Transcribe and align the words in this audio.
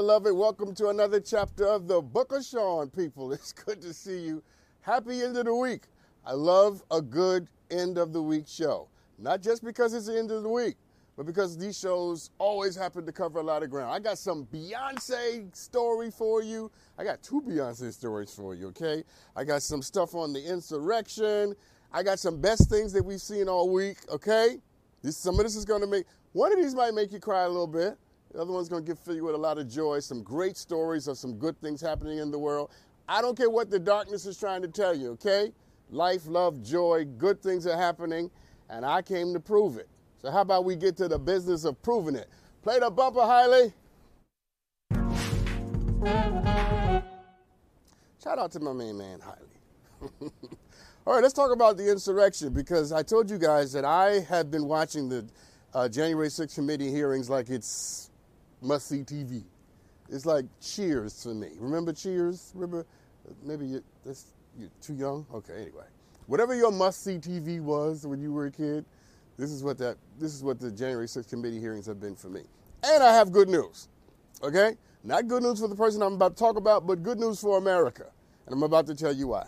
Beloved, 0.00 0.34
welcome 0.34 0.74
to 0.74 0.88
another 0.88 1.20
chapter 1.20 1.66
of 1.66 1.86
the 1.86 2.00
Book 2.00 2.32
of 2.32 2.42
Sean, 2.42 2.88
people. 2.88 3.30
It's 3.34 3.52
good 3.52 3.82
to 3.82 3.92
see 3.92 4.20
you. 4.20 4.42
Happy 4.80 5.20
end 5.20 5.36
of 5.36 5.44
the 5.44 5.54
week. 5.54 5.82
I 6.24 6.32
love 6.32 6.82
a 6.90 7.02
good 7.02 7.48
end 7.70 7.98
of 7.98 8.14
the 8.14 8.22
week 8.22 8.48
show. 8.48 8.88
Not 9.18 9.42
just 9.42 9.62
because 9.62 9.92
it's 9.92 10.06
the 10.06 10.18
end 10.18 10.30
of 10.30 10.42
the 10.42 10.48
week, 10.48 10.76
but 11.18 11.26
because 11.26 11.58
these 11.58 11.78
shows 11.78 12.30
always 12.38 12.74
happen 12.74 13.04
to 13.04 13.12
cover 13.12 13.40
a 13.40 13.42
lot 13.42 13.62
of 13.62 13.68
ground. 13.68 13.92
I 13.92 13.98
got 13.98 14.16
some 14.16 14.46
Beyonce 14.46 15.54
story 15.54 16.10
for 16.10 16.42
you. 16.42 16.70
I 16.96 17.04
got 17.04 17.22
two 17.22 17.42
Beyonce 17.42 17.92
stories 17.92 18.32
for 18.32 18.54
you, 18.54 18.68
okay? 18.68 19.04
I 19.36 19.44
got 19.44 19.60
some 19.60 19.82
stuff 19.82 20.14
on 20.14 20.32
the 20.32 20.42
insurrection. 20.42 21.54
I 21.92 22.02
got 22.02 22.18
some 22.18 22.40
best 22.40 22.70
things 22.70 22.94
that 22.94 23.04
we've 23.04 23.20
seen 23.20 23.50
all 23.50 23.68
week, 23.68 23.98
okay? 24.08 24.62
This, 25.02 25.18
some 25.18 25.38
of 25.38 25.44
this 25.44 25.56
is 25.56 25.66
going 25.66 25.82
to 25.82 25.86
make, 25.86 26.06
one 26.32 26.52
of 26.52 26.58
these 26.58 26.74
might 26.74 26.94
make 26.94 27.12
you 27.12 27.20
cry 27.20 27.42
a 27.42 27.48
little 27.48 27.66
bit. 27.66 27.98
The 28.32 28.40
other 28.40 28.52
one's 28.52 28.68
going 28.68 28.84
to 28.84 28.94
fill 28.94 29.16
you 29.16 29.24
with 29.24 29.34
a 29.34 29.38
lot 29.38 29.58
of 29.58 29.68
joy, 29.68 29.98
some 29.98 30.22
great 30.22 30.56
stories 30.56 31.08
of 31.08 31.18
some 31.18 31.34
good 31.34 31.60
things 31.60 31.80
happening 31.80 32.18
in 32.18 32.30
the 32.30 32.38
world. 32.38 32.70
I 33.08 33.20
don't 33.20 33.36
care 33.36 33.50
what 33.50 33.70
the 33.70 33.78
darkness 33.80 34.24
is 34.24 34.38
trying 34.38 34.62
to 34.62 34.68
tell 34.68 34.96
you, 34.96 35.10
okay? 35.12 35.52
Life, 35.90 36.26
love, 36.26 36.62
joy, 36.62 37.06
good 37.18 37.42
things 37.42 37.66
are 37.66 37.76
happening, 37.76 38.30
and 38.68 38.86
I 38.86 39.02
came 39.02 39.32
to 39.32 39.40
prove 39.40 39.78
it. 39.78 39.88
So 40.22 40.30
how 40.30 40.42
about 40.42 40.64
we 40.64 40.76
get 40.76 40.96
to 40.98 41.08
the 41.08 41.18
business 41.18 41.64
of 41.64 41.82
proving 41.82 42.14
it? 42.14 42.28
Play 42.62 42.78
the 42.78 42.88
bumper, 42.88 43.20
Hiley. 43.20 43.72
Shout 48.22 48.38
out 48.38 48.52
to 48.52 48.60
my 48.60 48.72
main 48.72 48.96
man, 48.96 49.18
Hiley. 49.18 50.30
All 51.06 51.14
right, 51.14 51.22
let's 51.22 51.34
talk 51.34 51.50
about 51.50 51.76
the 51.78 51.90
insurrection 51.90 52.52
because 52.52 52.92
I 52.92 53.02
told 53.02 53.28
you 53.28 53.38
guys 53.38 53.72
that 53.72 53.84
I 53.84 54.20
have 54.20 54.52
been 54.52 54.66
watching 54.66 55.08
the 55.08 55.26
uh, 55.74 55.88
January 55.88 56.28
6th 56.28 56.54
committee 56.54 56.90
hearings 56.90 57.28
like 57.28 57.48
it's 57.48 58.09
must 58.62 58.88
see 58.88 58.98
TV. 58.98 59.42
It's 60.08 60.26
like 60.26 60.44
Cheers 60.60 61.22
for 61.22 61.34
me. 61.34 61.48
Remember 61.58 61.92
Cheers? 61.92 62.52
Remember? 62.54 62.86
Maybe 63.44 63.66
you, 63.66 63.84
that's, 64.04 64.32
you're 64.58 64.70
too 64.80 64.94
young. 64.94 65.26
Okay, 65.32 65.54
anyway, 65.54 65.84
whatever 66.26 66.54
your 66.54 66.72
must 66.72 67.04
see 67.04 67.18
TV 67.18 67.60
was 67.60 68.06
when 68.06 68.20
you 68.20 68.32
were 68.32 68.46
a 68.46 68.50
kid, 68.50 68.84
this 69.38 69.50
is 69.50 69.62
what 69.62 69.78
that 69.78 69.96
this 70.18 70.34
is 70.34 70.42
what 70.42 70.60
the 70.60 70.70
January 70.70 71.06
6th 71.06 71.30
committee 71.30 71.60
hearings 71.60 71.86
have 71.86 72.00
been 72.00 72.16
for 72.16 72.28
me. 72.28 72.42
And 72.82 73.02
I 73.02 73.14
have 73.14 73.32
good 73.32 73.48
news. 73.48 73.88
Okay, 74.42 74.76
not 75.04 75.28
good 75.28 75.42
news 75.42 75.60
for 75.60 75.68
the 75.68 75.76
person 75.76 76.02
I'm 76.02 76.14
about 76.14 76.36
to 76.36 76.42
talk 76.42 76.56
about, 76.56 76.86
but 76.86 77.02
good 77.02 77.18
news 77.18 77.40
for 77.40 77.58
America, 77.58 78.06
and 78.46 78.54
I'm 78.54 78.62
about 78.62 78.86
to 78.88 78.94
tell 78.94 79.12
you 79.12 79.28
why. 79.28 79.46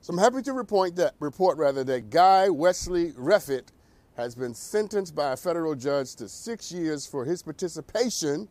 So 0.00 0.12
I'm 0.12 0.18
happy 0.18 0.42
to 0.42 0.52
report 0.52 0.96
that 0.96 1.14
report 1.20 1.58
rather 1.58 1.84
that 1.84 2.10
Guy 2.10 2.48
Wesley 2.48 3.12
Reffitt 3.12 3.68
has 4.16 4.34
been 4.34 4.54
sentenced 4.54 5.14
by 5.14 5.32
a 5.32 5.36
federal 5.36 5.74
judge 5.74 6.14
to 6.16 6.28
six 6.28 6.70
years 6.70 7.06
for 7.06 7.24
his 7.24 7.42
participation 7.42 8.48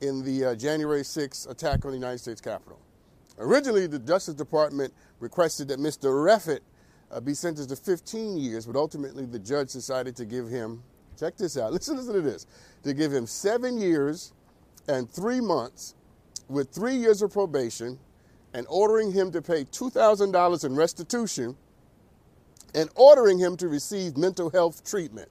in 0.00 0.24
the 0.24 0.44
uh, 0.44 0.54
January 0.54 1.02
6th 1.02 1.48
attack 1.50 1.84
on 1.84 1.90
the 1.90 1.96
United 1.96 2.18
States 2.18 2.40
Capitol. 2.40 2.78
Originally, 3.38 3.86
the 3.86 3.98
Justice 3.98 4.34
Department 4.34 4.92
requested 5.18 5.68
that 5.68 5.78
Mr. 5.78 6.10
Reffitt 6.24 6.60
uh, 7.10 7.20
be 7.20 7.34
sentenced 7.34 7.70
to 7.70 7.76
15 7.76 8.36
years, 8.36 8.66
but 8.66 8.76
ultimately 8.76 9.26
the 9.26 9.38
judge 9.38 9.72
decided 9.72 10.14
to 10.16 10.24
give 10.24 10.48
him, 10.48 10.82
check 11.18 11.36
this 11.36 11.56
out, 11.56 11.72
listen, 11.72 11.96
listen 11.96 12.14
to 12.14 12.20
this, 12.20 12.46
to 12.84 12.94
give 12.94 13.12
him 13.12 13.26
seven 13.26 13.80
years 13.80 14.32
and 14.88 15.10
three 15.10 15.40
months 15.40 15.94
with 16.48 16.70
three 16.70 16.96
years 16.96 17.22
of 17.22 17.32
probation 17.32 17.98
and 18.54 18.66
ordering 18.68 19.10
him 19.10 19.32
to 19.32 19.40
pay 19.40 19.64
$2,000 19.64 20.64
in 20.64 20.76
restitution 20.76 21.56
and 22.74 22.88
ordering 22.94 23.38
him 23.38 23.56
to 23.58 23.68
receive 23.68 24.16
mental 24.16 24.50
health 24.50 24.84
treatment. 24.88 25.28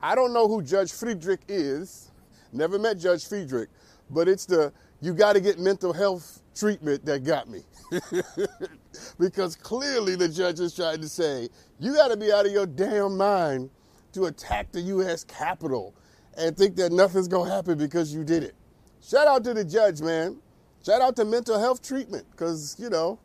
I 0.00 0.14
don't 0.14 0.32
know 0.32 0.48
who 0.48 0.62
Judge 0.62 0.92
Friedrich 0.92 1.40
is, 1.48 2.10
never 2.52 2.78
met 2.78 2.98
Judge 2.98 3.26
Friedrich, 3.26 3.70
but 4.10 4.28
it's 4.28 4.46
the 4.46 4.72
you 5.00 5.12
got 5.12 5.34
to 5.34 5.40
get 5.40 5.58
mental 5.58 5.92
health 5.92 6.40
treatment 6.54 7.04
that 7.04 7.24
got 7.24 7.48
me. 7.48 7.62
because 9.18 9.54
clearly 9.56 10.16
the 10.16 10.28
judge 10.28 10.60
is 10.60 10.74
trying 10.74 11.00
to 11.00 11.08
say, 11.08 11.48
you 11.78 11.94
got 11.94 12.08
to 12.08 12.16
be 12.16 12.32
out 12.32 12.46
of 12.46 12.52
your 12.52 12.66
damn 12.66 13.16
mind 13.16 13.70
to 14.12 14.26
attack 14.26 14.72
the 14.72 14.80
U.S. 14.80 15.24
Capitol 15.24 15.94
and 16.38 16.56
think 16.56 16.76
that 16.76 16.92
nothing's 16.92 17.28
going 17.28 17.48
to 17.48 17.54
happen 17.54 17.76
because 17.76 18.14
you 18.14 18.24
did 18.24 18.42
it. 18.42 18.54
Shout 19.02 19.26
out 19.26 19.44
to 19.44 19.54
the 19.54 19.64
judge, 19.64 20.00
man. 20.00 20.38
Shout 20.84 21.02
out 21.02 21.16
to 21.16 21.24
mental 21.24 21.58
health 21.58 21.82
treatment 21.86 22.26
because, 22.30 22.76
you 22.78 22.88
know, 22.88 23.18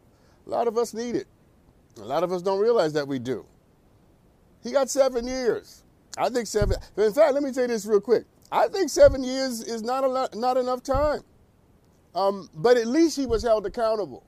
a 0.46 0.50
lot 0.50 0.68
of 0.68 0.78
us 0.78 0.94
need 0.94 1.16
it. 1.16 1.28
A 2.00 2.06
lot 2.06 2.24
of 2.24 2.32
us 2.32 2.42
don't 2.42 2.60
realize 2.60 2.94
that 2.94 3.08
we 3.08 3.20
do. 3.20 3.46
He 4.64 4.72
got 4.72 4.90
seven 4.90 5.28
years. 5.28 5.84
I 6.18 6.30
think 6.30 6.48
seven. 6.48 6.78
In 6.98 7.14
fact, 7.14 7.34
let 7.34 7.44
me 7.44 7.52
tell 7.52 7.64
you 7.64 7.68
this 7.68 7.86
real 7.86 8.02
quick. 8.02 8.26
I 8.52 8.68
think 8.68 8.90
seven 8.90 9.24
years 9.24 9.62
is 9.62 9.84
not 9.84 10.04
a 10.04 10.08
lot, 10.08 10.36
not 10.36 10.58
enough 10.58 10.84
time. 10.84 11.22
Um, 12.16 12.50
but 12.56 12.78
at 12.78 12.88
least 12.88 13.16
he 13.16 13.26
was 13.26 13.44
held 13.44 13.66
accountable. 13.66 14.24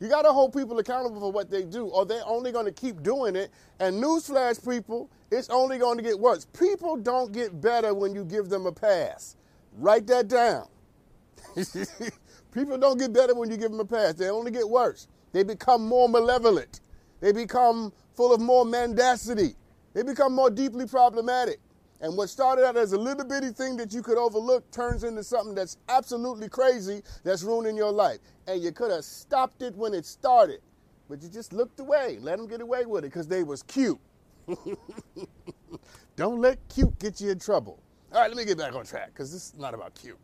You 0.00 0.08
got 0.08 0.22
to 0.22 0.32
hold 0.32 0.54
people 0.54 0.78
accountable 0.78 1.20
for 1.20 1.30
what 1.30 1.50
they 1.50 1.62
do, 1.64 1.86
or 1.86 2.06
they're 2.06 2.26
only 2.26 2.52
going 2.52 2.64
to 2.64 2.72
keep 2.72 3.02
doing 3.02 3.36
it. 3.36 3.50
And 3.78 4.02
newsflash, 4.02 4.66
people, 4.66 5.10
it's 5.30 5.50
only 5.50 5.76
going 5.76 5.98
to 5.98 6.02
get 6.02 6.18
worse. 6.18 6.46
People 6.46 6.96
don't 6.96 7.32
get 7.32 7.60
better 7.60 7.92
when 7.92 8.14
you 8.14 8.24
give 8.24 8.48
them 8.48 8.64
a 8.64 8.72
pass. 8.72 9.36
Write 9.76 10.06
that 10.06 10.28
down. 10.28 10.68
people 12.52 12.78
don't 12.78 12.98
get 12.98 13.12
better 13.12 13.34
when 13.34 13.50
you 13.50 13.58
give 13.58 13.70
them 13.70 13.80
a 13.80 13.84
pass. 13.84 14.14
They 14.14 14.30
only 14.30 14.50
get 14.50 14.68
worse. 14.68 15.06
They 15.32 15.42
become 15.42 15.86
more 15.86 16.08
malevolent. 16.08 16.80
They 17.20 17.32
become 17.32 17.92
full 18.14 18.34
of 18.34 18.40
more 18.40 18.64
mendacity. 18.64 19.54
They 19.94 20.02
become 20.02 20.34
more 20.34 20.50
deeply 20.50 20.86
problematic. 20.86 21.60
And 22.00 22.16
what 22.16 22.30
started 22.30 22.64
out 22.64 22.76
as 22.76 22.94
a 22.94 22.98
little 22.98 23.24
bitty 23.24 23.50
thing 23.50 23.76
that 23.76 23.92
you 23.92 24.02
could 24.02 24.16
overlook 24.16 24.70
turns 24.70 25.04
into 25.04 25.22
something 25.22 25.54
that's 25.54 25.76
absolutely 25.88 26.48
crazy 26.48 27.02
that's 27.24 27.42
ruining 27.42 27.76
your 27.76 27.92
life. 27.92 28.18
And 28.46 28.62
you 28.62 28.72
could 28.72 28.90
have 28.90 29.04
stopped 29.04 29.60
it 29.60 29.76
when 29.76 29.92
it 29.92 30.06
started, 30.06 30.60
but 31.10 31.22
you 31.22 31.28
just 31.28 31.52
looked 31.52 31.78
away, 31.78 32.18
let 32.20 32.38
them 32.38 32.46
get 32.46 32.62
away 32.62 32.86
with 32.86 33.04
it 33.04 33.08
because 33.08 33.28
they 33.28 33.42
was 33.42 33.62
cute. 33.64 34.00
Don't 36.16 36.40
let 36.40 36.58
cute 36.68 36.98
get 36.98 37.20
you 37.20 37.30
in 37.30 37.38
trouble. 37.38 37.78
All 38.12 38.20
right, 38.22 38.28
let 38.28 38.36
me 38.36 38.44
get 38.46 38.56
back 38.58 38.74
on 38.74 38.84
track 38.84 39.08
because 39.12 39.30
this 39.30 39.52
is 39.52 39.58
not 39.58 39.74
about 39.74 39.94
cute. 39.94 40.18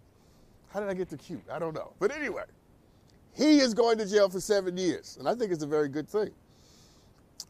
How 0.71 0.81
did 0.81 0.89
I 0.89 0.95
get 0.95 1.09
to 1.11 1.17
cute? 1.17 1.43
I 1.51 1.59
don't 1.59 1.75
know. 1.75 1.93
But 1.99 2.11
anyway, 2.11 2.45
he 3.33 3.61
is 3.61 3.75
going 3.75 3.99
to 3.99 4.07
jail 4.07 4.29
for 4.29 4.41
seven 4.41 4.77
years, 4.77 5.17
and 5.19 5.29
I 5.29 5.35
think 5.35 5.53
it's 5.53 5.63
a 5.63 5.67
very 5.67 5.89
good 5.89 6.09
thing. 6.09 6.31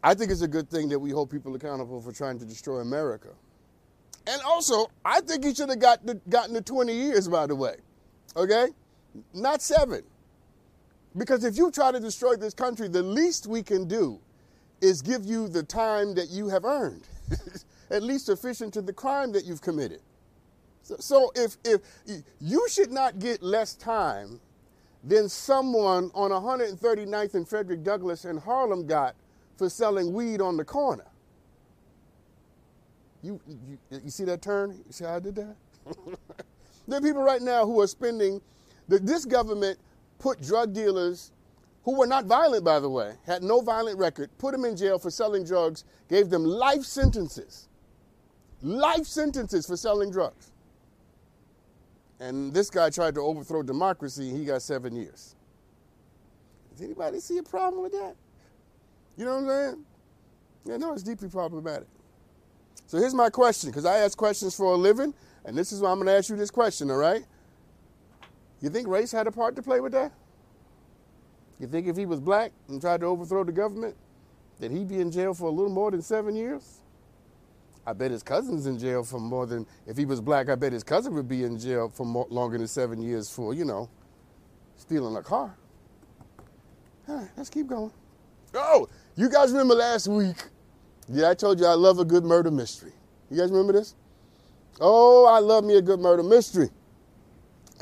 I 0.02 0.14
think 0.14 0.30
it's 0.30 0.42
a 0.42 0.48
good 0.48 0.70
thing 0.70 0.88
that 0.90 0.98
we 0.98 1.10
hold 1.10 1.30
people 1.30 1.54
accountable 1.54 2.00
for 2.00 2.12
trying 2.12 2.38
to 2.38 2.44
destroy 2.44 2.78
America. 2.78 3.30
And 4.26 4.40
also, 4.42 4.90
I 5.04 5.20
think 5.20 5.44
he 5.44 5.54
should 5.54 5.68
have 5.68 5.78
got 5.78 6.04
the, 6.04 6.20
gotten 6.28 6.54
the 6.54 6.62
20 6.62 6.92
years, 6.92 7.28
by 7.28 7.46
the 7.46 7.54
way. 7.54 7.76
Okay? 8.36 8.68
Not 9.32 9.62
seven. 9.62 10.02
Because 11.16 11.44
if 11.44 11.56
you 11.56 11.70
try 11.70 11.92
to 11.92 12.00
destroy 12.00 12.36
this 12.36 12.54
country, 12.54 12.88
the 12.88 13.02
least 13.02 13.46
we 13.46 13.62
can 13.62 13.88
do 13.88 14.20
is 14.80 15.00
give 15.00 15.24
you 15.24 15.48
the 15.48 15.62
time 15.62 16.14
that 16.14 16.28
you 16.28 16.48
have 16.48 16.64
earned, 16.64 17.08
at 17.90 18.02
least 18.02 18.26
sufficient 18.26 18.74
to 18.74 18.82
the 18.82 18.92
crime 18.92 19.32
that 19.32 19.44
you've 19.44 19.62
committed. 19.62 20.00
So, 20.82 20.96
so 20.98 21.32
if, 21.34 21.56
if 21.64 21.80
you 22.40 22.66
should 22.68 22.92
not 22.92 23.18
get 23.18 23.42
less 23.42 23.74
time 23.74 24.40
than 25.02 25.28
someone 25.28 26.10
on 26.14 26.30
139th 26.30 27.34
and 27.34 27.48
Frederick 27.48 27.82
Douglass 27.82 28.24
in 28.24 28.36
Harlem 28.36 28.86
got 28.86 29.14
for 29.56 29.68
selling 29.68 30.12
weed 30.12 30.40
on 30.40 30.56
the 30.56 30.64
corner. 30.64 31.06
You, 33.22 33.40
you, 33.48 33.78
you 34.04 34.10
see 34.10 34.24
that 34.24 34.42
turn? 34.42 34.70
You 34.86 34.92
see 34.92 35.04
how 35.04 35.16
I 35.16 35.20
did 35.20 35.34
that? 35.36 35.56
there 36.88 36.98
are 36.98 37.02
people 37.02 37.22
right 37.22 37.42
now 37.42 37.64
who 37.64 37.80
are 37.80 37.86
spending, 37.86 38.40
this 38.88 39.24
government 39.24 39.78
put 40.18 40.40
drug 40.40 40.72
dealers 40.72 41.32
who 41.84 41.96
were 41.96 42.06
not 42.06 42.24
violent, 42.26 42.64
by 42.64 42.80
the 42.80 42.88
way, 42.88 43.14
had 43.24 43.42
no 43.42 43.60
violent 43.60 43.98
record, 43.98 44.28
put 44.38 44.52
them 44.52 44.64
in 44.64 44.76
jail 44.76 44.98
for 44.98 45.10
selling 45.10 45.44
drugs, 45.44 45.84
gave 46.08 46.30
them 46.30 46.44
life 46.44 46.82
sentences. 46.82 47.68
Life 48.62 49.06
sentences 49.06 49.66
for 49.66 49.76
selling 49.76 50.10
drugs. 50.10 50.50
And 52.18 52.52
this 52.52 52.70
guy 52.70 52.90
tried 52.90 53.14
to 53.14 53.20
overthrow 53.20 53.62
democracy, 53.62 54.30
and 54.30 54.38
he 54.38 54.44
got 54.44 54.62
seven 54.62 54.96
years. 54.96 55.36
Does 56.72 56.82
anybody 56.82 57.20
see 57.20 57.38
a 57.38 57.42
problem 57.42 57.82
with 57.82 57.92
that? 57.92 58.16
You 59.16 59.24
know 59.24 59.40
what 59.40 59.42
I'm 59.42 59.48
saying? 59.48 59.84
Yeah, 60.66 60.76
no, 60.76 60.92
it's 60.92 61.02
deeply 61.02 61.28
problematic. 61.28 61.86
So 62.86 62.98
here's 62.98 63.14
my 63.14 63.30
question, 63.30 63.70
because 63.70 63.84
I 63.84 63.98
ask 63.98 64.16
questions 64.16 64.54
for 64.54 64.72
a 64.72 64.76
living, 64.76 65.14
and 65.44 65.56
this 65.56 65.72
is 65.72 65.80
why 65.80 65.90
I'm 65.90 65.96
going 65.96 66.06
to 66.06 66.12
ask 66.12 66.28
you 66.28 66.36
this 66.36 66.50
question, 66.50 66.90
all 66.90 66.98
right? 66.98 67.24
You 68.60 68.70
think 68.70 68.88
race 68.88 69.12
had 69.12 69.26
a 69.26 69.32
part 69.32 69.56
to 69.56 69.62
play 69.62 69.80
with 69.80 69.92
that? 69.92 70.12
You 71.58 71.66
think 71.66 71.86
if 71.86 71.96
he 71.96 72.06
was 72.06 72.20
black 72.20 72.52
and 72.68 72.80
tried 72.80 73.00
to 73.00 73.06
overthrow 73.06 73.44
the 73.44 73.52
government, 73.52 73.96
that 74.60 74.70
he'd 74.70 74.88
be 74.88 75.00
in 75.00 75.10
jail 75.10 75.34
for 75.34 75.46
a 75.46 75.50
little 75.50 75.70
more 75.70 75.90
than 75.90 76.02
seven 76.02 76.36
years? 76.36 76.80
I 77.86 77.92
bet 77.92 78.10
his 78.10 78.22
cousin's 78.22 78.66
in 78.66 78.78
jail 78.78 79.04
for 79.04 79.20
more 79.20 79.46
than, 79.46 79.66
if 79.86 79.96
he 79.96 80.04
was 80.04 80.20
black, 80.20 80.48
I 80.48 80.56
bet 80.56 80.72
his 80.72 80.82
cousin 80.82 81.14
would 81.14 81.28
be 81.28 81.44
in 81.44 81.58
jail 81.58 81.88
for 81.88 82.04
more, 82.04 82.26
longer 82.30 82.58
than 82.58 82.66
seven 82.66 83.00
years 83.00 83.30
for, 83.30 83.54
you 83.54 83.64
know, 83.64 83.88
stealing 84.76 85.16
a 85.16 85.22
car. 85.22 85.56
All 87.08 87.16
right, 87.16 87.28
let's 87.36 87.48
keep 87.48 87.68
going. 87.68 87.92
Oh, 88.54 88.88
you 89.16 89.30
guys 89.30 89.50
remember 89.50 89.74
last 89.74 90.08
week? 90.08 90.36
Yeah, 91.08 91.30
I 91.30 91.34
told 91.34 91.58
you 91.58 91.66
I 91.66 91.74
love 91.74 91.98
a 91.98 92.04
good 92.04 92.24
murder 92.24 92.50
mystery. 92.50 92.92
You 93.30 93.38
guys 93.38 93.50
remember 93.50 93.72
this? 93.72 93.94
Oh, 94.80 95.24
I 95.24 95.38
love 95.38 95.64
me 95.64 95.76
a 95.76 95.82
good 95.82 96.00
murder 96.00 96.22
mystery. 96.22 96.68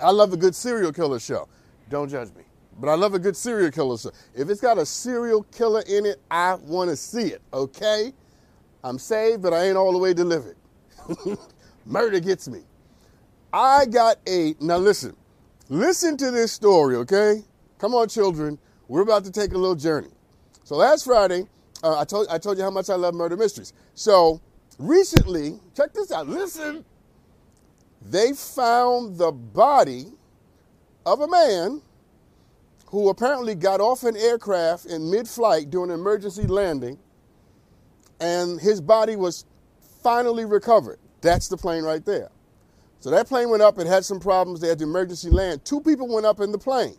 I 0.01 0.11
love 0.11 0.33
a 0.33 0.37
good 0.37 0.55
serial 0.55 0.93
killer 0.93 1.19
show. 1.19 1.49
Don't 1.91 2.09
judge 2.09 2.29
me. 2.37 2.45
But 2.81 2.89
I 2.89 2.95
love 2.95 3.15
a 3.15 3.19
good 3.19 3.37
serial 3.37 3.71
killer 3.71 3.99
show. 3.99 4.11
If 4.35 4.49
it's 4.49 4.61
got 4.61 4.79
a 4.79 4.87
serial 4.87 5.43
killer 5.45 5.83
in 5.89 6.07
it, 6.07 6.21
I 6.31 6.55
want 6.55 6.91
to 6.91 6.97
see 6.97 7.29
it, 7.29 7.43
okay? 7.53 8.13
I'm 8.85 8.99
saved, 8.99 9.43
but 9.43 9.53
I 9.53 9.65
ain't 9.67 9.77
all 9.77 9.93
the 9.93 9.99
way 9.99 10.15
delivered. 10.15 10.57
Murder 11.87 12.21
gets 12.21 12.49
me. 12.49 12.61
I 13.53 13.87
got 13.87 14.17
a, 14.29 14.55
now 14.61 14.79
listen, 14.79 15.17
listen 15.69 16.17
to 16.19 16.31
this 16.31 16.53
story, 16.53 16.97
okay? 16.97 17.43
Come 17.79 17.95
on, 17.95 18.09
children. 18.09 18.59
We're 18.89 19.03
about 19.03 19.25
to 19.25 19.33
take 19.33 19.53
a 19.53 19.59
little 19.59 19.77
journey. 19.77 20.11
So 20.64 20.76
last 20.76 21.05
Friday, 21.05 21.46
uh, 21.82 21.99
I, 21.99 22.05
told, 22.05 22.26
I 22.28 22.38
told 22.38 22.56
you 22.56 22.64
how 22.64 22.70
much 22.70 22.90
I 22.90 22.94
love 22.94 23.14
murder 23.14 23.37
mysteries. 23.37 23.75
So 23.94 24.40
recently, 24.78 25.61
check 25.76 25.93
this 25.93 26.11
out, 26.11 26.26
listen. 26.26 26.84
They 28.02 28.32
found 28.32 29.19
the 29.19 29.31
body 29.32 30.06
of 31.06 31.20
a 31.20 31.28
man 31.28 31.82
who 32.87 33.08
apparently 33.11 33.55
got 33.55 33.81
off 33.81 34.05
an 34.05 34.16
aircraft 34.16 34.87
in 34.87 35.11
mid 35.11 35.28
flight 35.28 35.70
during 35.70 35.90
an 35.90 36.00
emergency 36.00 36.46
landing 36.46 36.99
and 38.20 38.61
his 38.61 38.81
body 38.81 39.16
was 39.16 39.44
finally 40.02 40.44
recovered. 40.44 40.99
That's 41.20 41.49
the 41.49 41.56
plane 41.56 41.84
right 41.84 42.05
there. 42.05 42.31
So 43.00 43.11
that 43.11 43.26
plane 43.26 43.50
went 43.50 43.62
up, 43.62 43.78
it 43.78 43.87
had 43.87 44.05
some 44.05 44.20
problems, 44.20 44.61
they 44.61 44.69
had 44.69 44.78
to 44.78 44.84
emergency 44.84 45.28
land. 45.28 45.64
Two 45.64 45.81
people 45.81 46.08
went 46.08 46.25
up 46.25 46.40
in 46.40 46.52
the 46.52 46.58
plane. 46.58 46.96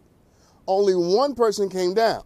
Only 0.67 0.93
one 0.93 1.33
person 1.33 1.69
came 1.69 1.93
down. 1.95 2.23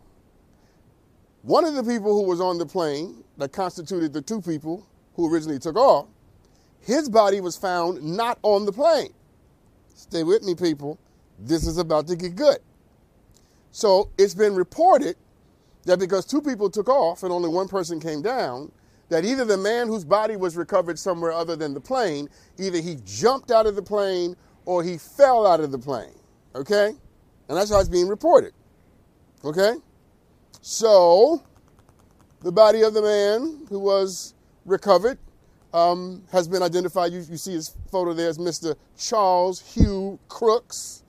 One 1.41 1.65
of 1.65 1.73
the 1.73 1.83
people 1.83 2.13
who 2.13 2.27
was 2.27 2.41
on 2.41 2.57
the 2.57 2.65
plane 2.65 3.23
that 3.37 3.53
constituted 3.53 4.13
the 4.13 4.21
two 4.21 4.41
people 4.41 4.85
who 5.15 5.33
originally 5.33 5.59
took 5.59 5.77
off, 5.77 6.07
his 6.81 7.09
body 7.09 7.39
was 7.41 7.55
found 7.55 8.03
not 8.03 8.39
on 8.43 8.65
the 8.65 8.71
plane. 8.71 9.13
Stay 9.93 10.23
with 10.23 10.43
me, 10.43 10.55
people. 10.55 10.97
This 11.39 11.65
is 11.65 11.77
about 11.77 12.07
to 12.07 12.15
get 12.15 12.35
good. 12.35 12.57
So 13.71 14.09
it's 14.17 14.33
been 14.33 14.55
reported 14.55 15.15
that 15.85 15.99
because 15.99 16.25
two 16.25 16.41
people 16.41 16.69
took 16.69 16.89
off 16.89 17.23
and 17.23 17.31
only 17.31 17.49
one 17.49 17.67
person 17.67 17.99
came 17.99 18.21
down, 18.21 18.71
that 19.09 19.25
either 19.25 19.45
the 19.45 19.57
man 19.57 19.87
whose 19.87 20.05
body 20.05 20.35
was 20.35 20.55
recovered 20.55 20.99
somewhere 20.99 21.31
other 21.31 21.55
than 21.55 21.73
the 21.73 21.81
plane, 21.81 22.29
either 22.57 22.79
he 22.79 22.97
jumped 23.05 23.49
out 23.51 23.65
of 23.65 23.75
the 23.75 23.81
plane 23.81 24.35
or 24.65 24.83
he 24.83 24.97
fell 24.97 25.47
out 25.47 25.59
of 25.59 25.71
the 25.71 25.79
plane. 25.79 26.13
Okay? 26.53 26.87
And 27.47 27.57
that's 27.57 27.71
how 27.71 27.79
it's 27.79 27.89
being 27.89 28.07
reported. 28.07 28.53
Okay? 29.43 29.73
So, 30.61 31.41
the 32.41 32.51
body 32.51 32.81
of 32.81 32.93
the 32.93 33.01
man 33.01 33.65
who 33.69 33.79
was 33.79 34.33
recovered 34.65 35.17
um, 35.73 36.23
has 36.31 36.47
been 36.47 36.61
identified. 36.61 37.11
You, 37.11 37.19
you 37.29 37.37
see 37.37 37.53
his 37.53 37.75
photo 37.91 38.13
there 38.13 38.29
as 38.29 38.37
Mr. 38.37 38.75
Charles 38.97 39.61
Hugh 39.73 40.19
Crooks. 40.27 41.03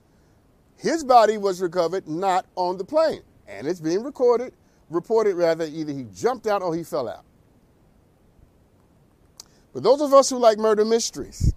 His 0.77 1.03
body 1.03 1.37
was 1.37 1.61
recovered 1.61 2.07
not 2.07 2.45
on 2.55 2.77
the 2.77 2.83
plane. 2.83 3.21
And 3.47 3.67
it's 3.67 3.79
being 3.79 4.03
recorded, 4.03 4.53
reported 4.89 5.35
rather, 5.35 5.65
either 5.65 5.91
he 5.91 6.05
jumped 6.13 6.47
out 6.47 6.61
or 6.61 6.75
he 6.75 6.83
fell 6.83 7.07
out. 7.07 7.25
But 9.73 9.83
those 9.83 10.01
of 10.01 10.13
us 10.13 10.29
who 10.29 10.37
like 10.37 10.57
murder 10.57 10.85
mysteries, 10.85 11.53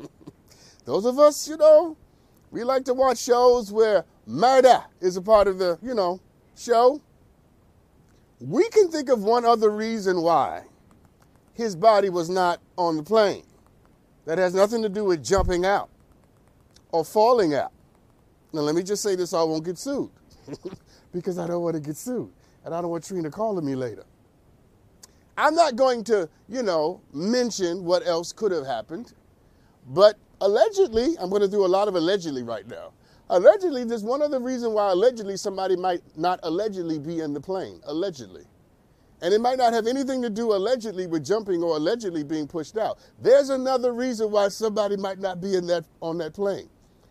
those 0.84 1.04
of 1.04 1.18
us, 1.18 1.48
you 1.48 1.56
know, 1.56 1.96
we 2.50 2.64
like 2.64 2.84
to 2.86 2.94
watch 2.94 3.18
shows 3.18 3.70
where 3.72 4.04
murder 4.26 4.82
is 5.00 5.16
a 5.16 5.22
part 5.22 5.46
of 5.46 5.58
the, 5.58 5.78
you 5.82 5.94
know, 5.94 6.20
show. 6.58 7.00
We 8.40 8.68
can 8.70 8.90
think 8.90 9.08
of 9.08 9.22
one 9.22 9.44
other 9.44 9.70
reason 9.70 10.22
why 10.22 10.64
his 11.54 11.74
body 11.74 12.08
was 12.08 12.28
not 12.28 12.60
on 12.76 12.96
the 12.96 13.02
plane. 13.02 13.44
That 14.26 14.38
has 14.38 14.54
nothing 14.54 14.82
to 14.82 14.88
do 14.88 15.04
with 15.04 15.24
jumping 15.24 15.64
out 15.64 15.88
or 16.92 17.04
falling 17.04 17.54
out. 17.54 17.72
Now, 18.52 18.60
let 18.60 18.74
me 18.74 18.82
just 18.82 19.02
say 19.02 19.14
this 19.14 19.30
so 19.30 19.40
I 19.40 19.44
won't 19.44 19.64
get 19.64 19.78
sued 19.78 20.10
because 21.12 21.38
I 21.38 21.46
don't 21.46 21.62
want 21.62 21.74
to 21.74 21.80
get 21.80 21.96
sued 21.96 22.30
and 22.64 22.74
I 22.74 22.80
don't 22.80 22.90
want 22.90 23.04
Trina 23.04 23.30
calling 23.30 23.64
me 23.64 23.74
later. 23.74 24.04
I'm 25.36 25.54
not 25.54 25.76
going 25.76 26.04
to, 26.04 26.28
you 26.48 26.62
know, 26.62 27.00
mention 27.12 27.84
what 27.84 28.06
else 28.06 28.32
could 28.32 28.52
have 28.52 28.66
happened, 28.66 29.14
but 29.88 30.16
allegedly, 30.40 31.16
I'm 31.18 31.30
going 31.30 31.42
to 31.42 31.48
do 31.48 31.64
a 31.64 31.66
lot 31.68 31.88
of 31.88 31.94
allegedly 31.94 32.42
right 32.42 32.66
now. 32.66 32.92
Allegedly, 33.30 33.84
there's 33.84 34.04
one 34.04 34.22
other 34.22 34.40
reason 34.40 34.72
why 34.72 34.90
allegedly 34.90 35.36
somebody 35.36 35.76
might 35.76 36.00
not 36.16 36.40
allegedly 36.42 36.98
be 36.98 37.20
in 37.20 37.34
the 37.34 37.40
plane. 37.40 37.80
Allegedly. 37.84 38.44
And 39.20 39.34
it 39.34 39.40
might 39.40 39.58
not 39.58 39.72
have 39.72 39.86
anything 39.86 40.22
to 40.22 40.30
do 40.30 40.52
allegedly 40.52 41.06
with 41.06 41.24
jumping 41.26 41.62
or 41.62 41.76
allegedly 41.76 42.22
being 42.22 42.46
pushed 42.46 42.78
out. 42.78 42.98
There's 43.20 43.50
another 43.50 43.92
reason 43.92 44.30
why 44.30 44.48
somebody 44.48 44.96
might 44.96 45.18
not 45.18 45.40
be 45.40 45.56
in 45.56 45.66
that 45.66 45.84
on 46.00 46.18
that 46.18 46.34
plane. 46.34 46.68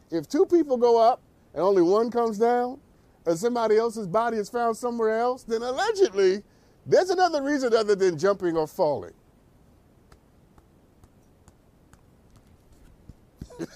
If 0.10 0.28
two 0.28 0.46
people 0.46 0.78
go 0.78 0.98
up 1.00 1.22
and 1.54 1.62
only 1.62 1.82
one 1.82 2.10
comes 2.10 2.40
down, 2.40 2.80
and 3.28 3.38
somebody 3.38 3.78
else's 3.78 4.08
body 4.08 4.38
is 4.38 4.50
found 4.50 4.78
somewhere 4.78 5.20
else, 5.20 5.44
then 5.44 5.62
allegedly 5.62 6.44
there's 6.86 7.10
another 7.10 7.44
reason 7.44 7.76
other 7.76 7.94
than 7.94 8.18
jumping 8.18 8.56
or 8.56 8.68
falling. 8.68 9.12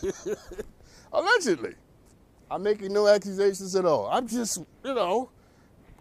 allegedly. 1.14 1.76
I'm 2.52 2.64
making 2.64 2.92
no 2.92 3.08
accusations 3.08 3.78
at 3.78 3.86
all. 3.86 4.10
I'm 4.12 4.28
just, 4.28 4.58
you 4.84 4.94
know, 4.94 5.30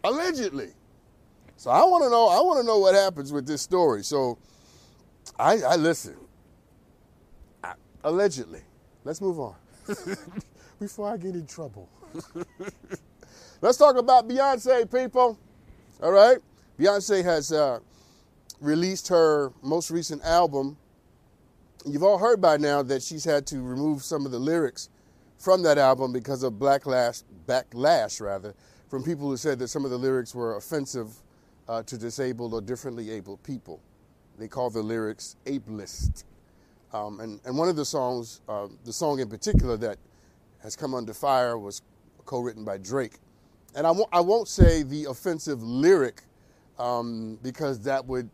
allegedly. 0.03 0.71
So 1.57 1.71
I 1.71 1.85
want 1.85 2.03
to 2.03 2.11
know. 2.11 2.27
I 2.27 2.41
want 2.41 2.61
to 2.61 2.67
know 2.67 2.79
what 2.79 2.93
happens 2.97 3.33
with 3.33 3.47
this 3.47 3.63
story. 3.63 4.03
So 4.03 4.37
I, 5.39 5.61
I 5.61 5.77
listen. 5.77 6.17
I, 7.63 7.75
allegedly. 8.03 8.63
Let's 9.05 9.21
move 9.21 9.39
on 9.39 9.55
before 10.81 11.13
I 11.13 11.17
get 11.19 11.37
in 11.37 11.47
trouble. 11.47 11.89
Let's 13.61 13.79
talk 13.79 13.97
about 13.97 14.29
Beyonce, 14.29 14.91
people. 14.91 15.39
All 16.03 16.11
right. 16.11 16.39
Beyonce 16.81 17.23
has 17.23 17.53
uh, 17.53 17.79
released 18.61 19.07
her 19.07 19.53
most 19.63 19.93
recent 19.93 20.25
album. 20.25 20.77
You've 21.87 22.03
all 22.03 22.19
heard 22.19 22.41
by 22.41 22.57
now 22.57 22.83
that 22.83 23.03
she's 23.05 23.23
had 23.23 23.47
to 23.49 23.63
remove 23.63 24.03
some 24.03 24.27
of 24.27 24.33
the 24.33 24.41
lyrics 24.41 24.89
from 25.41 25.63
that 25.63 25.79
album 25.79 26.13
because 26.13 26.43
of 26.43 26.53
backlash, 26.55 27.25
backlash 27.47 28.21
rather, 28.21 28.55
from 28.89 29.03
people 29.03 29.27
who 29.27 29.39
said 29.39 29.59
that 29.59 29.69
some 29.69 29.87
of 29.87 29.91
the 29.91 29.97
lyrics 29.97 30.35
were 30.35 30.57
offensive 30.57 31.15
uh, 31.67 31.83
to 31.83 31.97
disabled 31.97 32.53
or 32.53 32.61
differently 32.61 33.11
abled 33.11 33.43
people. 33.43 33.81
They 34.39 34.49
call 34.49 34.69
the 34.69 34.83
lyrics 34.83 35.37
ableist. 35.47 36.25
Um, 36.93 37.21
and, 37.21 37.41
and 37.47 37.57
one 37.57 37.71
of 37.71 37.77
the 37.77 37.87
songs, 37.87 38.43
uh, 38.49 38.69
the 38.85 38.93
song 38.93 39.21
in 39.21 39.29
particular 39.29 39.79
that 39.79 39.97
has 40.63 40.77
come 40.77 40.95
under 40.95 41.15
fire 41.15 41.57
was 41.57 41.81
co-written 42.27 42.65
by 42.65 42.77
Drake. 42.77 43.15
And 43.75 43.87
I 43.87 43.91
w- 43.91 44.09
I 44.13 44.21
won't 44.21 44.49
say 44.49 44.83
the 44.83 45.07
offensive 45.07 45.63
lyric 45.63 46.23
um, 46.79 47.39
because 47.43 47.81
that 47.85 48.05
would 48.07 48.29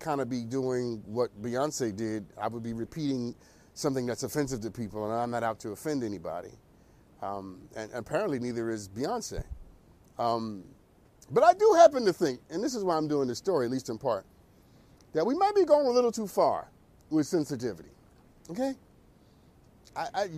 kind 0.00 0.20
of 0.20 0.28
be 0.28 0.42
doing 0.42 1.02
what 1.06 1.30
Beyonce 1.40 1.94
did. 1.94 2.24
I 2.40 2.48
would 2.48 2.62
be 2.62 2.72
repeating 2.72 3.34
something 3.78 4.06
that's 4.06 4.22
offensive 4.22 4.60
to 4.62 4.70
people, 4.70 5.04
and 5.04 5.14
I'm 5.14 5.30
not 5.30 5.42
out 5.42 5.60
to 5.60 5.70
offend 5.70 6.02
anybody. 6.02 6.50
Um, 7.22 7.60
and 7.76 7.90
apparently, 7.94 8.38
neither 8.38 8.70
is 8.70 8.88
Beyonce. 8.88 9.44
Um, 10.18 10.64
but 11.30 11.44
I 11.44 11.52
do 11.52 11.74
happen 11.76 12.04
to 12.04 12.12
think, 12.12 12.40
and 12.50 12.62
this 12.62 12.74
is 12.74 12.84
why 12.84 12.96
I'm 12.96 13.08
doing 13.08 13.28
this 13.28 13.38
story, 13.38 13.66
at 13.66 13.72
least 13.72 13.88
in 13.88 13.98
part, 13.98 14.24
that 15.12 15.24
we 15.24 15.34
might 15.34 15.54
be 15.54 15.64
going 15.64 15.86
a 15.86 15.90
little 15.90 16.12
too 16.12 16.26
far 16.26 16.70
with 17.10 17.26
sensitivity. 17.26 17.90
Okay? 18.50 18.74
I, 19.96 20.06
I, 20.14 20.28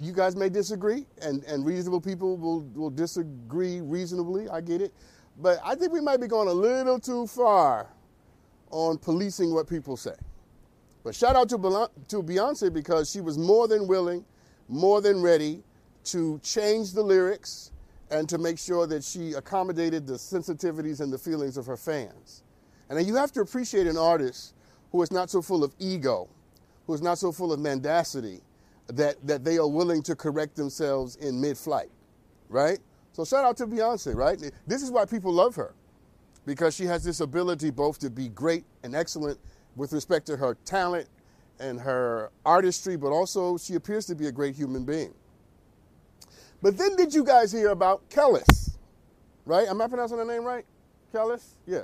you 0.00 0.12
guys 0.12 0.36
may 0.36 0.48
disagree, 0.48 1.06
and, 1.22 1.44
and 1.44 1.64
reasonable 1.64 2.00
people 2.00 2.36
will, 2.36 2.62
will 2.74 2.90
disagree 2.90 3.80
reasonably. 3.80 4.48
I 4.48 4.60
get 4.60 4.80
it. 4.80 4.92
But 5.38 5.60
I 5.64 5.74
think 5.74 5.92
we 5.92 6.00
might 6.00 6.20
be 6.20 6.26
going 6.26 6.48
a 6.48 6.52
little 6.52 6.98
too 6.98 7.26
far 7.26 7.88
on 8.70 8.98
policing 8.98 9.52
what 9.52 9.68
people 9.68 9.96
say. 9.96 10.14
But 11.06 11.14
shout 11.14 11.36
out 11.36 11.48
to, 11.50 11.56
Beyonce 11.56 12.72
because 12.72 13.12
she 13.12 13.20
was 13.20 13.38
more 13.38 13.68
than 13.68 13.86
willing, 13.86 14.24
more 14.66 15.00
than 15.00 15.22
ready 15.22 15.62
to 16.06 16.40
change 16.42 16.94
the 16.94 17.02
lyrics 17.02 17.70
and 18.10 18.28
to 18.28 18.38
make 18.38 18.58
sure 18.58 18.88
that 18.88 19.04
she 19.04 19.34
accommodated 19.34 20.04
the 20.04 20.14
sensitivities 20.14 21.00
and 21.00 21.12
the 21.12 21.18
feelings 21.18 21.56
of 21.56 21.64
her 21.66 21.76
fans. 21.76 22.42
And 22.90 23.06
you 23.06 23.14
have 23.14 23.30
to 23.32 23.40
appreciate 23.40 23.86
an 23.86 23.96
artist 23.96 24.54
who 24.90 25.00
is 25.00 25.12
not 25.12 25.30
so 25.30 25.40
full 25.40 25.62
of 25.62 25.72
ego, 25.78 26.28
who 26.88 26.94
is 26.94 27.02
not 27.02 27.18
so 27.18 27.30
full 27.30 27.52
of 27.52 27.60
mendacity, 27.60 28.40
that, 28.88 29.24
that 29.24 29.44
they 29.44 29.58
are 29.58 29.68
willing 29.68 30.02
to 30.02 30.16
correct 30.16 30.56
themselves 30.56 31.14
in 31.14 31.40
mid 31.40 31.56
flight, 31.56 31.90
right? 32.48 32.80
So 33.12 33.24
shout 33.24 33.44
out 33.44 33.56
to 33.58 33.68
Beyonce, 33.68 34.16
right? 34.16 34.42
This 34.66 34.82
is 34.82 34.90
why 34.90 35.04
people 35.04 35.32
love 35.32 35.54
her, 35.54 35.72
because 36.44 36.74
she 36.74 36.84
has 36.86 37.04
this 37.04 37.20
ability 37.20 37.70
both 37.70 38.00
to 38.00 38.10
be 38.10 38.28
great 38.28 38.64
and 38.82 38.96
excellent 38.96 39.38
with 39.76 39.92
respect 39.92 40.26
to 40.26 40.36
her 40.36 40.56
talent 40.64 41.08
and 41.60 41.80
her 41.80 42.30
artistry, 42.44 42.96
but 42.96 43.08
also 43.08 43.56
she 43.56 43.74
appears 43.74 44.06
to 44.06 44.14
be 44.14 44.26
a 44.26 44.32
great 44.32 44.54
human 44.54 44.84
being. 44.84 45.14
But 46.62 46.76
then 46.78 46.96
did 46.96 47.14
you 47.14 47.24
guys 47.24 47.52
hear 47.52 47.68
about 47.68 48.08
Kellis? 48.10 48.76
Right? 49.44 49.68
Am 49.68 49.80
I 49.80 49.86
pronouncing 49.86 50.18
her 50.18 50.24
name 50.24 50.44
right? 50.44 50.64
Kellis? 51.12 51.54
Yeah. 51.66 51.82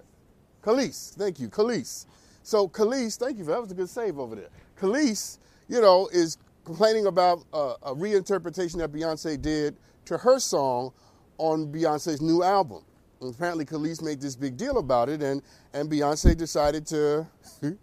Kelis. 0.63 1.15
Thank 1.15 1.39
you. 1.39 1.49
Kelis. 1.49 2.07
So 2.43 2.69
Kelis, 2.69 3.19
thank 3.19 3.39
you 3.39 3.45
for 3.45 3.53
that 3.53 3.61
was 3.63 3.71
a 3.71 3.75
good 3.75 3.89
save 3.89 4.19
over 4.19 4.35
there. 4.35 4.49
Kelis, 4.81 5.39
you 5.69 5.81
know, 5.81 6.09
is 6.13 6.39
complaining 6.65 7.07
about 7.07 7.45
uh, 7.53 7.75
a 7.83 7.95
reinterpretation 7.95 8.79
that 8.79 8.93
Beyonce 8.93 9.41
did 9.41 9.77
to 10.07 10.19
her 10.19 10.39
song 10.39 10.93
on 11.39 11.73
Beyonce's 11.73 12.21
new 12.21 12.43
album. 12.43 12.83
Apparently, 13.23 13.65
Kelis 13.65 14.03
made 14.03 14.21
this 14.21 14.37
big 14.37 14.57
deal 14.57 14.79
about 14.79 15.09
it, 15.09 15.23
and 15.23 15.43
and 15.73 15.91
Beyonce 15.91 16.37
decided 16.37 16.87
to 16.89 17.27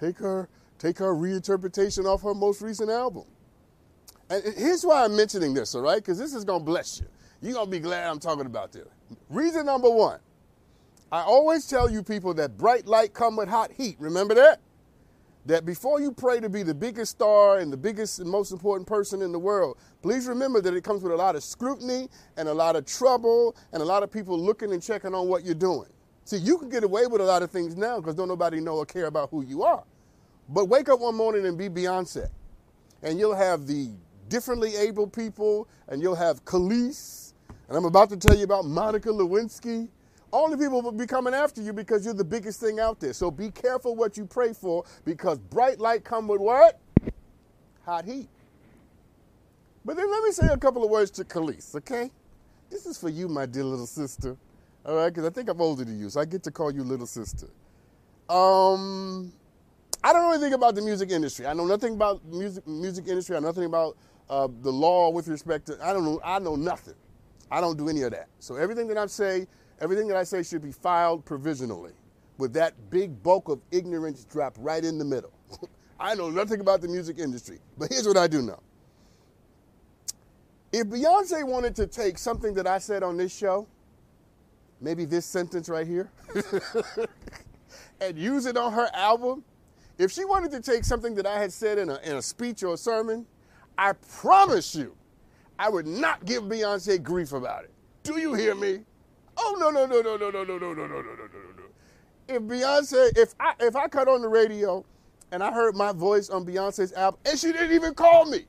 take 0.00 0.18
her 0.18 0.48
take 0.78 0.98
her 0.98 1.14
reinterpretation 1.14 2.06
off 2.06 2.22
her 2.22 2.34
most 2.34 2.62
recent 2.62 2.90
album. 2.90 3.24
And 4.30 4.42
here's 4.56 4.84
why 4.84 5.04
I'm 5.04 5.16
mentioning 5.16 5.54
this, 5.54 5.74
all 5.74 5.82
right? 5.82 5.96
Because 5.96 6.18
this 6.18 6.34
is 6.34 6.44
to 6.60 6.64
bless 6.64 7.00
you. 7.00 7.06
You're 7.40 7.54
to 7.66 7.70
be 7.70 7.78
glad 7.78 8.06
I'm 8.08 8.18
talking 8.18 8.46
about 8.46 8.72
this. 8.72 8.86
Reason 9.30 9.64
number 9.64 9.90
one 9.90 10.20
I 11.10 11.22
always 11.22 11.66
tell 11.66 11.90
you 11.90 12.02
people 12.02 12.34
that 12.34 12.58
bright 12.58 12.86
light 12.86 13.14
come 13.14 13.36
with 13.36 13.48
hot 13.48 13.72
heat. 13.72 13.96
Remember 13.98 14.34
that? 14.34 14.60
That 15.46 15.64
before 15.64 16.00
you 16.00 16.12
pray 16.12 16.40
to 16.40 16.48
be 16.48 16.62
the 16.62 16.74
biggest 16.74 17.12
star 17.12 17.58
and 17.58 17.72
the 17.72 17.76
biggest 17.76 18.18
and 18.18 18.28
most 18.28 18.52
important 18.52 18.86
person 18.86 19.22
in 19.22 19.32
the 19.32 19.38
world, 19.38 19.78
please 20.02 20.26
remember 20.26 20.60
that 20.60 20.74
it 20.74 20.84
comes 20.84 21.02
with 21.02 21.12
a 21.12 21.16
lot 21.16 21.36
of 21.36 21.42
scrutiny 21.42 22.08
and 22.36 22.48
a 22.48 22.54
lot 22.54 22.76
of 22.76 22.84
trouble 22.84 23.56
and 23.72 23.82
a 23.82 23.84
lot 23.84 24.02
of 24.02 24.10
people 24.10 24.38
looking 24.38 24.72
and 24.72 24.82
checking 24.82 25.14
on 25.14 25.28
what 25.28 25.44
you're 25.44 25.54
doing. 25.54 25.88
See, 26.24 26.36
you 26.36 26.58
can 26.58 26.68
get 26.68 26.84
away 26.84 27.06
with 27.06 27.22
a 27.22 27.24
lot 27.24 27.42
of 27.42 27.50
things 27.50 27.76
now 27.76 27.98
because 27.98 28.14
don't 28.14 28.28
nobody 28.28 28.60
know 28.60 28.76
or 28.76 28.84
care 28.84 29.06
about 29.06 29.30
who 29.30 29.42
you 29.42 29.62
are. 29.62 29.84
But 30.50 30.66
wake 30.66 30.88
up 30.90 31.00
one 31.00 31.14
morning 31.14 31.46
and 31.46 31.56
be 31.56 31.70
Beyonce. 31.70 32.28
And 33.02 33.18
you'll 33.18 33.34
have 33.34 33.66
the 33.66 33.90
differently 34.28 34.76
able 34.76 35.06
people, 35.06 35.68
and 35.88 36.02
you'll 36.02 36.14
have 36.16 36.44
Kelis, 36.44 37.32
and 37.68 37.76
I'm 37.76 37.84
about 37.84 38.10
to 38.10 38.16
tell 38.16 38.36
you 38.36 38.44
about 38.44 38.64
Monica 38.64 39.08
Lewinsky. 39.08 39.88
The 40.32 40.56
people 40.58 40.82
will 40.82 40.92
be 40.92 41.06
coming 41.06 41.34
after 41.34 41.62
you 41.62 41.72
because 41.72 42.04
you're 42.04 42.14
the 42.14 42.24
biggest 42.24 42.60
thing 42.60 42.80
out 42.80 43.00
there. 43.00 43.12
So 43.12 43.30
be 43.30 43.50
careful 43.50 43.96
what 43.96 44.16
you 44.16 44.26
pray 44.26 44.52
for 44.52 44.84
because 45.04 45.38
bright 45.38 45.78
light 45.78 46.04
come 46.04 46.28
with 46.28 46.40
what? 46.40 46.80
Hot 47.84 48.04
heat. 48.04 48.28
But 49.84 49.96
then 49.96 50.10
let 50.10 50.22
me 50.22 50.32
say 50.32 50.46
a 50.48 50.56
couple 50.56 50.84
of 50.84 50.90
words 50.90 51.10
to 51.12 51.24
Kelis, 51.24 51.74
okay? 51.76 52.10
This 52.70 52.84
is 52.84 52.98
for 52.98 53.08
you, 53.08 53.28
my 53.28 53.46
dear 53.46 53.64
little 53.64 53.86
sister. 53.86 54.36
All 54.84 54.96
right, 54.96 55.08
because 55.08 55.24
I 55.24 55.30
think 55.30 55.48
I'm 55.48 55.60
older 55.60 55.84
than 55.84 55.98
you, 55.98 56.10
so 56.10 56.20
I 56.20 56.24
get 56.24 56.42
to 56.44 56.50
call 56.50 56.70
you 56.72 56.82
little 56.82 57.06
sister. 57.06 57.46
Um, 58.28 59.32
I 60.04 60.12
don't 60.12 60.22
know 60.22 60.32
anything 60.32 60.52
about 60.52 60.74
the 60.74 60.82
music 60.82 61.10
industry. 61.10 61.46
I 61.46 61.54
know 61.54 61.64
nothing 61.64 61.94
about 61.94 62.24
music 62.26 62.66
music 62.66 63.08
industry. 63.08 63.36
I 63.36 63.40
know 63.40 63.48
nothing 63.48 63.64
about 63.64 63.96
uh, 64.28 64.48
the 64.60 64.70
law 64.70 65.10
with 65.10 65.28
respect 65.28 65.66
to. 65.66 65.78
I 65.82 65.92
don't 65.92 66.04
know. 66.04 66.20
I 66.22 66.38
know 66.38 66.56
nothing. 66.56 66.94
I 67.50 67.60
don't 67.60 67.78
do 67.78 67.88
any 67.88 68.02
of 68.02 68.10
that. 68.12 68.28
So 68.38 68.56
everything 68.56 68.88
that 68.88 68.98
I 68.98 69.06
say, 69.06 69.46
everything 69.80 70.08
that 70.08 70.16
I 70.16 70.24
say 70.24 70.42
should 70.42 70.62
be 70.62 70.72
filed 70.72 71.24
provisionally, 71.24 71.92
with 72.38 72.52
that 72.54 72.74
big 72.90 73.22
bulk 73.22 73.48
of 73.48 73.60
ignorance 73.70 74.24
dropped 74.24 74.58
right 74.58 74.84
in 74.84 74.98
the 74.98 75.04
middle. 75.04 75.32
I 76.00 76.14
know 76.14 76.30
nothing 76.30 76.60
about 76.60 76.80
the 76.80 76.88
music 76.88 77.18
industry, 77.18 77.58
but 77.76 77.90
here's 77.90 78.06
what 78.06 78.16
I 78.16 78.26
do 78.28 78.42
know. 78.42 78.60
If 80.72 80.86
Beyonce 80.86 81.44
wanted 81.44 81.74
to 81.76 81.86
take 81.86 82.18
something 82.18 82.54
that 82.54 82.66
I 82.66 82.78
said 82.78 83.02
on 83.02 83.16
this 83.16 83.34
show, 83.36 83.66
maybe 84.80 85.04
this 85.04 85.24
sentence 85.24 85.68
right 85.68 85.86
here, 85.86 86.10
and 88.00 88.18
use 88.18 88.46
it 88.46 88.56
on 88.56 88.72
her 88.72 88.88
album, 88.92 89.42
if 89.96 90.12
she 90.12 90.24
wanted 90.24 90.50
to 90.52 90.60
take 90.60 90.84
something 90.84 91.14
that 91.16 91.26
I 91.26 91.40
had 91.40 91.52
said 91.52 91.78
in 91.78 91.88
a, 91.88 91.98
in 92.04 92.16
a 92.16 92.22
speech 92.22 92.62
or 92.62 92.74
a 92.74 92.76
sermon, 92.76 93.26
I 93.76 93.92
promise 93.92 94.74
you, 94.74 94.94
I 95.58 95.68
would 95.68 95.86
not 95.86 96.24
give 96.24 96.44
Beyonce 96.44 97.02
grief 97.02 97.32
about 97.32 97.64
it. 97.64 97.70
Do 98.04 98.20
you 98.20 98.34
hear 98.34 98.54
me? 98.54 98.84
Oh 99.38 99.56
no 99.58 99.70
no 99.70 99.86
no 99.86 100.02
no 100.02 100.16
no 100.16 100.30
no 100.30 100.44
no 100.44 100.58
no 100.58 100.58
no 100.58 100.74
no 100.74 100.86
no 100.86 101.02
no 101.02 101.12
no 101.12 101.26
no. 101.56 101.62
If 102.26 102.42
Beyonce, 102.42 103.16
if 103.16 103.34
I 103.40 103.54
if 103.60 103.76
I 103.76 103.86
cut 103.88 104.08
on 104.08 104.20
the 104.20 104.28
radio 104.28 104.84
and 105.30 105.42
I 105.42 105.52
heard 105.52 105.76
my 105.76 105.92
voice 105.92 106.28
on 106.28 106.44
Beyonce's 106.44 106.92
album 106.92 107.20
and 107.24 107.38
she 107.38 107.52
didn't 107.52 107.72
even 107.72 107.94
call 107.94 108.26
me, 108.26 108.44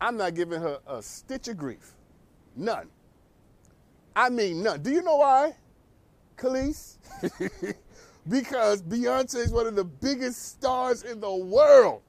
I'm 0.00 0.16
not 0.16 0.34
giving 0.34 0.60
her 0.60 0.78
a 0.86 1.02
stitch 1.02 1.48
of 1.48 1.56
grief. 1.56 1.94
None. 2.56 2.88
I 4.16 4.28
mean 4.28 4.62
none. 4.62 4.82
Do 4.82 4.90
you 4.90 5.02
know 5.02 5.16
why? 5.16 5.54
Kelis? 6.36 6.96
because 8.28 8.82
Beyonce 8.82 9.36
is 9.36 9.52
one 9.52 9.66
of 9.66 9.76
the 9.76 9.84
biggest 9.84 10.50
stars 10.50 11.04
in 11.04 11.20
the 11.20 11.34
world, 11.34 12.02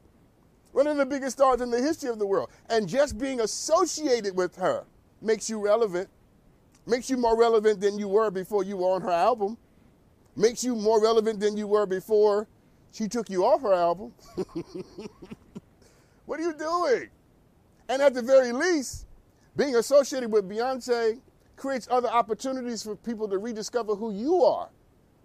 one 0.71 0.87
of 0.87 0.97
the 0.97 1.05
biggest 1.05 1.37
stars 1.37 1.61
in 1.61 1.69
the 1.69 1.81
history 1.81 2.09
of 2.09 2.19
the 2.19 2.25
world. 2.25 2.49
And 2.69 2.87
just 2.87 3.17
being 3.17 3.41
associated 3.41 4.35
with 4.35 4.55
her 4.55 4.85
makes 5.21 5.49
you 5.49 5.63
relevant, 5.63 6.09
makes 6.91 7.09
you 7.09 7.15
more 7.15 7.39
relevant 7.39 7.79
than 7.79 7.97
you 7.97 8.09
were 8.09 8.29
before 8.29 8.65
you 8.65 8.75
were 8.75 8.89
on 8.89 9.01
her 9.01 9.09
album, 9.09 9.57
makes 10.35 10.61
you 10.61 10.75
more 10.75 11.01
relevant 11.01 11.39
than 11.39 11.55
you 11.55 11.65
were 11.65 11.85
before 11.85 12.49
she 12.91 13.07
took 13.07 13.29
you 13.29 13.45
off 13.45 13.61
her 13.61 13.73
album. 13.73 14.13
what 16.25 16.37
are 16.37 16.43
you 16.43 16.53
doing? 16.53 17.09
And 17.87 18.01
at 18.01 18.13
the 18.13 18.21
very 18.21 18.51
least, 18.51 19.07
being 19.55 19.77
associated 19.77 20.29
with 20.29 20.49
Beyonce 20.49 21.21
creates 21.55 21.87
other 21.89 22.09
opportunities 22.09 22.83
for 22.83 22.97
people 22.97 23.29
to 23.29 23.37
rediscover 23.37 23.95
who 23.95 24.11
you 24.11 24.43
are 24.43 24.69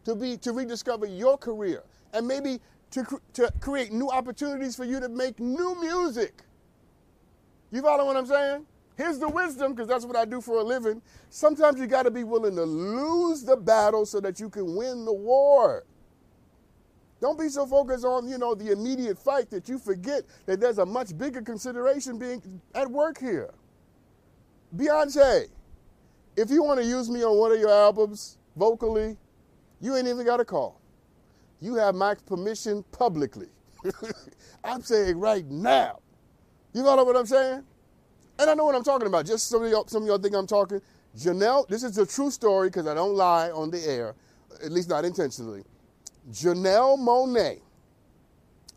to 0.04 0.14
be 0.14 0.37
to 0.37 0.52
rediscover 0.52 1.06
your 1.06 1.37
career 1.37 1.82
and 2.12 2.28
maybe 2.28 2.61
to, 2.92 3.04
to 3.32 3.52
create 3.61 3.90
new 3.90 4.08
opportunities 4.08 4.76
for 4.76 4.85
you 4.85 5.00
to 5.00 5.08
make 5.08 5.40
new 5.40 5.75
music. 5.80 6.42
You 7.73 7.82
follow 7.82 8.06
what 8.06 8.16
I'm 8.16 8.26
saying? 8.26 8.66
Here's 8.97 9.19
the 9.19 9.29
wisdom, 9.29 9.75
because 9.75 9.88
that's 9.88 10.07
what 10.07 10.17
I 10.17 10.25
do 10.25 10.41
for 10.41 10.59
a 10.59 10.62
living. 10.62 11.03
Sometimes 11.29 11.79
you 11.79 11.87
got 11.87 12.05
to 12.05 12.11
be 12.11 12.25
willing 12.25 12.57
to 12.57 12.65
lose 12.65 13.43
the 13.43 13.57
battle 13.57 14.07
so 14.07 14.21
that 14.21 14.41
you 14.41 14.49
can 14.49 14.75
win 14.75 15.05
the 15.05 15.12
war. 15.12 15.85
Don't 17.21 17.38
be 17.38 17.49
so 17.49 17.67
focused 17.67 18.05
on, 18.05 18.29
you 18.29 18.38
know, 18.38 18.55
the 18.55 18.73
immediate 18.73 19.19
fight 19.19 19.50
that 19.50 19.69
you 19.69 19.79
forget 19.79 20.25
that 20.47 20.61
there's 20.61 20.79
a 20.79 20.87
much 20.87 21.17
bigger 21.17 21.43
consideration 21.43 22.19
being 22.19 22.43
at 22.75 22.91
work 22.91 23.19
here. 23.19 23.53
Beyonce, 24.76 25.49
if 26.37 26.50
you 26.50 26.62
want 26.62 26.81
to 26.81 26.87
use 26.87 27.11
me 27.11 27.25
on 27.25 27.38
one 27.38 27.53
of 27.53 27.59
your 27.59 27.71
albums 27.71 28.38
vocally, 28.57 29.17
you 29.81 29.97
ain't 29.97 30.09
even 30.09 30.25
got 30.25 30.41
a 30.41 30.45
call. 30.45 30.81
You 31.61 31.75
have 31.76 31.95
my 31.95 32.15
permission 32.15 32.85
publicly. 32.93 33.49
I'm 34.65 34.83
saying 34.83 35.19
right 35.19 35.47
now. 35.47 36.00
You 36.75 36.83
know 36.83 37.03
what 37.03 37.17
I'm 37.17 37.26
saying? 37.26 37.65
And 38.38 38.50
I 38.50 38.55
know 38.55 38.64
what 38.64 38.75
I'm 38.75 38.85
talking 38.85 39.07
about. 39.07 39.26
Just 39.26 39.49
some 39.49 39.64
of 39.64 39.71
y'all, 39.71 39.87
some 39.87 40.02
of 40.02 40.09
y'all 40.09 40.19
think 40.19 40.35
I'm 40.35 40.47
talking. 40.47 40.81
Janelle, 41.16 41.66
this 41.69 41.83
is 41.83 41.97
a 41.99 42.07
true 42.07 42.31
story 42.31 42.69
because 42.69 42.87
I 42.87 42.95
don't 42.95 43.14
lie 43.14 43.50
on 43.50 43.71
the 43.71 43.83
air, 43.88 44.14
at 44.62 44.71
least 44.71 44.88
not 44.88 45.05
intentionally. 45.05 45.64
Janelle 46.31 46.99
Monáe 46.99 47.61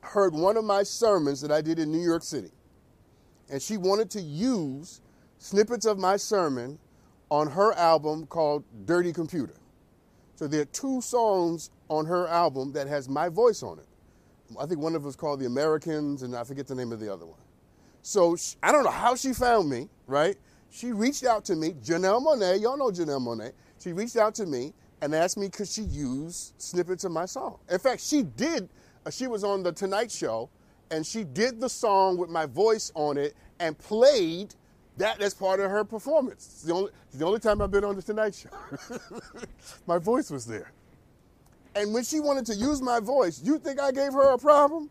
heard 0.01 0.33
one 0.33 0.55
of 0.55 0.63
my 0.63 0.83
sermons 0.83 1.41
that 1.41 1.51
I 1.51 1.61
did 1.61 1.79
in 1.79 1.91
New 1.91 2.01
York 2.01 2.23
City, 2.23 2.51
and 3.49 3.61
she 3.61 3.75
wanted 3.75 4.09
to 4.11 4.21
use 4.21 5.01
snippets 5.39 5.85
of 5.85 5.97
my 5.97 6.15
sermon 6.15 6.79
on 7.29 7.49
her 7.49 7.73
album 7.73 8.25
called 8.27 8.63
Dirty 8.85 9.11
Computer. 9.11 9.55
So 10.35 10.47
there 10.47 10.61
are 10.61 10.65
two 10.65 11.01
songs 11.01 11.69
on 11.89 12.05
her 12.05 12.27
album 12.27 12.71
that 12.71 12.87
has 12.87 13.09
my 13.09 13.27
voice 13.27 13.61
on 13.61 13.79
it. 13.79 13.85
I 14.57 14.65
think 14.65 14.79
one 14.79 14.95
of 14.95 15.01
them 15.01 15.09
is 15.09 15.15
called 15.17 15.41
The 15.41 15.45
Americans, 15.45 16.23
and 16.23 16.35
I 16.35 16.43
forget 16.45 16.65
the 16.67 16.75
name 16.75 16.93
of 16.93 16.99
the 16.99 17.11
other 17.11 17.25
one. 17.25 17.39
So 18.01 18.35
she, 18.35 18.55
I 18.63 18.71
don't 18.71 18.83
know 18.83 18.91
how 18.91 19.15
she 19.15 19.33
found 19.33 19.69
me, 19.69 19.89
right? 20.07 20.35
She 20.71 20.91
reached 20.91 21.25
out 21.25 21.45
to 21.45 21.55
me, 21.55 21.73
Janelle 21.83 22.23
Monáe, 22.23 22.61
y'all 22.61 22.77
know 22.77 22.91
Janelle 22.91 23.21
Monáe. 23.21 23.51
She 23.79 23.93
reached 23.93 24.17
out 24.17 24.35
to 24.35 24.45
me 24.45 24.73
and 25.01 25.15
asked 25.15 25.37
me 25.37 25.49
could 25.49 25.67
she 25.67 25.83
use 25.83 26.53
snippets 26.57 27.03
of 27.03 27.11
my 27.11 27.25
song. 27.25 27.57
In 27.69 27.79
fact, 27.79 28.01
she 28.01 28.23
did. 28.23 28.69
Uh, 29.05 29.09
she 29.09 29.27
was 29.27 29.43
on 29.43 29.63
the 29.63 29.71
Tonight 29.71 30.11
Show, 30.11 30.49
and 30.91 31.05
she 31.05 31.23
did 31.23 31.59
the 31.59 31.69
song 31.69 32.17
with 32.17 32.29
my 32.29 32.45
voice 32.45 32.91
on 32.95 33.17
it 33.17 33.35
and 33.59 33.77
played 33.77 34.55
that 34.97 35.21
as 35.21 35.33
part 35.33 35.59
of 35.59 35.71
her 35.71 35.83
performance. 35.83 36.45
It's 36.45 36.63
the 36.63 36.73
only, 36.73 36.91
the 37.13 37.25
only 37.25 37.39
time 37.39 37.61
I've 37.61 37.71
been 37.71 37.85
on 37.85 37.95
the 37.95 38.01
Tonight 38.01 38.35
Show. 38.35 38.97
my 39.87 39.97
voice 39.97 40.29
was 40.29 40.45
there. 40.45 40.71
And 41.75 41.93
when 41.93 42.03
she 42.03 42.19
wanted 42.19 42.45
to 42.47 42.55
use 42.55 42.81
my 42.81 42.99
voice, 42.99 43.41
you 43.43 43.57
think 43.59 43.79
I 43.79 43.91
gave 43.91 44.13
her 44.13 44.33
a 44.33 44.37
problem? 44.37 44.89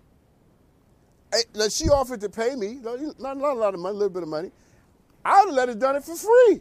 Hey, 1.32 1.68
she 1.68 1.88
offered 1.88 2.20
to 2.20 2.28
pay 2.28 2.54
me, 2.54 2.78
not, 2.82 3.00
not 3.18 3.36
a 3.36 3.58
lot 3.58 3.74
of 3.74 3.80
money, 3.80 3.94
a 3.94 3.98
little 3.98 4.12
bit 4.12 4.22
of 4.22 4.28
money. 4.28 4.50
I 5.24 5.40
would 5.40 5.48
have 5.48 5.56
let 5.56 5.68
her 5.68 5.74
done 5.74 5.96
it 5.96 6.04
for 6.04 6.16
free. 6.16 6.60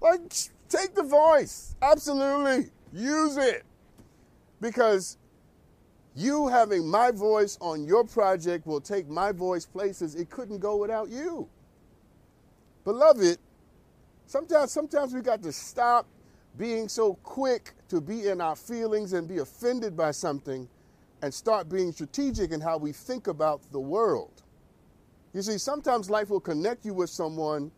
Like, 0.00 0.20
take 0.68 0.94
the 0.94 1.02
voice. 1.02 1.76
Absolutely. 1.82 2.70
Use 2.92 3.36
it. 3.36 3.64
Because 4.60 5.18
you 6.14 6.48
having 6.48 6.86
my 6.86 7.10
voice 7.10 7.56
on 7.60 7.84
your 7.84 8.04
project 8.04 8.66
will 8.66 8.80
take 8.80 9.08
my 9.08 9.32
voice 9.32 9.64
places 9.64 10.14
it 10.14 10.30
couldn't 10.30 10.58
go 10.58 10.76
without 10.76 11.08
you. 11.08 11.48
Beloved, 12.84 13.38
sometimes 14.26 14.72
sometimes 14.72 15.14
we 15.14 15.20
got 15.20 15.42
to 15.42 15.52
stop 15.52 16.06
being 16.58 16.88
so 16.88 17.14
quick 17.22 17.72
to 17.88 18.00
be 18.00 18.28
in 18.28 18.40
our 18.40 18.56
feelings 18.56 19.12
and 19.12 19.28
be 19.28 19.38
offended 19.38 19.96
by 19.96 20.10
something 20.10 20.68
and 21.22 21.32
start 21.32 21.68
being 21.68 21.92
strategic 21.92 22.50
in 22.52 22.60
how 22.60 22.78
we 22.78 22.92
think 22.92 23.26
about 23.26 23.60
the 23.72 23.80
world. 23.80 24.42
You 25.32 25.42
see, 25.42 25.58
sometimes 25.58 26.10
life 26.10 26.30
will 26.30 26.40
connect 26.40 26.84
you 26.84 26.94
with 26.94 27.10
someone 27.10 27.70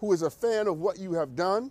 who 0.00 0.12
is 0.12 0.22
a 0.22 0.30
fan 0.30 0.66
of 0.66 0.78
what 0.78 0.98
you 0.98 1.12
have 1.14 1.34
done, 1.34 1.70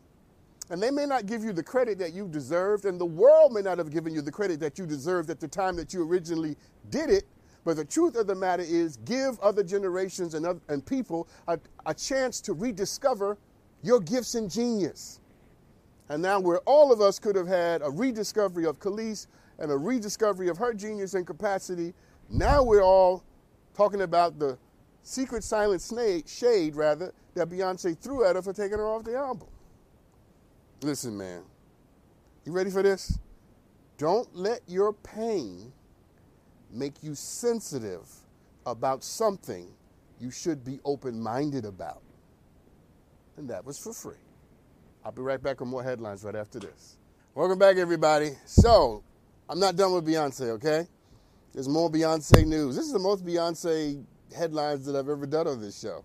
and 0.69 0.81
they 0.81 0.91
may 0.91 1.05
not 1.05 1.25
give 1.25 1.43
you 1.43 1.53
the 1.53 1.63
credit 1.63 1.97
that 1.99 2.13
you 2.13 2.27
deserved, 2.27 2.85
and 2.85 2.99
the 2.99 3.05
world 3.05 3.53
may 3.53 3.61
not 3.61 3.77
have 3.77 3.91
given 3.91 4.13
you 4.13 4.21
the 4.21 4.31
credit 4.31 4.59
that 4.59 4.77
you 4.77 4.85
deserved 4.85 5.29
at 5.29 5.39
the 5.39 5.47
time 5.47 5.75
that 5.75 5.93
you 5.93 6.07
originally 6.07 6.55
did 6.89 7.09
it. 7.09 7.23
But 7.63 7.77
the 7.77 7.85
truth 7.85 8.15
of 8.15 8.27
the 8.27 8.35
matter 8.35 8.63
is, 8.63 8.97
give 8.97 9.39
other 9.39 9.63
generations 9.63 10.35
and, 10.35 10.45
other, 10.45 10.59
and 10.69 10.85
people 10.85 11.27
a, 11.47 11.59
a 11.85 11.93
chance 11.93 12.39
to 12.41 12.53
rediscover 12.53 13.37
your 13.81 13.99
gifts 13.99 14.35
and 14.35 14.49
genius. 14.49 15.19
And 16.09 16.21
now, 16.21 16.39
where 16.39 16.59
all 16.59 16.93
of 16.93 17.01
us 17.01 17.17
could 17.17 17.35
have 17.35 17.47
had 17.47 17.81
a 17.81 17.89
rediscovery 17.89 18.65
of 18.65 18.79
Kelis 18.79 19.25
and 19.59 19.71
a 19.71 19.77
rediscovery 19.77 20.49
of 20.49 20.57
her 20.57 20.73
genius 20.73 21.13
and 21.13 21.25
capacity, 21.25 21.93
now 22.29 22.63
we're 22.63 22.83
all 22.83 23.23
talking 23.73 24.01
about 24.01 24.39
the 24.39 24.57
secret 25.03 25.43
silent 25.43 25.81
shade, 26.27 26.75
rather, 26.75 27.13
that 27.35 27.49
Beyonce 27.49 27.97
threw 27.97 28.25
at 28.25 28.35
her 28.35 28.41
for 28.41 28.53
taking 28.53 28.77
her 28.77 28.87
off 28.87 29.03
the 29.03 29.15
album. 29.15 29.47
Listen, 30.81 31.17
man, 31.17 31.43
you 32.45 32.51
ready 32.51 32.69
for 32.69 32.83
this? 32.83 33.19
Don't 33.97 34.33
let 34.35 34.61
your 34.67 34.93
pain 34.93 35.71
make 36.71 37.01
you 37.01 37.15
sensitive 37.15 38.09
about 38.65 39.03
something 39.03 39.67
you 40.19 40.31
should 40.31 40.63
be 40.65 40.79
open 40.83 41.19
minded 41.19 41.65
about. 41.65 42.01
And 43.37 43.49
that 43.49 43.65
was 43.65 43.77
for 43.77 43.93
free. 43.93 44.15
I'll 45.03 45.11
be 45.11 45.21
right 45.21 45.41
back 45.41 45.59
with 45.59 45.69
more 45.69 45.83
headlines 45.83 46.23
right 46.23 46.35
after 46.35 46.59
this. 46.59 46.97
Welcome 47.35 47.59
back, 47.59 47.77
everybody. 47.77 48.31
So, 48.45 49.03
I'm 49.49 49.59
not 49.59 49.75
done 49.75 49.93
with 49.93 50.05
Beyonce, 50.05 50.49
okay? 50.51 50.87
There's 51.53 51.69
more 51.69 51.89
Beyonce 51.89 52.45
news. 52.45 52.75
This 52.75 52.85
is 52.85 52.93
the 52.93 52.99
most 52.99 53.25
Beyonce 53.25 54.03
headlines 54.35 54.85
that 54.85 54.95
I've 54.95 55.07
ever 55.07 55.25
done 55.25 55.47
on 55.47 55.61
this 55.61 55.79
show 55.79 56.03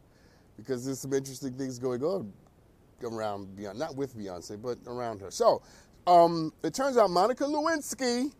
because 0.56 0.84
there's 0.84 1.00
some 1.00 1.12
interesting 1.12 1.54
things 1.54 1.78
going 1.78 2.02
on 2.02 2.32
around 3.02 3.48
Beyonce, 3.56 3.76
not 3.76 3.96
with 3.96 4.16
Beyonce, 4.16 4.60
but 4.60 4.78
around 4.86 5.20
her. 5.20 5.30
So, 5.30 5.62
um, 6.06 6.52
it 6.62 6.74
turns 6.74 6.98
out 6.98 7.10
Monica 7.10 7.44
Lewinsky 7.44 8.30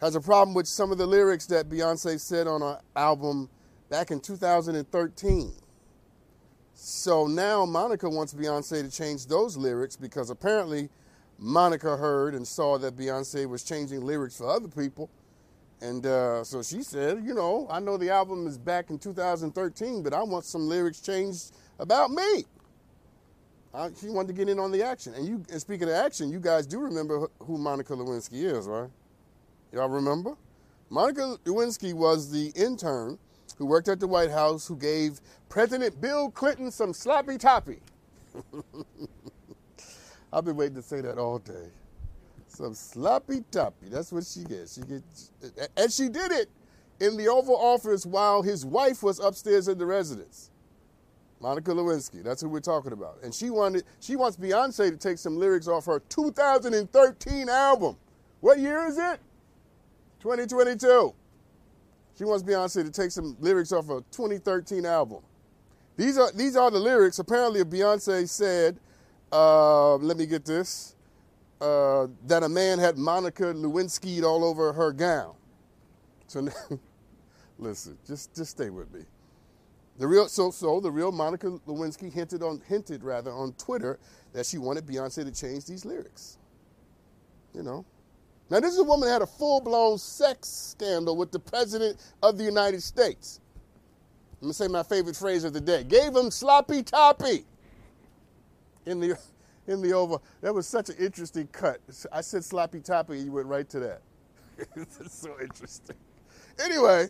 has 0.00 0.16
a 0.16 0.20
problem 0.20 0.54
with 0.54 0.66
some 0.66 0.90
of 0.90 0.98
the 0.98 1.06
lyrics 1.06 1.46
that 1.46 1.68
Beyonce 1.68 2.20
said 2.20 2.48
on 2.48 2.60
her 2.62 2.80
album 2.96 3.48
back 3.88 4.10
in 4.10 4.20
2013. 4.20 5.52
So 6.74 7.26
now 7.26 7.64
Monica 7.64 8.08
wants 8.08 8.34
Beyonce 8.34 8.82
to 8.82 8.90
change 8.90 9.26
those 9.26 9.56
lyrics 9.56 9.96
because 9.96 10.30
apparently 10.30 10.90
Monica 11.38 11.96
heard 11.96 12.34
and 12.34 12.46
saw 12.46 12.78
that 12.78 12.96
Beyonce 12.96 13.48
was 13.48 13.62
changing 13.62 14.00
lyrics 14.00 14.38
for 14.38 14.48
other 14.48 14.68
people. 14.68 15.10
And 15.80 16.06
uh, 16.06 16.42
so 16.42 16.62
she 16.62 16.82
said, 16.82 17.22
you 17.24 17.34
know, 17.34 17.66
I 17.70 17.80
know 17.80 17.96
the 17.98 18.10
album 18.10 18.46
is 18.46 18.56
back 18.56 18.88
in 18.88 18.98
2013, 18.98 20.02
but 20.02 20.14
I 20.14 20.22
want 20.22 20.44
some 20.44 20.68
lyrics 20.68 21.00
changed 21.00 21.52
about 21.78 22.10
me. 22.10 22.44
Uh, 23.74 23.90
she 24.00 24.08
wanted 24.08 24.28
to 24.28 24.32
get 24.32 24.48
in 24.48 24.58
on 24.58 24.72
the 24.72 24.82
action. 24.82 25.12
And 25.12 25.26
you, 25.28 25.44
and 25.50 25.60
speaking 25.60 25.88
of 25.88 25.94
action, 25.94 26.30
you 26.30 26.40
guys 26.40 26.66
do 26.66 26.80
remember 26.80 27.28
who 27.40 27.58
Monica 27.58 27.92
Lewinsky 27.92 28.44
is, 28.44 28.66
right? 28.66 28.88
Y'all 29.72 29.90
remember? 29.90 30.34
Monica 30.88 31.36
Lewinsky 31.44 31.92
was 31.92 32.30
the 32.30 32.52
intern 32.56 33.18
who 33.58 33.66
worked 33.66 33.88
at 33.88 34.00
the 34.00 34.06
White 34.06 34.30
House, 34.30 34.66
who 34.66 34.76
gave 34.76 35.20
President 35.50 36.00
Bill 36.00 36.30
Clinton 36.30 36.70
some 36.70 36.94
sloppy 36.94 37.36
toppy. 37.36 37.80
I've 40.32 40.44
been 40.44 40.56
waiting 40.56 40.76
to 40.76 40.82
say 40.82 41.00
that 41.00 41.18
all 41.18 41.38
day. 41.38 41.68
Some 42.48 42.74
sloppy 42.74 43.44
toppy. 43.50 43.88
That's 43.88 44.12
what 44.12 44.24
she 44.24 44.44
gets. 44.44 44.74
She 44.74 44.80
gets, 44.82 45.30
and 45.76 45.92
she 45.92 46.08
did 46.08 46.32
it 46.32 46.48
in 47.00 47.16
the 47.16 47.28
Oval 47.28 47.56
Office 47.56 48.06
while 48.06 48.42
his 48.42 48.64
wife 48.64 49.02
was 49.02 49.18
upstairs 49.18 49.68
in 49.68 49.78
the 49.78 49.86
residence. 49.86 50.50
Monica 51.40 51.70
Lewinsky, 51.70 52.22
that's 52.22 52.40
who 52.40 52.48
we're 52.48 52.60
talking 52.60 52.92
about. 52.92 53.18
And 53.22 53.34
she 53.34 53.50
wanted, 53.50 53.84
she 54.00 54.16
wants 54.16 54.38
Beyonce 54.38 54.90
to 54.90 54.96
take 54.96 55.18
some 55.18 55.38
lyrics 55.38 55.68
off 55.68 55.84
her 55.86 56.00
2013 56.08 57.48
album. 57.48 57.96
What 58.40 58.58
year 58.58 58.86
is 58.86 58.96
it? 58.96 59.20
2022. 60.20 61.14
She 62.16 62.24
wants 62.24 62.42
Beyonce 62.42 62.84
to 62.84 62.90
take 62.90 63.10
some 63.10 63.36
lyrics 63.40 63.72
off 63.72 63.90
a 63.90 64.02
2013 64.10 64.86
album. 64.86 65.22
These 65.96 66.18
are 66.18 66.30
these 66.32 66.56
are 66.56 66.70
the 66.70 66.78
lyrics. 66.78 67.18
Apparently, 67.18 67.62
Beyonce 67.64 68.28
said, 68.28 68.78
uh, 69.32 69.96
"Let 69.96 70.16
me 70.16 70.26
get 70.26 70.44
this." 70.44 70.94
Uh, 71.60 72.08
that 72.26 72.42
a 72.42 72.48
man 72.48 72.78
had 72.78 72.98
Monica 72.98 73.44
Lewinsky 73.44 74.22
all 74.22 74.44
over 74.44 74.74
her 74.74 74.92
gown. 74.92 75.34
So, 76.26 76.46
listen, 77.58 77.96
just 78.06 78.34
just 78.34 78.50
stay 78.50 78.70
with 78.70 78.92
me. 78.92 79.00
The 79.98 80.06
real 80.06 80.28
so 80.28 80.50
so 80.50 80.80
the 80.80 80.90
real 80.90 81.12
Monica 81.12 81.58
Lewinsky 81.66 82.12
hinted 82.12 82.42
on 82.42 82.60
hinted 82.68 83.02
rather 83.02 83.32
on 83.32 83.52
Twitter 83.54 83.98
that 84.32 84.44
she 84.44 84.58
wanted 84.58 84.86
Beyonce 84.86 85.24
to 85.24 85.32
change 85.32 85.64
these 85.64 85.84
lyrics. 85.84 86.36
You 87.54 87.62
know, 87.62 87.86
now, 88.48 88.60
this 88.60 88.72
is 88.72 88.78
a 88.78 88.84
woman 88.84 89.08
that 89.08 89.14
had 89.14 89.22
a 89.22 89.26
full 89.26 89.60
blown 89.60 89.98
sex 89.98 90.48
scandal 90.48 91.16
with 91.16 91.32
the 91.32 91.38
President 91.38 91.98
of 92.22 92.38
the 92.38 92.44
United 92.44 92.82
States. 92.82 93.40
I'm 94.40 94.48
to 94.48 94.54
say 94.54 94.68
my 94.68 94.82
favorite 94.82 95.16
phrase 95.16 95.42
of 95.44 95.52
the 95.52 95.60
day 95.60 95.82
gave 95.82 96.14
him 96.14 96.30
sloppy 96.30 96.82
toppy 96.82 97.44
in 98.86 99.00
the, 99.00 99.18
in 99.66 99.82
the 99.82 99.92
over. 99.92 100.18
That 100.40 100.54
was 100.54 100.66
such 100.66 100.88
an 100.88 100.96
interesting 100.98 101.48
cut. 101.48 101.80
I 102.12 102.20
said 102.20 102.44
sloppy 102.44 102.80
toppy, 102.80 103.18
you 103.18 103.32
went 103.32 103.46
right 103.46 103.68
to 103.70 103.80
that. 103.80 104.02
it's 104.76 105.18
so 105.20 105.36
interesting. 105.40 105.96
Anyway, 106.64 107.08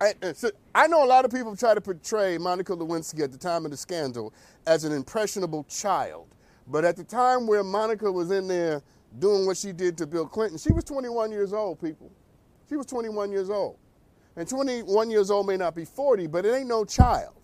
I, 0.00 0.14
so 0.34 0.50
I 0.74 0.86
know 0.86 1.04
a 1.04 1.06
lot 1.06 1.24
of 1.24 1.30
people 1.30 1.54
try 1.54 1.74
to 1.74 1.80
portray 1.80 2.38
Monica 2.38 2.74
Lewinsky 2.74 3.20
at 3.22 3.30
the 3.30 3.38
time 3.38 3.64
of 3.64 3.70
the 3.70 3.76
scandal 3.76 4.32
as 4.66 4.84
an 4.84 4.92
impressionable 4.92 5.64
child. 5.64 6.26
But 6.66 6.84
at 6.84 6.96
the 6.96 7.04
time 7.04 7.46
where 7.46 7.62
Monica 7.62 8.10
was 8.10 8.30
in 8.30 8.48
there 8.48 8.82
doing 9.18 9.46
what 9.46 9.56
she 9.56 9.72
did 9.72 9.98
to 9.98 10.06
Bill 10.06 10.26
Clinton. 10.26 10.58
She 10.58 10.72
was 10.72 10.84
21 10.84 11.32
years 11.32 11.52
old, 11.52 11.80
people. 11.80 12.10
She 12.68 12.76
was 12.76 12.86
21 12.86 13.32
years 13.32 13.50
old. 13.50 13.76
And 14.36 14.48
21 14.48 15.10
years 15.10 15.30
old 15.30 15.46
may 15.46 15.56
not 15.56 15.74
be 15.74 15.84
40, 15.84 16.28
but 16.28 16.46
it 16.46 16.54
ain't 16.54 16.68
no 16.68 16.84
child. 16.84 17.34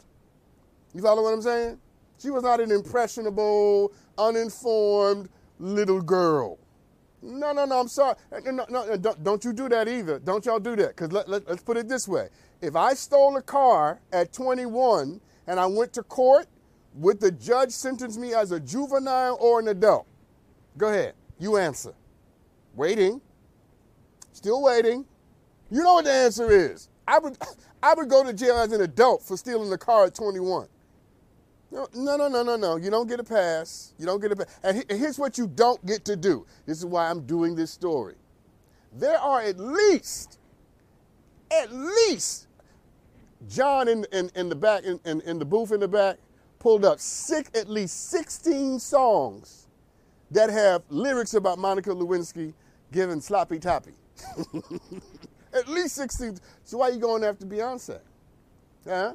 You 0.95 1.03
follow 1.03 1.25
what 1.25 1.35
I'm 1.35 1.43
saying? 1.43 1.79
She 2.19 2.31
was 2.31 2.43
not 2.43 2.61
an 2.61 2.71
impressionable, 2.71 3.93
uninformed 4.17 5.29
little 5.59 6.01
girl. 6.01 6.59
No, 7.23 7.53
no, 7.53 7.65
no, 7.65 7.81
I'm 7.81 7.89
sorry. 7.89 8.17
No, 8.45 8.67
no, 8.69 8.97
don't, 8.97 9.25
don't 9.25 9.45
you 9.45 9.53
do 9.53 9.69
that 9.69 9.89
either. 9.89 10.19
Don't 10.19 10.45
y'all 10.47 10.61
do 10.61 10.77
that. 10.77 10.89
Because 10.89 11.13
let, 11.13 11.29
let, 11.29 11.49
let's 11.49 11.63
put 11.63 11.77
it 11.77 11.89
this 11.89 12.07
way. 12.07 12.29
If 12.61 12.77
I 12.77 12.95
stole 12.95 13.37
a 13.37 13.43
car 13.43 14.01
at 14.13 14.33
21 14.33 15.21
and 15.47 15.61
I 15.61 15.67
went 15.67 15.93
to 15.95 16.03
court, 16.03 16.47
would 16.95 17.21
the 17.21 17.31
judge 17.31 17.73
sentence 17.73 18.17
me 18.17 18.33
as 18.33 18.53
a 18.53 18.61
juvenile 18.61 19.37
or 19.41 19.61
an 19.61 19.69
adult? 19.69 20.07
Go 20.79 20.89
ahead. 20.89 21.15
You 21.39 21.57
answer. 21.57 21.95
Waiting. 22.75 23.21
Still 24.33 24.63
waiting. 24.63 25.05
You 25.71 25.83
know 25.83 25.95
what 25.95 26.05
the 26.05 26.13
answer 26.13 26.51
is. 26.51 26.89
I 27.09 27.19
would, 27.19 27.37
I 27.83 27.95
would 27.95 28.09
go 28.09 28.25
to 28.25 28.33
jail 28.33 28.57
as 28.57 28.73
an 28.73 28.81
adult 28.81 29.23
for 29.23 29.37
stealing 29.37 29.71
the 29.71 29.79
car 29.79 30.07
at 30.07 30.15
21. 30.15 30.69
No, 31.71 31.89
no, 31.95 32.17
no, 32.29 32.43
no, 32.43 32.57
no. 32.57 32.77
You 32.77 32.91
don't 32.91 33.09
get 33.09 33.21
a 33.21 33.25
pass. 33.25 33.93
You 33.99 34.07
don't 34.07 34.21
get 34.21 34.33
a 34.33 34.37
pass. 34.37 34.59
And 34.63 34.85
here's 34.89 35.19
what 35.19 35.37
you 35.37 35.47
don't 35.47 35.85
get 35.85 36.05
to 36.07 36.17
do. 36.17 36.47
This 36.65 36.79
is 36.79 36.87
why 36.87 37.11
I'm 37.11 37.23
doing 37.27 37.55
this 37.57 37.71
story. 37.71 38.15
There 38.93 39.19
are 39.19 39.43
at 39.43 39.59
least, 39.59 40.39
at 41.51 41.73
least, 41.73 42.47
John 43.49 43.89
in, 43.89 44.07
in, 44.13 44.31
in 44.35 44.49
the 44.49 44.55
back, 44.55 44.85
in, 44.85 44.99
in, 45.05 45.21
in 45.23 45.39
the 45.39 45.45
booth 45.45 45.73
in 45.73 45.81
the 45.81 45.89
back, 45.89 46.19
pulled 46.59 46.85
up 46.85 46.99
six, 46.99 47.51
at 47.59 47.69
least 47.69 48.11
16 48.11 48.79
songs 48.79 49.67
that 50.31 50.51
have 50.51 50.83
lyrics 50.89 51.35
about 51.35 51.59
Monica 51.59 51.91
Lewinsky 51.91 52.55
giving 52.93 53.21
sloppy 53.21 53.59
toppy. 53.59 53.93
At 55.53 55.69
least 55.69 55.95
16. 55.97 56.39
So 56.65 56.79
why 56.79 56.89
are 56.89 56.93
you 56.93 56.99
going 56.99 57.25
after 57.25 57.47
Beyonce? 57.47 58.01
Huh? 58.87 59.15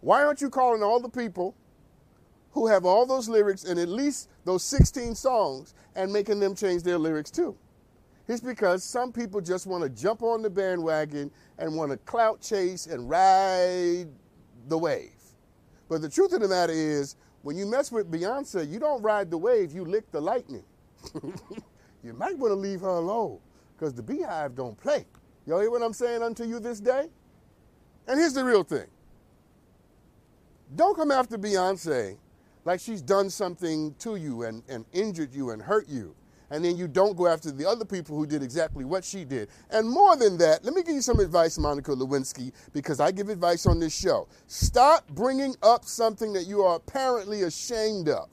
Why 0.00 0.24
aren't 0.24 0.40
you 0.40 0.50
calling 0.50 0.82
all 0.82 1.00
the 1.00 1.08
people 1.08 1.54
who 2.54 2.68
have 2.68 2.86
all 2.86 3.04
those 3.04 3.28
lyrics 3.28 3.64
and 3.64 3.78
at 3.78 3.88
least 3.88 4.30
those 4.44 4.62
16 4.62 5.14
songs 5.16 5.74
and 5.96 6.12
making 6.12 6.40
them 6.40 6.54
change 6.54 6.84
their 6.84 6.98
lyrics 6.98 7.30
too? 7.30 7.56
It's 8.28 8.40
because 8.40 8.82
some 8.82 9.12
people 9.12 9.40
just 9.40 9.66
want 9.66 9.82
to 9.82 9.90
jump 9.90 10.22
on 10.22 10.40
the 10.40 10.48
bandwagon 10.48 11.30
and 11.58 11.76
want 11.76 11.90
to 11.90 11.98
clout 11.98 12.40
chase 12.40 12.86
and 12.86 13.10
ride 13.10 14.06
the 14.68 14.78
wave. 14.78 15.10
But 15.88 16.00
the 16.00 16.08
truth 16.08 16.32
of 16.32 16.40
the 16.40 16.48
matter 16.48 16.72
is, 16.72 17.16
when 17.42 17.58
you 17.58 17.66
mess 17.66 17.92
with 17.92 18.10
Beyonce, 18.10 18.70
you 18.70 18.78
don't 18.78 19.02
ride 19.02 19.30
the 19.30 19.36
wave, 19.36 19.72
you 19.72 19.84
lick 19.84 20.10
the 20.10 20.20
lightning. 20.20 20.64
you 22.02 22.14
might 22.14 22.38
want 22.38 22.52
to 22.52 22.56
leave 22.56 22.80
her 22.80 22.88
alone 22.88 23.38
because 23.76 23.92
the 23.92 24.02
beehive 24.02 24.54
don't 24.54 24.78
play. 24.80 25.04
Y'all 25.44 25.60
hear 25.60 25.70
what 25.70 25.82
I'm 25.82 25.92
saying 25.92 26.22
unto 26.22 26.44
you 26.44 26.58
this 26.60 26.80
day? 26.80 27.10
And 28.06 28.18
here's 28.18 28.32
the 28.32 28.44
real 28.44 28.62
thing. 28.62 28.86
Don't 30.74 30.96
come 30.96 31.10
after 31.10 31.36
Beyonce 31.36 32.16
like 32.64 32.80
she's 32.80 33.02
done 33.02 33.30
something 33.30 33.94
to 33.98 34.16
you 34.16 34.44
and, 34.44 34.62
and 34.68 34.84
injured 34.92 35.34
you 35.34 35.50
and 35.50 35.62
hurt 35.62 35.88
you 35.88 36.14
and 36.50 36.64
then 36.64 36.76
you 36.76 36.86
don't 36.86 37.16
go 37.16 37.26
after 37.26 37.50
the 37.50 37.68
other 37.68 37.84
people 37.84 38.16
who 38.16 38.26
did 38.26 38.42
exactly 38.42 38.84
what 38.84 39.04
she 39.04 39.24
did. 39.24 39.48
And 39.70 39.88
more 39.88 40.16
than 40.16 40.36
that, 40.38 40.64
let 40.64 40.74
me 40.74 40.82
give 40.82 40.94
you 40.94 41.00
some 41.00 41.18
advice, 41.18 41.58
Monica 41.58 41.90
Lewinsky, 41.90 42.52
because 42.72 43.00
I 43.00 43.10
give 43.10 43.28
advice 43.28 43.66
on 43.66 43.80
this 43.80 43.92
show. 43.92 44.28
Stop 44.46 45.08
bringing 45.08 45.56
up 45.62 45.84
something 45.84 46.32
that 46.34 46.46
you 46.46 46.62
are 46.62 46.76
apparently 46.76 47.42
ashamed 47.42 48.08
of. 48.08 48.28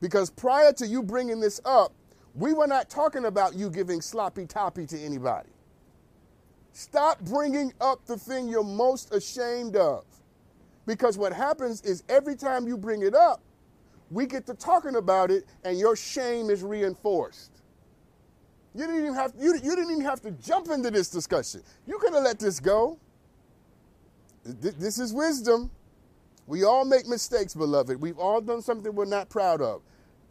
Because 0.00 0.30
prior 0.30 0.72
to 0.74 0.86
you 0.86 1.02
bringing 1.02 1.40
this 1.40 1.60
up, 1.64 1.92
we 2.34 2.52
were 2.52 2.66
not 2.66 2.90
talking 2.90 3.24
about 3.24 3.54
you 3.54 3.70
giving 3.70 4.00
sloppy 4.00 4.44
toppy 4.44 4.84
to 4.86 4.98
anybody. 5.00 5.48
Stop 6.72 7.20
bringing 7.20 7.72
up 7.80 8.04
the 8.04 8.16
thing 8.16 8.46
you're 8.46 8.62
most 8.62 9.12
ashamed 9.14 9.74
of. 9.74 10.04
Because 10.86 11.18
what 11.18 11.32
happens 11.32 11.80
is 11.82 12.04
every 12.08 12.36
time 12.36 12.68
you 12.68 12.76
bring 12.76 13.02
it 13.02 13.14
up, 13.14 13.40
we 14.10 14.26
get 14.26 14.46
to 14.46 14.54
talking 14.54 14.96
about 14.96 15.30
it 15.30 15.44
and 15.64 15.78
your 15.78 15.96
shame 15.96 16.50
is 16.50 16.62
reinforced. 16.62 17.50
You 18.74 18.86
didn't 18.86 19.00
even 19.00 19.14
have 19.14 19.32
you, 19.38 19.54
you 19.54 19.74
didn't 19.74 19.90
even 19.90 20.04
have 20.04 20.20
to 20.22 20.30
jump 20.30 20.68
into 20.68 20.90
this 20.90 21.08
discussion. 21.08 21.62
You 21.86 21.98
could 21.98 22.14
have 22.14 22.22
let 22.22 22.38
this 22.38 22.60
go. 22.60 22.98
This 24.44 24.98
is 24.98 25.12
wisdom. 25.12 25.70
We 26.46 26.64
all 26.64 26.84
make 26.84 27.06
mistakes, 27.06 27.54
beloved. 27.54 28.00
We've 28.00 28.18
all 28.18 28.40
done 28.40 28.62
something 28.62 28.94
we're 28.94 29.04
not 29.04 29.28
proud 29.28 29.60
of. 29.60 29.82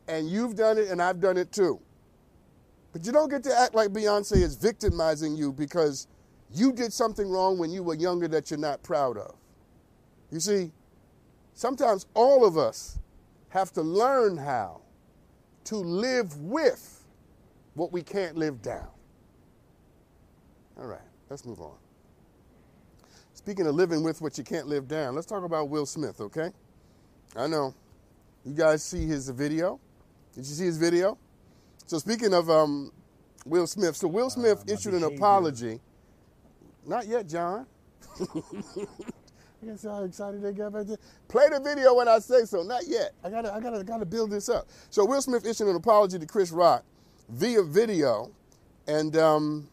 And 0.08 0.30
you've 0.30 0.56
done 0.56 0.78
it 0.78 0.90
and 0.90 1.02
I've 1.02 1.20
done 1.20 1.38
it 1.38 1.52
too. 1.52 1.80
But 2.94 3.06
you 3.06 3.12
don't 3.12 3.30
get 3.30 3.44
to 3.44 3.56
act 3.56 3.76
like 3.76 3.90
Beyonce 3.90 4.38
is 4.38 4.56
victimizing 4.56 5.36
you 5.36 5.52
because 5.52 6.08
you 6.52 6.72
did 6.72 6.94
something 6.94 7.30
wrong 7.30 7.60
when 7.60 7.70
you 7.70 7.84
were 7.84 7.94
younger 7.94 8.28
that 8.30 8.50
you're 8.50 8.60
not 8.60 8.82
proud 8.82 9.18
of. 9.18 9.36
You 10.32 10.40
see, 10.40 10.72
sometimes 11.54 12.08
all 12.14 12.46
of 12.46 12.58
us 12.58 12.98
have 13.58 13.74
to 13.74 13.82
learn 13.82 14.38
how 14.38 14.82
to 15.66 15.78
live 15.78 16.40
with 16.42 17.04
what 17.74 17.92
we 17.92 18.02
can't 18.02 18.38
live 18.38 18.62
down. 18.62 18.88
All 20.80 20.86
right, 20.86 21.02
let's 21.30 21.46
move 21.46 21.60
on. 21.60 21.76
Speaking 23.34 23.66
of 23.68 23.76
living 23.76 24.04
with 24.04 24.22
what 24.22 24.38
you 24.38 24.44
can't 24.44 24.68
live 24.68 24.88
down, 24.88 25.16
let's 25.16 25.28
talk 25.28 25.44
about 25.44 25.70
Will 25.70 25.86
Smith, 25.86 26.22
okay? 26.22 26.52
I 27.36 27.48
know. 27.48 27.74
You 28.46 28.54
guys 28.54 28.84
see 28.84 29.06
his 29.06 29.30
video? 29.30 29.80
Did 30.36 30.46
you 30.46 30.54
see 30.54 30.66
his 30.66 30.78
video? 30.78 31.18
So 31.88 31.98
speaking 32.00 32.34
of 32.34 32.50
um, 32.50 32.92
Will 33.46 33.68
Smith, 33.68 33.96
so 33.96 34.08
Will 34.08 34.28
uh, 34.28 34.30
Smith 34.30 34.64
uh, 34.68 34.74
issued 34.74 34.94
an 34.94 35.04
apology. 35.04 35.80
Not 36.86 37.08
yet, 37.08 37.28
John. 37.28 37.66
I 39.62 39.66
guess 39.66 39.84
how 39.84 40.04
excited 40.04 40.42
they 40.42 40.52
right 40.52 40.88
there. 40.88 40.98
Play 41.28 41.50
the 41.50 41.60
video 41.60 41.96
when 41.96 42.08
I 42.08 42.20
say 42.20 42.46
so. 42.46 42.62
Not 42.62 42.84
yet. 42.88 43.14
I 43.24 43.30
gotta, 43.30 43.54
I 43.54 43.60
gotta, 43.60 43.84
gotta 43.84 44.06
build 44.06 44.30
this 44.30 44.50
up. 44.50 44.68
So 44.90 45.04
Will 45.04 45.22
Smith 45.22 45.46
issued 45.46 45.68
an 45.68 45.76
apology 45.76 46.20
to 46.20 46.26
Chris 46.26 46.52
Rock 46.52 46.84
via 47.30 47.64
video, 47.64 48.32
and 48.88 49.18
um, 49.18 49.68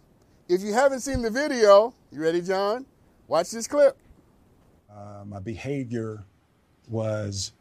if 0.48 0.62
you 0.62 0.72
haven't 0.72 1.00
seen 1.00 1.22
the 1.22 1.30
video, 1.30 1.94
you 2.10 2.20
ready, 2.20 2.40
John? 2.40 2.86
Watch 3.28 3.50
this 3.50 3.66
clip. 3.66 3.96
Uh, 4.90 5.24
my 5.26 5.38
behavior 5.38 6.24
was 6.88 7.52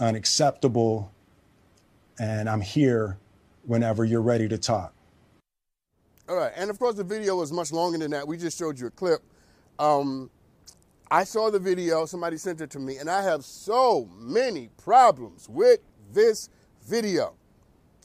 unacceptable, 0.00 1.12
and 2.18 2.48
I'm 2.48 2.60
here 2.60 3.18
whenever 3.64 4.04
you're 4.04 4.22
ready 4.22 4.48
to 4.48 4.58
talk. 4.58 4.92
All 6.28 6.36
right, 6.36 6.52
and 6.56 6.70
of 6.70 6.78
course 6.78 6.96
the 6.96 7.04
video 7.04 7.36
was 7.36 7.52
much 7.52 7.72
longer 7.72 7.98
than 7.98 8.10
that. 8.12 8.26
We 8.26 8.36
just 8.36 8.58
showed 8.58 8.78
you 8.78 8.86
a 8.86 8.90
clip. 8.90 9.20
Um, 9.78 10.30
I 11.12 11.24
saw 11.24 11.50
the 11.50 11.58
video, 11.58 12.06
somebody 12.06 12.36
sent 12.36 12.60
it 12.60 12.70
to 12.70 12.78
me, 12.78 12.98
and 12.98 13.10
I 13.10 13.22
have 13.22 13.44
so 13.44 14.08
many 14.16 14.68
problems 14.76 15.48
with 15.48 15.80
this 16.12 16.48
video. 16.86 17.34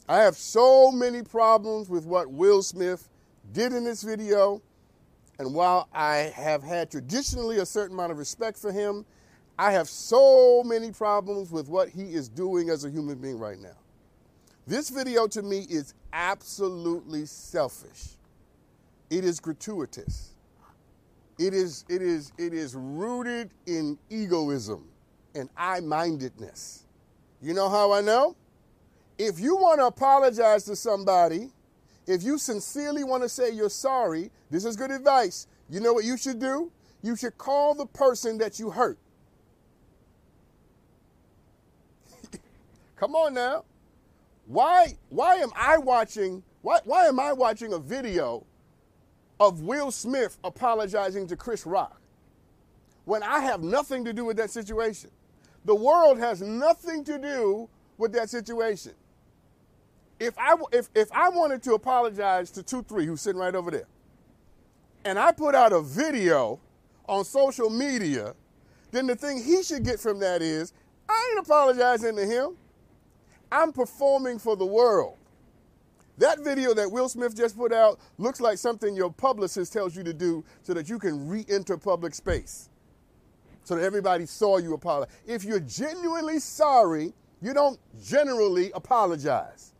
I 0.08 0.18
have 0.18 0.36
so 0.36 0.90
many 0.90 1.22
problems 1.22 1.88
with 1.88 2.04
what 2.04 2.30
Will 2.30 2.62
Smith 2.62 3.08
did 3.52 3.72
in 3.72 3.84
this 3.84 4.02
video. 4.02 4.60
And 5.38 5.54
while 5.54 5.88
I 5.92 6.32
have 6.34 6.64
had 6.64 6.90
traditionally 6.90 7.58
a 7.58 7.66
certain 7.66 7.94
amount 7.94 8.10
of 8.10 8.18
respect 8.18 8.58
for 8.58 8.72
him, 8.72 9.04
I 9.58 9.70
have 9.72 9.88
so 9.88 10.62
many 10.64 10.90
problems 10.90 11.52
with 11.52 11.68
what 11.68 11.88
he 11.88 12.14
is 12.14 12.28
doing 12.28 12.70
as 12.70 12.84
a 12.84 12.90
human 12.90 13.18
being 13.18 13.38
right 13.38 13.58
now. 13.58 13.76
This 14.66 14.90
video 14.90 15.28
to 15.28 15.42
me 15.42 15.66
is 15.70 15.94
absolutely 16.12 17.26
selfish. 17.26 18.16
It 19.10 19.24
is 19.24 19.38
gratuitous. 19.38 20.35
It 21.38 21.52
is, 21.52 21.84
it 21.88 22.00
is, 22.00 22.32
it 22.38 22.54
is 22.54 22.74
rooted 22.74 23.50
in 23.66 23.98
egoism 24.10 24.88
and 25.34 25.50
I 25.56 25.80
mindedness. 25.80 26.86
You 27.42 27.52
know 27.54 27.68
how 27.68 27.92
I 27.92 28.00
know? 28.00 28.36
If 29.18 29.38
you 29.38 29.56
want 29.56 29.80
to 29.80 29.86
apologize 29.86 30.64
to 30.64 30.76
somebody, 30.76 31.50
if 32.06 32.22
you 32.22 32.38
sincerely 32.38 33.04
want 33.04 33.22
to 33.22 33.28
say 33.28 33.50
you're 33.50 33.68
sorry, 33.68 34.30
this 34.50 34.64
is 34.64 34.76
good 34.76 34.90
advice. 34.90 35.46
You 35.68 35.80
know 35.80 35.92
what 35.92 36.04
you 36.04 36.16
should 36.16 36.38
do? 36.38 36.72
You 37.02 37.16
should 37.16 37.36
call 37.36 37.74
the 37.74 37.86
person 37.86 38.38
that 38.38 38.58
you 38.58 38.70
hurt. 38.70 38.98
Come 42.96 43.14
on 43.14 43.34
now. 43.34 43.64
Why 44.46 44.96
why 45.08 45.36
am 45.36 45.50
I 45.56 45.76
watching 45.78 46.42
why 46.62 46.78
why 46.84 47.06
am 47.06 47.18
I 47.18 47.32
watching 47.32 47.72
a 47.72 47.78
video 47.78 48.46
of 49.38 49.62
Will 49.62 49.90
Smith 49.90 50.38
apologizing 50.44 51.26
to 51.28 51.36
Chris 51.36 51.66
Rock 51.66 52.00
when 53.04 53.22
I 53.22 53.40
have 53.40 53.62
nothing 53.62 54.04
to 54.04 54.12
do 54.12 54.24
with 54.24 54.36
that 54.36 54.50
situation. 54.50 55.10
The 55.64 55.74
world 55.74 56.18
has 56.18 56.42
nothing 56.42 57.04
to 57.04 57.18
do 57.18 57.68
with 57.98 58.12
that 58.12 58.30
situation. 58.30 58.92
If 60.18 60.38
I, 60.38 60.56
if, 60.72 60.88
if 60.94 61.10
I 61.12 61.28
wanted 61.28 61.62
to 61.64 61.74
apologize 61.74 62.50
to 62.52 62.62
2 62.62 62.82
3, 62.84 63.06
who's 63.06 63.20
sitting 63.20 63.40
right 63.40 63.54
over 63.54 63.70
there, 63.70 63.86
and 65.04 65.18
I 65.18 65.32
put 65.32 65.54
out 65.54 65.72
a 65.72 65.80
video 65.80 66.58
on 67.08 67.24
social 67.24 67.70
media, 67.70 68.34
then 68.90 69.06
the 69.06 69.14
thing 69.14 69.42
he 69.42 69.62
should 69.62 69.84
get 69.84 70.00
from 70.00 70.18
that 70.20 70.42
is 70.42 70.72
I 71.08 71.30
ain't 71.30 71.46
apologizing 71.46 72.16
to 72.16 72.26
him. 72.26 72.56
I'm 73.52 73.72
performing 73.72 74.38
for 74.38 74.56
the 74.56 74.66
world. 74.66 75.16
That 76.18 76.40
video 76.40 76.72
that 76.74 76.90
Will 76.90 77.08
Smith 77.08 77.36
just 77.36 77.56
put 77.56 77.72
out 77.72 78.00
looks 78.18 78.40
like 78.40 78.58
something 78.58 78.96
your 78.96 79.12
publicist 79.12 79.72
tells 79.72 79.94
you 79.94 80.02
to 80.04 80.14
do 80.14 80.44
so 80.62 80.72
that 80.72 80.88
you 80.88 80.98
can 80.98 81.28
re 81.28 81.44
enter 81.48 81.76
public 81.76 82.14
space, 82.14 82.70
so 83.64 83.76
that 83.76 83.84
everybody 83.84 84.24
saw 84.24 84.56
you 84.58 84.74
apologize. 84.74 85.14
If 85.26 85.44
you're 85.44 85.60
genuinely 85.60 86.38
sorry, 86.38 87.12
you 87.42 87.52
don't 87.52 87.78
generally 88.02 88.70
apologize. 88.72 89.74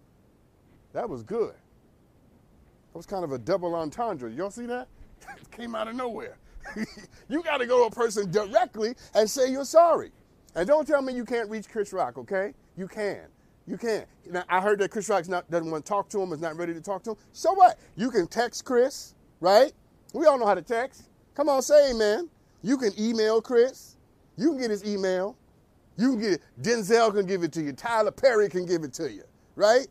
That 0.92 1.08
was 1.08 1.22
good. 1.22 1.54
That 2.92 2.96
was 2.96 3.06
kind 3.06 3.24
of 3.24 3.32
a 3.32 3.38
double 3.38 3.74
entendre. 3.74 4.30
Y'all 4.30 4.50
see 4.50 4.66
that? 4.66 4.88
it 5.20 5.50
came 5.56 5.74
out 5.74 5.88
of 5.88 5.94
nowhere. 5.94 6.36
you 7.28 7.42
got 7.42 7.58
to 7.58 7.66
go 7.66 7.80
to 7.80 7.84
a 7.86 7.90
person 7.90 8.30
directly 8.30 8.94
and 9.14 9.28
say 9.28 9.50
you're 9.50 9.64
sorry. 9.64 10.10
And 10.54 10.66
don't 10.66 10.86
tell 10.86 11.02
me 11.02 11.14
you 11.14 11.24
can't 11.24 11.48
reach 11.50 11.68
Chris 11.68 11.92
Rock, 11.92 12.18
okay? 12.18 12.54
You 12.76 12.88
can. 12.88 13.26
You 13.66 13.76
can't. 13.76 14.06
Now, 14.30 14.44
I 14.48 14.60
heard 14.60 14.78
that 14.78 14.90
Chris 14.90 15.08
Rock 15.08 15.24
doesn't 15.24 15.70
want 15.70 15.84
to 15.84 15.88
talk 15.88 16.08
to 16.10 16.20
him, 16.20 16.32
is 16.32 16.40
not 16.40 16.56
ready 16.56 16.72
to 16.72 16.80
talk 16.80 17.02
to 17.04 17.10
him. 17.10 17.16
So 17.32 17.52
what? 17.52 17.78
You 17.96 18.10
can 18.10 18.26
text 18.26 18.64
Chris, 18.64 19.14
right? 19.40 19.72
We 20.12 20.26
all 20.26 20.38
know 20.38 20.46
how 20.46 20.54
to 20.54 20.62
text. 20.62 21.10
Come 21.34 21.48
on, 21.48 21.62
say 21.62 21.90
amen. 21.90 22.28
You 22.62 22.76
can 22.78 22.92
email 22.98 23.40
Chris. 23.42 23.96
You 24.36 24.50
can 24.50 24.58
get 24.58 24.70
his 24.70 24.84
email. 24.84 25.36
You 25.96 26.12
can 26.12 26.20
get 26.20 26.32
it. 26.34 26.42
Denzel 26.62 27.12
can 27.12 27.26
give 27.26 27.42
it 27.42 27.52
to 27.52 27.62
you. 27.62 27.72
Tyler 27.72 28.10
Perry 28.10 28.48
can 28.48 28.66
give 28.66 28.84
it 28.84 28.92
to 28.94 29.10
you, 29.10 29.24
right? 29.56 29.86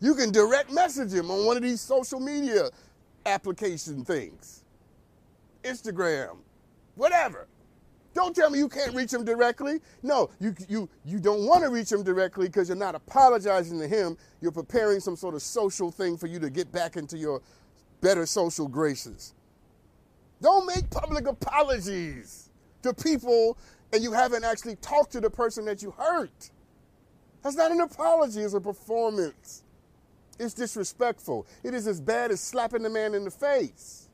You 0.00 0.14
can 0.14 0.30
direct 0.30 0.70
message 0.72 1.12
him 1.12 1.30
on 1.30 1.46
one 1.46 1.56
of 1.56 1.62
these 1.62 1.80
social 1.80 2.20
media 2.20 2.70
application 3.24 4.04
things. 4.04 4.64
Instagram, 5.64 6.36
whatever. 6.94 7.48
Don't 8.16 8.34
tell 8.34 8.48
me 8.48 8.58
you 8.58 8.70
can't 8.70 8.94
reach 8.94 9.12
him 9.12 9.26
directly. 9.26 9.78
No, 10.02 10.30
you, 10.40 10.54
you, 10.70 10.88
you 11.04 11.20
don't 11.20 11.46
want 11.46 11.62
to 11.64 11.68
reach 11.68 11.92
him 11.92 12.02
directly 12.02 12.46
because 12.46 12.66
you're 12.66 12.74
not 12.74 12.94
apologizing 12.94 13.78
to 13.78 13.86
him. 13.86 14.16
You're 14.40 14.52
preparing 14.52 15.00
some 15.00 15.16
sort 15.16 15.34
of 15.34 15.42
social 15.42 15.90
thing 15.90 16.16
for 16.16 16.26
you 16.26 16.38
to 16.38 16.48
get 16.48 16.72
back 16.72 16.96
into 16.96 17.18
your 17.18 17.42
better 18.00 18.24
social 18.24 18.68
graces. 18.68 19.34
Don't 20.40 20.64
make 20.64 20.88
public 20.88 21.26
apologies 21.26 22.48
to 22.82 22.94
people 22.94 23.58
and 23.92 24.02
you 24.02 24.12
haven't 24.12 24.44
actually 24.44 24.76
talked 24.76 25.12
to 25.12 25.20
the 25.20 25.28
person 25.28 25.66
that 25.66 25.82
you 25.82 25.90
hurt. 25.90 26.50
That's 27.42 27.56
not 27.56 27.70
an 27.70 27.82
apology, 27.82 28.40
it's 28.40 28.54
a 28.54 28.60
performance. 28.62 29.62
It's 30.38 30.54
disrespectful. 30.54 31.46
It 31.62 31.74
is 31.74 31.86
as 31.86 32.00
bad 32.00 32.30
as 32.30 32.40
slapping 32.40 32.82
the 32.82 32.90
man 32.90 33.12
in 33.12 33.24
the 33.24 33.30
face. 33.30 34.08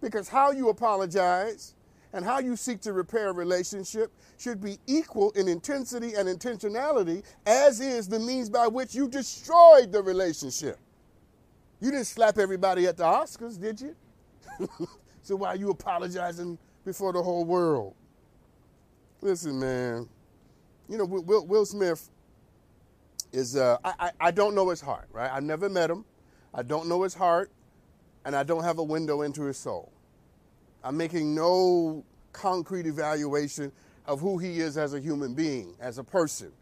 Because 0.00 0.28
how 0.28 0.52
you 0.52 0.68
apologize 0.68 1.74
and 2.12 2.24
how 2.24 2.38
you 2.38 2.56
seek 2.56 2.80
to 2.82 2.92
repair 2.92 3.28
a 3.28 3.32
relationship 3.32 4.12
should 4.38 4.60
be 4.60 4.78
equal 4.86 5.30
in 5.32 5.48
intensity 5.48 6.14
and 6.14 6.28
intentionality, 6.28 7.22
as 7.46 7.80
is 7.80 8.08
the 8.08 8.18
means 8.18 8.50
by 8.50 8.66
which 8.66 8.94
you 8.94 9.08
destroyed 9.08 9.92
the 9.92 10.02
relationship. 10.02 10.78
You 11.80 11.90
didn't 11.90 12.06
slap 12.06 12.38
everybody 12.38 12.86
at 12.86 12.96
the 12.96 13.04
Oscars, 13.04 13.58
did 13.58 13.80
you? 13.80 13.96
so 15.22 15.36
why 15.36 15.48
are 15.48 15.56
you 15.56 15.70
apologizing 15.70 16.58
before 16.84 17.12
the 17.12 17.22
whole 17.22 17.44
world? 17.44 17.94
Listen, 19.22 19.58
man. 19.58 20.08
You 20.88 20.98
know, 20.98 21.04
Will, 21.04 21.46
Will 21.46 21.64
Smith 21.64 22.10
is, 23.32 23.56
uh, 23.56 23.78
I, 23.84 24.10
I 24.20 24.30
don't 24.30 24.54
know 24.54 24.68
his 24.70 24.80
heart, 24.80 25.08
right? 25.12 25.30
I've 25.30 25.44
never 25.44 25.68
met 25.68 25.90
him. 25.90 26.04
I 26.52 26.62
don't 26.62 26.88
know 26.88 27.02
his 27.02 27.14
heart, 27.14 27.50
and 28.24 28.34
I 28.34 28.42
don't 28.42 28.64
have 28.64 28.78
a 28.78 28.82
window 28.82 29.22
into 29.22 29.44
his 29.44 29.56
soul. 29.56 29.92
I'm 30.82 30.96
making 30.96 31.34
no 31.34 32.04
concrete 32.32 32.86
evaluation 32.86 33.72
of 34.06 34.20
who 34.20 34.38
he 34.38 34.60
is 34.60 34.76
as 34.76 34.94
a 34.94 35.00
human 35.00 35.34
being, 35.34 35.74
as 35.80 35.98
a 35.98 36.04
person. 36.04 36.52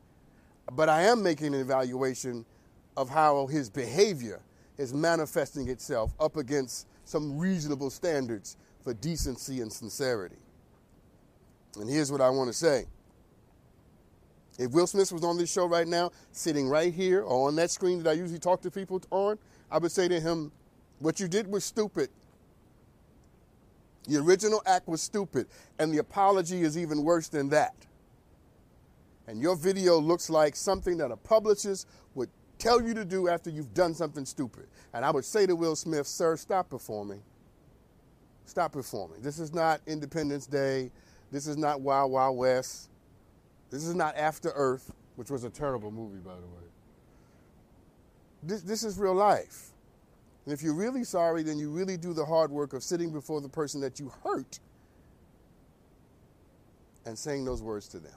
But 0.73 0.89
I 0.89 1.03
am 1.03 1.23
making 1.23 1.55
an 1.55 1.61
evaluation 1.61 2.45
of 2.97 3.09
how 3.09 3.47
his 3.47 3.71
behavior 3.71 4.41
is 4.77 4.93
manifesting 4.93 5.69
itself 5.69 6.13
up 6.21 6.37
against 6.37 6.87
some 7.05 7.39
reasonable 7.39 7.91
standards 7.91 8.57
for 8.83 8.93
decency 8.95 9.61
and 9.61 9.73
sincerity. 9.73 10.37
And 11.79 11.89
here's 11.89 12.11
what 12.11 12.21
I 12.21 12.31
want 12.31 12.49
to 12.49 12.55
say. 12.55 12.87
If 14.59 14.73
Will 14.73 14.87
Smith 14.89 15.13
was 15.13 15.23
on 15.23 15.39
this 15.39 15.51
show 15.51 15.67
right 15.67 15.87
now, 15.87 16.11
sitting 16.33 16.69
right 16.69 16.93
here 16.93 17.23
or 17.23 17.49
on 17.49 17.57
that 17.57 17.71
screen 17.71 18.03
that 18.03 18.11
I 18.11 18.15
usually 18.15 18.41
talk 18.41 18.61
to 18.63 18.71
people 18.71 19.01
on, 19.11 19.39
I 19.71 19.79
would 19.79 19.93
say 19.93 20.09
to 20.09 20.21
him, 20.21 20.51
What 20.99 21.21
you 21.21 21.29
did 21.29 21.47
was 21.47 21.65
stupid. 21.65 22.11
The 24.09 24.17
original 24.17 24.63
act 24.65 24.89
was 24.89 25.03
stupid, 25.03 25.47
and 25.79 25.93
the 25.93 25.99
apology 25.99 26.63
is 26.63 26.79
even 26.79 27.05
worse 27.05 27.29
than 27.29 27.51
that. 27.51 27.75
And 29.27 29.39
your 29.41 29.55
video 29.55 29.99
looks 29.99 30.31
like 30.31 30.57
something 30.57 30.97
that 30.97 31.11
a 31.11 31.17
publicist 31.17 31.87
would 32.15 32.31
tell 32.59 32.83
you 32.83 32.95
to 32.95 33.05
do 33.05 33.29
after 33.29 33.51
you've 33.51 33.75
done 33.75 33.93
something 33.93 34.25
stupid. 34.25 34.67
And 34.95 35.05
I 35.05 35.11
would 35.11 35.27
say 35.27 35.45
to 35.47 35.55
Will 35.55 35.77
Smith, 35.77 36.07
Sir, 36.07 36.39
stop 36.39 36.71
performing. 36.71 37.23
Stop 38.47 38.73
performing. 38.73 39.21
This 39.21 39.39
is 39.39 39.53
not 39.53 39.83
Independence 39.87 40.47
Day. 40.47 40.91
This 41.31 41.47
is 41.47 41.59
not 41.59 41.83
Wild 41.83 42.11
Wild 42.11 42.39
West. 42.39 42.89
This 43.69 43.85
is 43.85 43.95
not 43.95 44.17
After 44.17 44.53
Earth, 44.55 44.91
which 45.17 45.31
was 45.31 45.45
a 45.45 45.51
terrible 45.51 45.91
movie, 45.91 46.21
by 46.21 46.35
the 46.35 46.47
way. 46.47 46.69
This, 48.43 48.63
this 48.63 48.85
is 48.85 48.99
real 48.99 49.15
life. 49.15 49.68
And 50.49 50.55
if 50.55 50.63
you're 50.63 50.73
really 50.73 51.05
sorry, 51.05 51.43
then 51.43 51.59
you 51.59 51.69
really 51.69 51.99
do 51.99 52.15
the 52.15 52.25
hard 52.25 52.51
work 52.51 52.73
of 52.73 52.83
sitting 52.83 53.13
before 53.13 53.43
the 53.43 53.51
person 53.51 53.83
that 53.83 54.01
you 54.01 54.11
hurt 54.25 54.61
and 57.05 57.19
saying 57.19 57.45
those 57.45 57.61
words 57.61 57.87
to 57.89 57.99
them. 57.99 58.17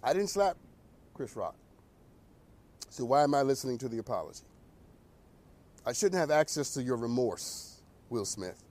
I 0.00 0.12
didn't 0.12 0.28
slap 0.28 0.56
Chris 1.12 1.34
Rock. 1.34 1.56
So 2.88 3.04
why 3.04 3.24
am 3.24 3.34
I 3.34 3.42
listening 3.42 3.78
to 3.78 3.88
the 3.88 3.98
apology? 3.98 4.44
I 5.84 5.92
shouldn't 5.92 6.20
have 6.20 6.30
access 6.30 6.72
to 6.74 6.84
your 6.84 6.98
remorse, 6.98 7.80
Will 8.08 8.24
Smith. 8.24 8.62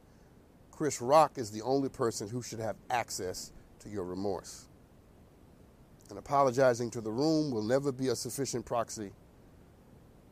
Chris 0.71 1.01
Rock 1.01 1.37
is 1.37 1.51
the 1.51 1.63
only 1.63 1.89
person 1.89 2.29
who 2.29 2.41
should 2.41 2.59
have 2.59 2.77
access 2.89 3.51
to 3.79 3.89
your 3.89 4.05
remorse. 4.05 4.69
And 6.09 6.17
apologizing 6.17 6.91
to 6.91 7.01
the 7.01 7.11
room 7.11 7.51
will 7.51 7.63
never 7.63 7.91
be 7.91 8.07
a 8.07 8.15
sufficient 8.15 8.65
proxy 8.65 9.11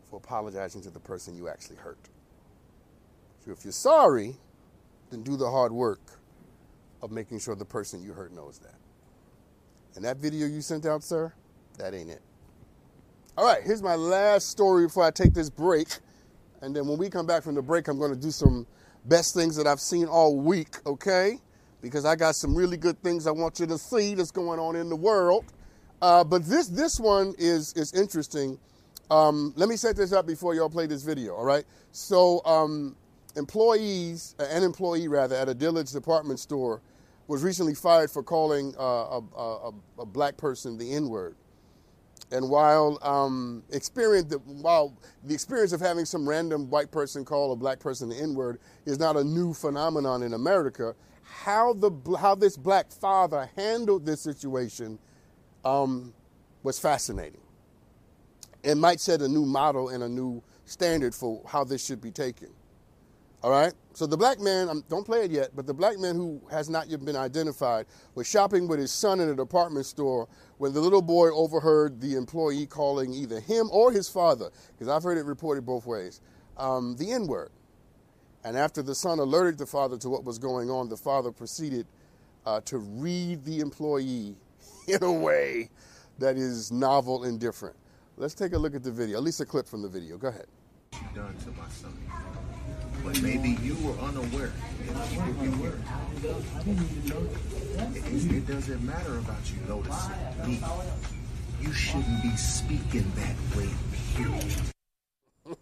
for 0.10 0.17
apologizing 0.17 0.82
to 0.82 0.89
the 0.89 1.00
person 1.00 1.36
you 1.36 1.48
actually 1.50 1.78
hurt. 1.78 2.00
So 3.45 3.52
if 3.52 3.63
you're 3.63 3.72
sorry, 3.72 4.36
then 5.10 5.24
do 5.24 5.38
the 5.38 5.50
hard 5.50 5.72
work 5.72 6.02
of 7.02 7.12
making 7.12 7.39
sure 7.39 7.56
the 7.56 7.65
person 7.65 8.02
you 8.02 8.13
hurt 8.13 8.34
knows 8.34 8.60
that. 8.60 8.76
And 9.95 10.04
that 10.06 10.17
video 10.17 10.48
you 10.48 10.62
sent 10.62 10.86
out, 10.86 11.04
sir, 11.04 11.34
that 11.78 11.93
ain't 11.93 12.10
it. 12.10 12.22
All 13.38 13.45
right, 13.45 13.63
here's 13.63 13.82
my 13.82 13.95
last 13.95 14.50
story 14.50 14.86
before 14.86 15.04
I 15.04 15.12
take 15.12 15.34
this 15.34 15.50
break. 15.50 15.88
And 16.62 16.76
then 16.76 16.88
when 16.88 16.98
we 16.98 17.10
come 17.10 17.26
back 17.26 17.43
from 17.43 17.56
the 17.56 17.62
break, 17.62 17.88
I'm 17.88 17.98
going 17.98 18.13
to 18.13 18.19
do 18.19 18.32
some 18.32 18.67
best 19.06 19.34
things 19.34 19.56
that 19.56 19.65
I've 19.65 19.80
seen 19.80 20.08
all 20.08 20.36
week, 20.36 20.76
okay? 20.86 21.39
Because 21.82 22.04
I 22.04 22.15
got 22.15 22.36
some 22.36 22.54
really 22.54 22.76
good 22.76 23.02
things 23.02 23.28
I 23.28 23.32
want 23.32 23.60
you 23.60 23.65
to 23.67 23.78
see 23.78 24.13
that's 24.13 24.32
going 24.32 24.60
on 24.60 24.76
in 24.76 24.89
the 24.89 24.95
world. 24.95 25.45
Uh, 26.02 26.24
but 26.24 26.45
this 26.45 26.67
this 26.67 27.00
one 27.00 27.34
is 27.38 27.74
is 27.74 27.93
interesting. 27.93 28.58
Um, 29.12 29.54
let 29.56 29.69
me 29.69 29.76
set 29.76 29.95
this 29.95 30.13
up 30.13 30.28
before 30.28 30.54
y'all 30.54 30.69
play 30.69 30.86
this 30.86 31.04
video. 31.04 31.36
All 31.36 31.45
right. 31.45 31.65
So 31.91 32.43
um, 32.45 32.95
employees, 33.36 34.36
uh, 34.39 34.45
an 34.52 34.63
employee 34.63 35.08
rather, 35.08 35.36
at 35.36 35.50
a 35.50 35.54
Dillard's 35.54 35.91
department 35.91 36.39
store 36.39 36.82
was 37.28 37.43
recently 37.43 37.76
fired 37.76 38.10
for 38.10 38.24
calling 38.24 38.74
uh, 38.78 38.82
a, 38.82 39.22
a, 39.38 39.72
a, 40.00 40.06
black 40.06 40.36
person 40.36 40.78
the 40.78 40.93
N 40.93 41.10
word. 41.10 41.36
And 42.32 42.50
while 42.50 43.00
um, 43.02 43.63
experience, 43.72 44.34
while 44.45 44.95
the 45.24 45.34
experience 45.34 45.72
of 45.72 45.80
having 45.80 46.06
some 46.06 46.28
random 46.28 46.69
white 46.69 46.91
person 46.91 47.26
call 47.26 47.52
a 47.52 47.56
black 47.56 47.80
person 47.80 48.10
the 48.10 48.15
N 48.15 48.36
word 48.36 48.60
is 48.86 49.00
not 49.00 49.15
a 49.15 49.24
new 49.24 49.54
phenomenon 49.54 50.24
in 50.24 50.34
America, 50.34 50.95
how 51.24 51.74
the 51.74 51.91
how 52.19 52.36
this 52.36 52.58
black 52.58 52.91
father 52.91 53.50
handled 53.56 54.06
this 54.06 54.22
situation 54.22 55.00
um, 55.65 56.13
was 56.63 56.80
fascinating. 56.80 57.41
It 58.63 58.76
might 58.76 59.00
set 59.00 59.22
a 59.22 59.28
new 59.28 59.45
model 59.45 59.89
and 59.89 60.04
a 60.04 60.10
new 60.10 60.43
standard 60.65 61.15
for 61.15 61.41
how 61.48 61.63
this 61.63 61.86
should 61.86 62.02
be 62.02 62.12
taken. 62.12 62.50
All 63.41 63.52
right? 63.52 63.74
So 63.93 64.06
the 64.06 64.17
black 64.17 64.39
man, 64.39 64.84
don't 64.89 65.06
play 65.06 65.24
it 65.24 65.32
yet, 65.32 65.52
but 65.56 65.65
the 65.65 65.74
black 65.74 65.98
man 65.98 66.15
who 66.15 66.41
has 66.52 66.69
not 66.69 66.89
yet 66.89 67.04
been 67.06 67.15
identified 67.15 67.86
was 68.15 68.28
shopping 68.28 68.67
with 68.67 68.80
his 68.80 68.91
son 68.91 69.19
in 69.22 69.30
a 69.30 69.36
department 69.36 69.86
store 69.86 70.28
when 70.58 70.74
the 70.74 70.80
little 70.80 71.02
boy 71.02 71.34
overheard 71.34 72.02
the 72.02 72.15
employee 72.15 72.65
calling 72.65 73.13
either 73.13 73.39
him 73.39 73.69
or 73.72 73.91
his 73.91 74.10
father, 74.10 74.50
because 74.74 74.89
I've 74.89 75.04
heard 75.04 75.17
it 75.17 75.26
reported 75.26 75.65
both 75.65 75.86
ways, 75.86 76.22
um, 76.58 76.95
the 76.98 77.12
N 77.12 77.28
word. 77.28 77.52
And 78.43 78.58
after 78.58 78.82
the 78.82 78.95
son 78.95 79.19
alerted 79.19 79.58
the 79.58 79.65
father 79.65 79.98
to 79.98 80.10
what 80.10 80.24
was 80.24 80.38
going 80.38 80.69
on, 80.69 80.89
the 80.89 80.98
father 80.98 81.32
proceeded 81.32 81.86
uh, 82.45 82.62
to 82.62 82.78
read 82.78 83.43
the 83.45 83.60
employee 83.60 84.36
in 84.88 85.04
a 85.04 85.12
way 85.12 85.69
that 86.19 86.36
is 86.38 86.72
novel 86.72 87.24
and 87.24 87.39
different. 87.39 87.76
Let's 88.19 88.34
take 88.34 88.51
a 88.51 88.58
look 88.58 88.75
at 88.75 88.84
the 88.84 88.91
video, 88.91 89.17
at 89.17 89.23
least 89.23 89.39
a 89.39 89.45
clip 89.45 89.65
from 89.65 89.82
the 89.82 89.88
video. 89.88 90.17
Go 90.17 90.27
ahead. 90.27 90.47
Done 91.15 91.38
to 91.38 91.51
my 91.51 91.69
son. 91.69 91.97
But 93.01 93.21
maybe 93.21 93.58
you 93.63 93.75
were 93.75 93.97
unaware. 93.99 94.51
It, 97.95 98.32
it 98.34 98.45
doesn't 98.45 98.84
matter 98.84 99.19
about 99.19 99.49
you 99.49 99.55
noticing 99.69 100.12
me. 100.45 100.60
You 101.62 101.71
shouldn't 101.71 102.21
be 102.21 102.36
speaking 102.36 103.10
that 103.15 103.38
way, 103.55 103.69
period. 104.17 104.53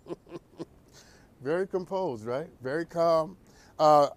Very 1.43 1.67
composed, 1.67 2.25
right? 2.25 2.49
Very 2.63 2.85
calm. 2.85 3.37
Uh, 3.77 4.07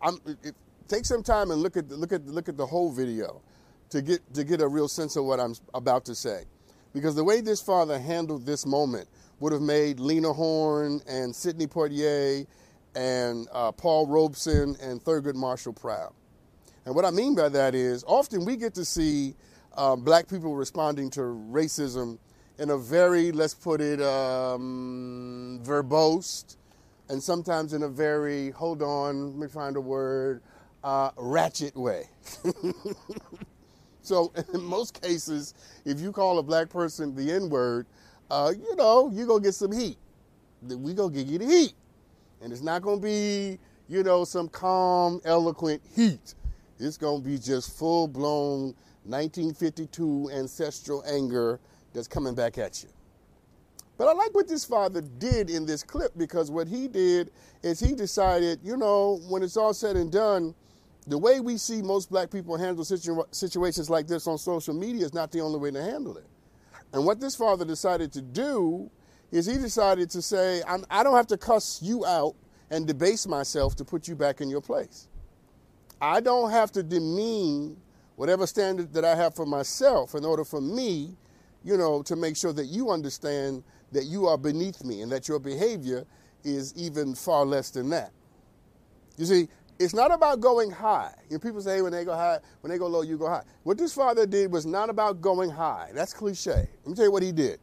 it, 0.42 0.54
take 0.88 1.04
some 1.04 1.22
time 1.22 1.50
and 1.50 1.60
look 1.60 1.76
at 1.76 1.90
the, 1.90 1.96
look 1.96 2.12
at 2.12 2.26
look 2.26 2.48
at 2.48 2.56
the 2.56 2.64
whole 2.64 2.90
video 2.90 3.42
to 3.90 4.00
get 4.00 4.32
to 4.32 4.44
get 4.44 4.62
a 4.62 4.68
real 4.68 4.88
sense 4.88 5.16
of 5.16 5.26
what 5.26 5.38
I'm 5.38 5.54
about 5.74 6.06
to 6.06 6.14
say, 6.14 6.44
because 6.92 7.14
the 7.14 7.24
way 7.24 7.40
this 7.40 7.60
father 7.60 7.98
handled 7.98 8.46
this 8.46 8.66
moment 8.66 9.08
would 9.40 9.52
have 9.52 9.62
made 9.62 10.00
Lena 10.00 10.32
Horne 10.32 11.00
and 11.06 11.34
Sidney 11.34 11.66
Poitier 11.66 12.46
and 12.94 13.48
uh, 13.52 13.72
Paul 13.72 14.06
Robeson 14.06 14.76
and 14.82 15.02
Thurgood 15.02 15.34
Marshall 15.34 15.72
proud. 15.72 16.12
And 16.84 16.94
what 16.94 17.04
I 17.04 17.10
mean 17.10 17.34
by 17.34 17.48
that 17.50 17.74
is 17.74 18.04
often 18.06 18.44
we 18.44 18.56
get 18.56 18.74
to 18.74 18.84
see 18.84 19.34
um, 19.76 20.02
black 20.02 20.28
people 20.28 20.54
responding 20.54 21.10
to 21.10 21.20
racism 21.20 22.18
in 22.58 22.70
a 22.70 22.76
very, 22.76 23.32
let's 23.32 23.54
put 23.54 23.80
it, 23.80 24.02
um, 24.02 25.60
verbose, 25.62 26.56
and 27.08 27.22
sometimes 27.22 27.72
in 27.72 27.82
a 27.82 27.88
very, 27.88 28.50
hold 28.50 28.82
on, 28.82 29.28
let 29.30 29.36
me 29.36 29.46
find 29.48 29.76
a 29.76 29.80
word, 29.80 30.42
uh, 30.84 31.10
ratchet 31.16 31.74
way. 31.76 32.08
so 34.10 34.32
in 34.54 34.62
most 34.62 35.00
cases, 35.00 35.54
if 35.84 36.00
you 36.00 36.10
call 36.10 36.38
a 36.38 36.42
black 36.42 36.68
person 36.68 37.14
the 37.14 37.32
N 37.32 37.48
word, 37.48 37.86
uh, 38.28 38.52
you 38.58 38.74
know, 38.74 39.08
you're 39.12 39.26
going 39.26 39.40
to 39.40 39.46
get 39.48 39.54
some 39.54 39.70
heat. 39.70 39.96
we 40.62 40.94
to 40.94 41.10
give 41.10 41.28
you 41.28 41.38
the 41.38 41.46
heat. 41.46 41.74
And 42.42 42.52
it's 42.52 42.62
not 42.62 42.82
going 42.82 42.98
to 42.98 43.02
be, 43.02 43.58
you 43.88 44.02
know, 44.02 44.24
some 44.24 44.48
calm, 44.48 45.20
eloquent 45.24 45.80
heat. 45.94 46.34
It's 46.80 46.96
going 46.96 47.22
to 47.22 47.28
be 47.28 47.38
just 47.38 47.78
full 47.78 48.08
blown 48.08 48.74
1952 49.04 50.30
ancestral 50.32 51.04
anger 51.06 51.60
that's 51.94 52.08
coming 52.08 52.34
back 52.34 52.58
at 52.58 52.82
you. 52.82 52.88
But 53.96 54.08
I 54.08 54.12
like 54.12 54.34
what 54.34 54.48
this 54.48 54.64
father 54.64 55.02
did 55.02 55.50
in 55.50 55.66
this 55.66 55.82
clip 55.82 56.12
because 56.16 56.50
what 56.50 56.66
he 56.66 56.88
did 56.88 57.30
is 57.62 57.78
he 57.78 57.94
decided, 57.94 58.58
you 58.64 58.76
know, 58.76 59.20
when 59.28 59.42
it's 59.42 59.56
all 59.56 59.74
said 59.74 59.96
and 59.96 60.10
done, 60.10 60.54
the 61.06 61.18
way 61.18 61.40
we 61.40 61.56
see 61.56 61.82
most 61.82 62.10
black 62.10 62.30
people 62.30 62.56
handle 62.56 62.84
situ- 62.84 63.24
situations 63.30 63.88
like 63.88 64.06
this 64.06 64.26
on 64.26 64.38
social 64.38 64.74
media 64.74 65.04
is 65.04 65.14
not 65.14 65.30
the 65.32 65.40
only 65.40 65.58
way 65.58 65.70
to 65.70 65.82
handle 65.82 66.16
it. 66.16 66.26
And 66.92 67.04
what 67.04 67.20
this 67.20 67.36
father 67.36 67.64
decided 67.64 68.12
to 68.12 68.22
do 68.22 68.90
is 69.30 69.46
he 69.46 69.58
decided 69.58 70.10
to 70.10 70.22
say, 70.22 70.62
I'm, 70.66 70.84
I 70.90 71.02
don't 71.02 71.16
have 71.16 71.28
to 71.28 71.36
cuss 71.36 71.80
you 71.82 72.04
out 72.04 72.34
and 72.70 72.86
debase 72.86 73.26
myself 73.26 73.76
to 73.76 73.84
put 73.84 74.08
you 74.08 74.16
back 74.16 74.40
in 74.40 74.48
your 74.50 74.60
place. 74.60 75.08
I 76.00 76.20
don't 76.20 76.50
have 76.50 76.72
to 76.72 76.82
demean 76.82 77.76
whatever 78.16 78.46
standard 78.46 78.92
that 78.92 79.04
I 79.04 79.14
have 79.14 79.34
for 79.34 79.46
myself 79.46 80.14
in 80.14 80.24
order 80.24 80.44
for 80.44 80.60
me, 80.60 81.16
you 81.64 81.76
know, 81.76 82.02
to 82.02 82.16
make 82.16 82.36
sure 82.36 82.52
that 82.52 82.66
you 82.66 82.90
understand 82.90 83.62
that 83.92 84.04
you 84.04 84.26
are 84.26 84.38
beneath 84.38 84.84
me 84.84 85.02
and 85.02 85.10
that 85.12 85.28
your 85.28 85.38
behavior 85.38 86.04
is 86.44 86.74
even 86.76 87.14
far 87.14 87.44
less 87.44 87.70
than 87.70 87.90
that. 87.90 88.12
You 89.16 89.26
see, 89.26 89.48
it's 89.80 89.94
not 89.94 90.12
about 90.12 90.40
going 90.40 90.70
high. 90.70 91.14
You 91.30 91.36
know, 91.36 91.40
people 91.40 91.62
say 91.62 91.80
when 91.80 91.90
they 91.90 92.04
go 92.04 92.12
high, 92.12 92.38
when 92.60 92.70
they 92.70 92.76
go 92.76 92.86
low, 92.86 93.00
you 93.00 93.16
go 93.16 93.28
high. 93.28 93.44
What 93.62 93.78
this 93.78 93.94
father 93.94 94.26
did 94.26 94.52
was 94.52 94.66
not 94.66 94.90
about 94.90 95.22
going 95.22 95.48
high. 95.48 95.90
That's 95.94 96.12
cliche. 96.12 96.50
Let 96.50 96.86
me 96.86 96.94
tell 96.94 97.06
you 97.06 97.10
what 97.10 97.22
he 97.22 97.32
did. 97.32 97.58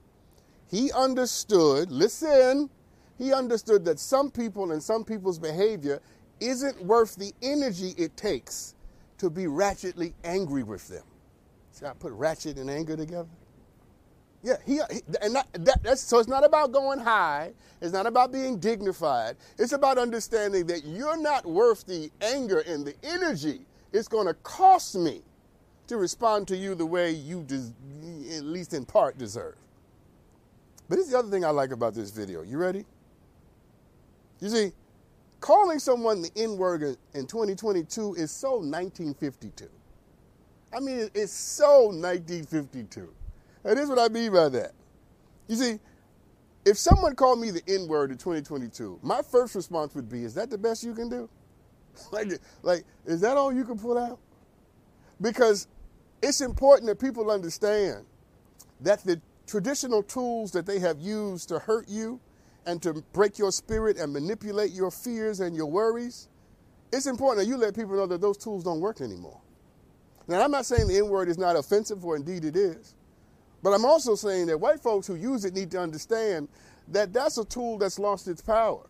He 0.69 0.91
understood, 0.93 1.91
listen, 1.91 2.71
he 3.19 3.31
understood 3.31 3.85
that 3.85 3.99
some 3.99 4.31
people 4.31 4.71
and 4.71 4.81
some 4.81 5.05
people's 5.05 5.37
behavior 5.37 6.01
isn't 6.39 6.83
worth 6.83 7.15
the 7.15 7.33
energy 7.43 7.93
it 7.99 8.17
takes 8.17 8.73
to 9.19 9.29
be 9.29 9.43
ratchetly 9.43 10.13
angry 10.23 10.63
with 10.63 10.87
them. 10.87 11.03
See, 11.71 11.85
I 11.85 11.93
put 11.93 12.13
ratchet 12.13 12.57
and 12.57 12.69
anger 12.69 12.97
together. 12.97 13.29
Yeah, 14.43 14.57
he, 14.65 14.75
he 14.91 15.01
and 15.21 15.35
that, 15.35 15.47
that, 15.53 15.83
that's 15.83 16.01
so. 16.01 16.19
It's 16.19 16.27
not 16.27 16.45
about 16.45 16.71
going 16.71 16.99
high. 16.99 17.53
It's 17.81 17.91
not 17.91 18.05
about 18.05 18.31
being 18.31 18.59
dignified. 18.59 19.35
It's 19.57 19.73
about 19.73 19.97
understanding 19.97 20.67
that 20.67 20.85
you're 20.85 21.17
not 21.17 21.45
worth 21.45 21.85
the 21.85 22.11
anger 22.21 22.59
and 22.59 22.85
the 22.85 22.95
energy 23.03 23.61
it's 23.93 24.07
going 24.07 24.27
to 24.27 24.33
cost 24.35 24.95
me 24.95 25.21
to 25.87 25.97
respond 25.97 26.47
to 26.49 26.57
you 26.57 26.75
the 26.75 26.85
way 26.85 27.11
you, 27.11 27.43
des- 27.43 28.35
at 28.35 28.43
least 28.43 28.73
in 28.73 28.85
part, 28.85 29.17
deserve. 29.17 29.55
But 30.89 30.95
here's 30.95 31.09
the 31.09 31.17
other 31.17 31.29
thing 31.29 31.45
I 31.45 31.49
like 31.49 31.71
about 31.71 31.93
this 31.93 32.11
video. 32.11 32.41
You 32.43 32.57
ready? 32.57 32.85
You 34.39 34.49
see, 34.49 34.71
calling 35.39 35.79
someone 35.79 36.21
the 36.21 36.31
N 36.35 36.57
word 36.57 36.83
in 36.83 37.25
2022 37.25 38.15
is 38.15 38.31
so 38.31 38.51
1952. 38.57 39.67
I 40.73 40.79
mean, 40.79 41.09
it's 41.13 41.31
so 41.31 41.87
1952. 41.87 43.09
And 43.67 43.77
is 43.77 43.89
what 43.89 43.99
I 43.99 44.07
mean 44.07 44.31
by 44.31 44.47
that. 44.47 44.71
You 45.47 45.57
see, 45.57 45.79
if 46.65 46.77
someone 46.77 47.15
called 47.15 47.41
me 47.41 47.51
the 47.51 47.61
N 47.67 47.87
word 47.89 48.11
in 48.11 48.17
2022, 48.17 48.99
my 49.03 49.21
first 49.21 49.55
response 49.55 49.93
would 49.93 50.07
be, 50.07 50.23
Is 50.23 50.33
that 50.35 50.49
the 50.49 50.57
best 50.57 50.83
you 50.83 50.93
can 50.93 51.09
do? 51.09 51.29
like, 52.11 52.31
like, 52.63 52.85
is 53.05 53.19
that 53.21 53.35
all 53.35 53.53
you 53.53 53.65
can 53.65 53.77
pull 53.77 53.97
out? 53.97 54.19
Because 55.19 55.67
it's 56.21 56.39
important 56.39 56.87
that 56.87 56.97
people 56.97 57.29
understand 57.29 58.05
that 58.81 59.03
the 59.03 59.21
traditional 59.45 60.01
tools 60.01 60.51
that 60.51 60.65
they 60.65 60.79
have 60.79 60.99
used 61.01 61.49
to 61.49 61.59
hurt 61.59 61.89
you 61.89 62.21
and 62.65 62.81
to 62.83 63.03
break 63.11 63.37
your 63.37 63.51
spirit 63.51 63.97
and 63.97 64.13
manipulate 64.13 64.71
your 64.71 64.91
fears 64.91 65.41
and 65.41 65.55
your 65.55 65.65
worries, 65.65 66.29
it's 66.93 67.05
important 67.05 67.45
that 67.45 67.49
you 67.49 67.57
let 67.57 67.75
people 67.75 67.97
know 67.97 68.07
that 68.07 68.21
those 68.21 68.37
tools 68.37 68.63
don't 68.63 68.79
work 68.79 69.01
anymore. 69.01 69.41
Now, 70.27 70.41
I'm 70.41 70.51
not 70.51 70.65
saying 70.65 70.87
the 70.87 70.97
N 70.97 71.09
word 71.09 71.27
is 71.27 71.37
not 71.37 71.57
offensive, 71.57 72.01
for 72.01 72.15
indeed 72.15 72.45
it 72.45 72.55
is. 72.55 72.93
But 73.63 73.73
I'm 73.73 73.85
also 73.85 74.15
saying 74.15 74.47
that 74.47 74.59
white 74.59 74.81
folks 74.81 75.07
who 75.07 75.15
use 75.15 75.45
it 75.45 75.53
need 75.53 75.71
to 75.71 75.79
understand 75.79 76.47
that 76.89 77.13
that's 77.13 77.37
a 77.37 77.45
tool 77.45 77.77
that's 77.77 77.99
lost 77.99 78.27
its 78.27 78.41
power. 78.41 78.87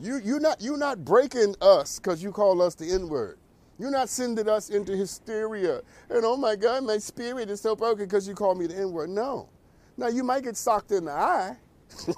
You, 0.00 0.20
you're, 0.22 0.40
not, 0.40 0.60
you're 0.60 0.78
not 0.78 1.04
breaking 1.04 1.54
us 1.60 1.98
because 1.98 2.22
you 2.22 2.32
call 2.32 2.62
us 2.62 2.74
the 2.74 2.90
N 2.90 3.08
word. 3.08 3.38
You're 3.78 3.90
not 3.90 4.08
sending 4.08 4.48
us 4.48 4.70
into 4.70 4.96
hysteria. 4.96 5.80
And 6.10 6.24
oh 6.24 6.36
my 6.36 6.56
God, 6.56 6.84
my 6.84 6.98
spirit 6.98 7.50
is 7.50 7.60
so 7.60 7.76
broken 7.76 8.04
because 8.04 8.26
you 8.26 8.34
call 8.34 8.54
me 8.54 8.66
the 8.66 8.76
N 8.76 8.92
word. 8.92 9.10
No. 9.10 9.48
Now, 9.96 10.08
you 10.08 10.22
might 10.22 10.44
get 10.44 10.56
socked 10.56 10.92
in 10.92 11.06
the 11.06 11.12
eye, 11.12 11.56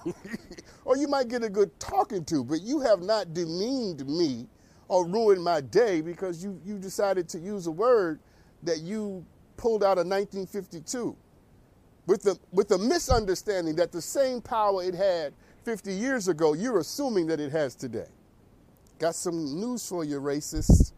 or 0.84 0.96
you 0.98 1.08
might 1.08 1.28
get 1.28 1.42
a 1.42 1.48
good 1.48 1.78
talking 1.80 2.24
to, 2.26 2.44
but 2.44 2.60
you 2.60 2.80
have 2.80 3.00
not 3.00 3.32
demeaned 3.32 4.06
me 4.06 4.46
or 4.88 5.06
ruined 5.06 5.42
my 5.42 5.62
day 5.62 6.02
because 6.02 6.44
you, 6.44 6.60
you 6.64 6.78
decided 6.78 7.28
to 7.30 7.38
use 7.38 7.66
a 7.66 7.70
word 7.70 8.20
that 8.62 8.80
you 8.80 9.24
pulled 9.56 9.82
out 9.82 9.96
of 9.96 10.06
1952 10.06 11.16
with 12.10 12.24
the, 12.24 12.36
with 12.50 12.66
the 12.66 12.78
misunderstanding 12.78 13.76
that 13.76 13.92
the 13.92 14.02
same 14.02 14.40
power 14.42 14.82
it 14.82 14.94
had 14.94 15.32
50 15.64 15.92
years 15.92 16.26
ago, 16.26 16.54
you're 16.54 16.80
assuming 16.80 17.28
that 17.28 17.38
it 17.38 17.52
has 17.52 17.76
today. 17.76 18.08
Got 18.98 19.14
some 19.14 19.60
news 19.60 19.88
for 19.88 20.02
you, 20.02 20.20
racists. 20.20 20.92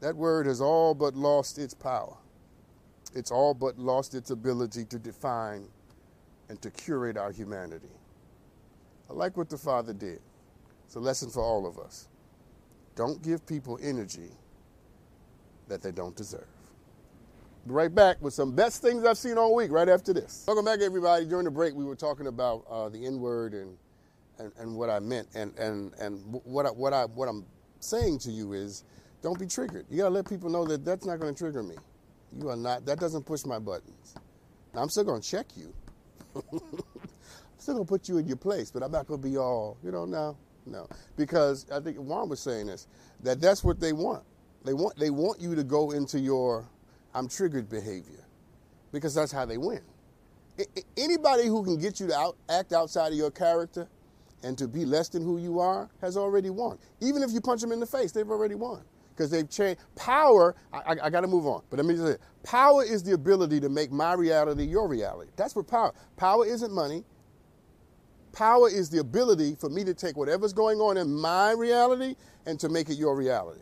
That 0.00 0.16
word 0.16 0.46
has 0.46 0.60
all 0.60 0.94
but 0.94 1.14
lost 1.14 1.58
its 1.58 1.74
power 1.74 2.16
it's 3.14 3.30
all 3.30 3.54
but 3.54 3.78
lost 3.78 4.14
its 4.14 4.30
ability 4.30 4.84
to 4.86 4.98
define 4.98 5.66
and 6.48 6.60
to 6.62 6.70
curate 6.70 7.16
our 7.16 7.32
humanity. 7.32 7.88
I 9.08 9.12
like 9.12 9.36
what 9.36 9.48
the 9.48 9.58
Father 9.58 9.92
did. 9.92 10.20
It's 10.86 10.94
a 10.94 11.00
lesson 11.00 11.30
for 11.30 11.40
all 11.40 11.66
of 11.66 11.78
us. 11.78 12.08
Don't 12.94 13.22
give 13.22 13.46
people 13.46 13.78
energy 13.82 14.30
that 15.68 15.82
they 15.82 15.92
don't 15.92 16.14
deserve. 16.16 16.46
Be 17.70 17.74
right 17.74 17.94
back 17.94 18.20
with 18.20 18.34
some 18.34 18.50
best 18.50 18.82
things 18.82 19.04
I've 19.04 19.16
seen 19.16 19.38
all 19.38 19.54
week 19.54 19.70
right 19.70 19.88
after 19.88 20.12
this. 20.12 20.42
Welcome 20.44 20.64
back, 20.64 20.80
everybody. 20.80 21.24
During 21.24 21.44
the 21.44 21.52
break, 21.52 21.72
we 21.72 21.84
were 21.84 21.94
talking 21.94 22.26
about 22.26 22.64
uh, 22.68 22.88
the 22.88 23.06
N 23.06 23.20
word 23.20 23.54
and, 23.54 23.78
and, 24.40 24.50
and 24.58 24.74
what 24.74 24.90
I 24.90 24.98
meant. 24.98 25.28
And, 25.36 25.56
and, 25.56 25.94
and 26.00 26.20
what, 26.42 26.66
I, 26.66 26.70
what, 26.70 26.92
I, 26.92 27.04
what 27.04 27.28
I'm 27.28 27.46
saying 27.78 28.18
to 28.20 28.32
you 28.32 28.54
is 28.54 28.82
don't 29.22 29.38
be 29.38 29.46
triggered. 29.46 29.86
You 29.88 29.98
got 29.98 30.08
to 30.08 30.10
let 30.10 30.28
people 30.28 30.50
know 30.50 30.64
that 30.64 30.84
that's 30.84 31.06
not 31.06 31.20
going 31.20 31.32
to 31.32 31.38
trigger 31.38 31.62
me. 31.62 31.76
You 32.36 32.48
are 32.48 32.56
not, 32.56 32.86
that 32.86 32.98
doesn't 32.98 33.24
push 33.24 33.44
my 33.44 33.60
buttons. 33.60 34.16
Now, 34.74 34.82
I'm 34.82 34.88
still 34.88 35.04
going 35.04 35.20
to 35.20 35.28
check 35.28 35.46
you. 35.54 35.72
I'm 36.34 36.60
still 37.58 37.74
going 37.74 37.86
to 37.86 37.88
put 37.88 38.08
you 38.08 38.18
in 38.18 38.26
your 38.26 38.36
place, 38.36 38.72
but 38.72 38.82
I'm 38.82 38.90
not 38.90 39.06
going 39.06 39.22
to 39.22 39.28
be 39.28 39.38
all, 39.38 39.78
you 39.84 39.92
know, 39.92 40.06
no, 40.06 40.36
no. 40.66 40.88
Because 41.16 41.70
I 41.70 41.78
think 41.78 41.98
Juan 41.98 42.28
was 42.30 42.40
saying 42.40 42.66
this, 42.66 42.88
that 43.22 43.40
that's 43.40 43.62
what 43.62 43.78
they 43.78 43.92
want. 43.92 44.24
They 44.64 44.74
want, 44.74 44.98
they 44.98 45.10
want 45.10 45.40
you 45.40 45.54
to 45.54 45.62
go 45.62 45.92
into 45.92 46.18
your 46.18 46.68
I'm 47.14 47.28
triggered 47.28 47.68
behavior 47.68 48.24
because 48.92 49.14
that's 49.14 49.32
how 49.32 49.44
they 49.44 49.58
win. 49.58 49.80
I, 50.58 50.64
anybody 50.96 51.46
who 51.46 51.64
can 51.64 51.78
get 51.78 52.00
you 52.00 52.06
to 52.08 52.16
out, 52.16 52.36
act 52.48 52.72
outside 52.72 53.12
of 53.12 53.18
your 53.18 53.30
character 53.30 53.88
and 54.42 54.56
to 54.58 54.68
be 54.68 54.84
less 54.84 55.08
than 55.08 55.22
who 55.22 55.38
you 55.38 55.60
are 55.60 55.88
has 56.00 56.16
already 56.16 56.50
won. 56.50 56.78
Even 57.00 57.22
if 57.22 57.32
you 57.32 57.40
punch 57.40 57.60
them 57.60 57.72
in 57.72 57.80
the 57.80 57.86
face, 57.86 58.12
they've 58.12 58.30
already 58.30 58.54
won 58.54 58.82
because 59.10 59.30
they've 59.30 59.48
changed. 59.50 59.80
Power, 59.96 60.54
I, 60.72 60.78
I, 60.78 60.96
I 61.04 61.10
got 61.10 61.20
to 61.22 61.26
move 61.26 61.46
on, 61.46 61.62
but 61.70 61.76
let 61.78 61.86
me 61.86 61.94
just 61.94 62.06
say 62.06 62.16
power 62.42 62.82
is 62.84 63.02
the 63.02 63.12
ability 63.12 63.60
to 63.60 63.68
make 63.68 63.90
my 63.90 64.14
reality 64.14 64.64
your 64.64 64.88
reality. 64.88 65.30
That's 65.36 65.54
what 65.54 65.68
power. 65.68 65.92
Power 66.16 66.46
isn't 66.46 66.72
money. 66.72 67.04
Power 68.32 68.68
is 68.70 68.88
the 68.88 68.98
ability 69.00 69.56
for 69.56 69.68
me 69.68 69.84
to 69.84 69.92
take 69.92 70.16
whatever's 70.16 70.52
going 70.52 70.78
on 70.78 70.96
in 70.96 71.12
my 71.12 71.52
reality 71.52 72.14
and 72.46 72.58
to 72.60 72.68
make 72.68 72.88
it 72.88 72.94
your 72.94 73.16
reality. 73.16 73.60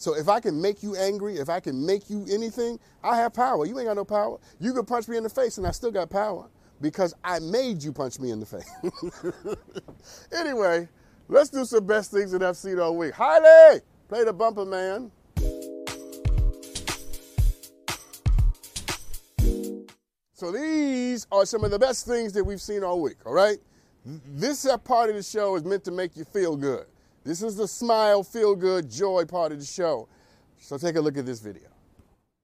So 0.00 0.16
if 0.16 0.30
I 0.30 0.40
can 0.40 0.58
make 0.58 0.82
you 0.82 0.96
angry, 0.96 1.36
if 1.36 1.50
I 1.50 1.60
can 1.60 1.84
make 1.84 2.08
you 2.08 2.24
anything, 2.30 2.80
I 3.04 3.16
have 3.16 3.34
power. 3.34 3.66
You 3.66 3.78
ain't 3.78 3.86
got 3.86 3.96
no 3.96 4.04
power. 4.06 4.38
You 4.58 4.72
could 4.72 4.86
punch 4.86 5.08
me 5.08 5.18
in 5.18 5.22
the 5.22 5.28
face 5.28 5.58
and 5.58 5.66
I 5.66 5.72
still 5.72 5.90
got 5.90 6.08
power 6.08 6.48
because 6.80 7.12
I 7.22 7.38
made 7.40 7.82
you 7.82 7.92
punch 7.92 8.18
me 8.18 8.30
in 8.30 8.40
the 8.40 8.46
face. 8.46 8.70
anyway, 10.32 10.88
let's 11.28 11.50
do 11.50 11.66
some 11.66 11.86
best 11.86 12.12
things 12.12 12.32
that 12.32 12.42
I've 12.42 12.56
seen 12.56 12.80
all 12.80 12.96
week. 12.96 13.12
Haile! 13.12 13.80
Play 14.08 14.24
the 14.24 14.32
bumper, 14.32 14.64
man. 14.64 15.10
So 20.32 20.50
these 20.50 21.26
are 21.30 21.44
some 21.44 21.62
of 21.62 21.70
the 21.70 21.78
best 21.78 22.06
things 22.06 22.32
that 22.32 22.42
we've 22.42 22.62
seen 22.62 22.82
all 22.82 23.02
week, 23.02 23.18
all 23.26 23.34
right? 23.34 23.58
This 24.06 24.66
part 24.82 25.10
of 25.10 25.16
the 25.16 25.22
show 25.22 25.56
is 25.56 25.64
meant 25.64 25.84
to 25.84 25.90
make 25.90 26.16
you 26.16 26.24
feel 26.24 26.56
good. 26.56 26.86
This 27.22 27.42
is 27.42 27.56
the 27.56 27.68
smile, 27.68 28.22
feel 28.22 28.56
good, 28.56 28.90
joy 28.90 29.24
part 29.26 29.52
of 29.52 29.60
the 29.60 29.66
show. 29.66 30.08
So 30.58 30.78
take 30.78 30.96
a 30.96 31.00
look 31.00 31.18
at 31.18 31.26
this 31.26 31.40
video. 31.40 31.68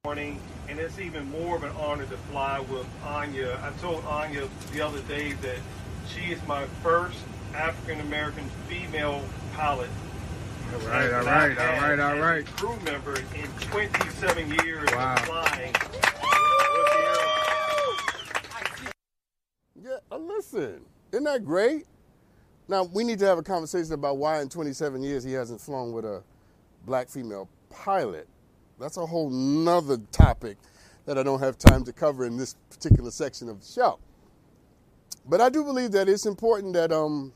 Morning, 0.05 0.39
and 0.69 0.79
it's 0.79 0.99
even 0.99 1.29
more 1.31 1.55
of 1.55 1.63
an 1.63 1.71
honor 1.71 2.05
to 2.05 2.17
fly 2.31 2.59
with 2.59 2.87
Anya. 3.03 3.59
I 3.63 3.71
told 3.81 4.05
Anya 4.05 4.47
the 4.71 4.81
other 4.81 5.01
day 5.01 5.33
that 5.33 5.57
she 6.07 6.31
is 6.31 6.45
my 6.47 6.65
first 6.83 7.17
African 7.53 7.99
American 8.01 8.47
female 8.67 9.23
pilot 9.53 9.89
all 10.73 10.79
right, 10.79 11.13
all 11.13 11.23
right, 11.23 11.57
all 11.57 11.81
right, 11.81 11.99
all 11.99 12.19
right. 12.19 12.45
Crew 12.45 12.77
member 12.83 13.15
in 13.15 13.47
27 13.61 14.49
years 14.65 14.89
wow. 14.91 15.13
of 15.13 15.19
flying. 15.21 15.73
Yeah, 19.81 19.97
uh, 20.11 20.17
listen, 20.17 20.81
isn't 21.13 21.23
that 21.23 21.45
great? 21.45 21.85
Now 22.67 22.83
we 22.83 23.03
need 23.03 23.19
to 23.19 23.25
have 23.25 23.37
a 23.37 23.43
conversation 23.43 23.93
about 23.93 24.17
why 24.17 24.41
in 24.41 24.49
27 24.49 25.01
years 25.01 25.23
he 25.23 25.33
hasn't 25.33 25.61
flown 25.61 25.93
with 25.93 26.05
a 26.05 26.23
black 26.85 27.09
female 27.09 27.49
pilot. 27.69 28.27
That's 28.79 28.97
a 28.97 29.05
whole 29.05 29.29
nother 29.29 29.97
topic 30.11 30.57
that 31.05 31.17
I 31.17 31.23
don't 31.23 31.39
have 31.39 31.57
time 31.57 31.83
to 31.85 31.93
cover 31.93 32.25
in 32.25 32.37
this 32.37 32.55
particular 32.69 33.11
section 33.11 33.47
of 33.49 33.61
the 33.61 33.65
show. 33.65 33.99
But 35.25 35.41
I 35.41 35.49
do 35.49 35.63
believe 35.63 35.91
that 35.91 36.07
it's 36.09 36.25
important 36.25 36.73
that 36.73 36.91
um, 36.91 37.33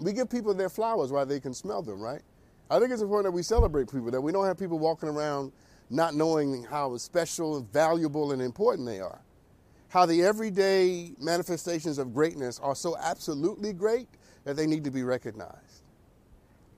we 0.00 0.12
give 0.12 0.28
people 0.28 0.52
their 0.54 0.68
flowers 0.68 1.10
while 1.12 1.26
they 1.26 1.40
can 1.40 1.54
smell 1.54 1.82
them, 1.82 2.00
right? 2.00 2.22
I 2.70 2.78
think 2.78 2.90
it's 2.90 3.02
important 3.02 3.26
that 3.26 3.36
we 3.36 3.42
celebrate 3.42 3.90
people, 3.90 4.10
that 4.10 4.20
we 4.20 4.32
don't 4.32 4.46
have 4.46 4.58
people 4.58 4.78
walking 4.78 5.08
around 5.08 5.52
not 5.90 6.14
knowing 6.14 6.64
how 6.64 6.96
special 6.96 7.60
valuable 7.72 8.32
and 8.32 8.40
important 8.40 8.86
they 8.86 9.00
are. 9.00 9.20
How 9.92 10.06
the 10.06 10.24
everyday 10.24 11.12
manifestations 11.20 11.98
of 11.98 12.14
greatness 12.14 12.58
are 12.60 12.74
so 12.74 12.96
absolutely 12.96 13.74
great 13.74 14.08
that 14.44 14.56
they 14.56 14.66
need 14.66 14.84
to 14.84 14.90
be 14.90 15.02
recognized. 15.02 15.82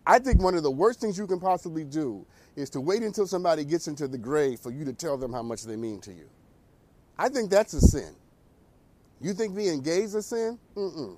I 0.04 0.18
think 0.18 0.42
one 0.42 0.56
of 0.56 0.64
the 0.64 0.70
worst 0.72 1.00
things 1.00 1.16
you 1.16 1.28
can 1.28 1.38
possibly 1.38 1.84
do 1.84 2.26
is 2.56 2.68
to 2.70 2.80
wait 2.80 3.04
until 3.04 3.28
somebody 3.28 3.64
gets 3.64 3.86
into 3.86 4.08
the 4.08 4.18
grave 4.18 4.58
for 4.58 4.72
you 4.72 4.84
to 4.84 4.92
tell 4.92 5.16
them 5.16 5.32
how 5.32 5.44
much 5.44 5.62
they 5.62 5.76
mean 5.76 6.00
to 6.00 6.12
you. 6.12 6.28
I 7.16 7.28
think 7.28 7.50
that's 7.50 7.72
a 7.74 7.80
sin. 7.80 8.16
You 9.20 9.32
think 9.32 9.54
being 9.54 9.80
gay 9.80 10.02
is 10.02 10.16
a 10.16 10.22
sin? 10.22 10.58
Mm-mm. 10.74 11.16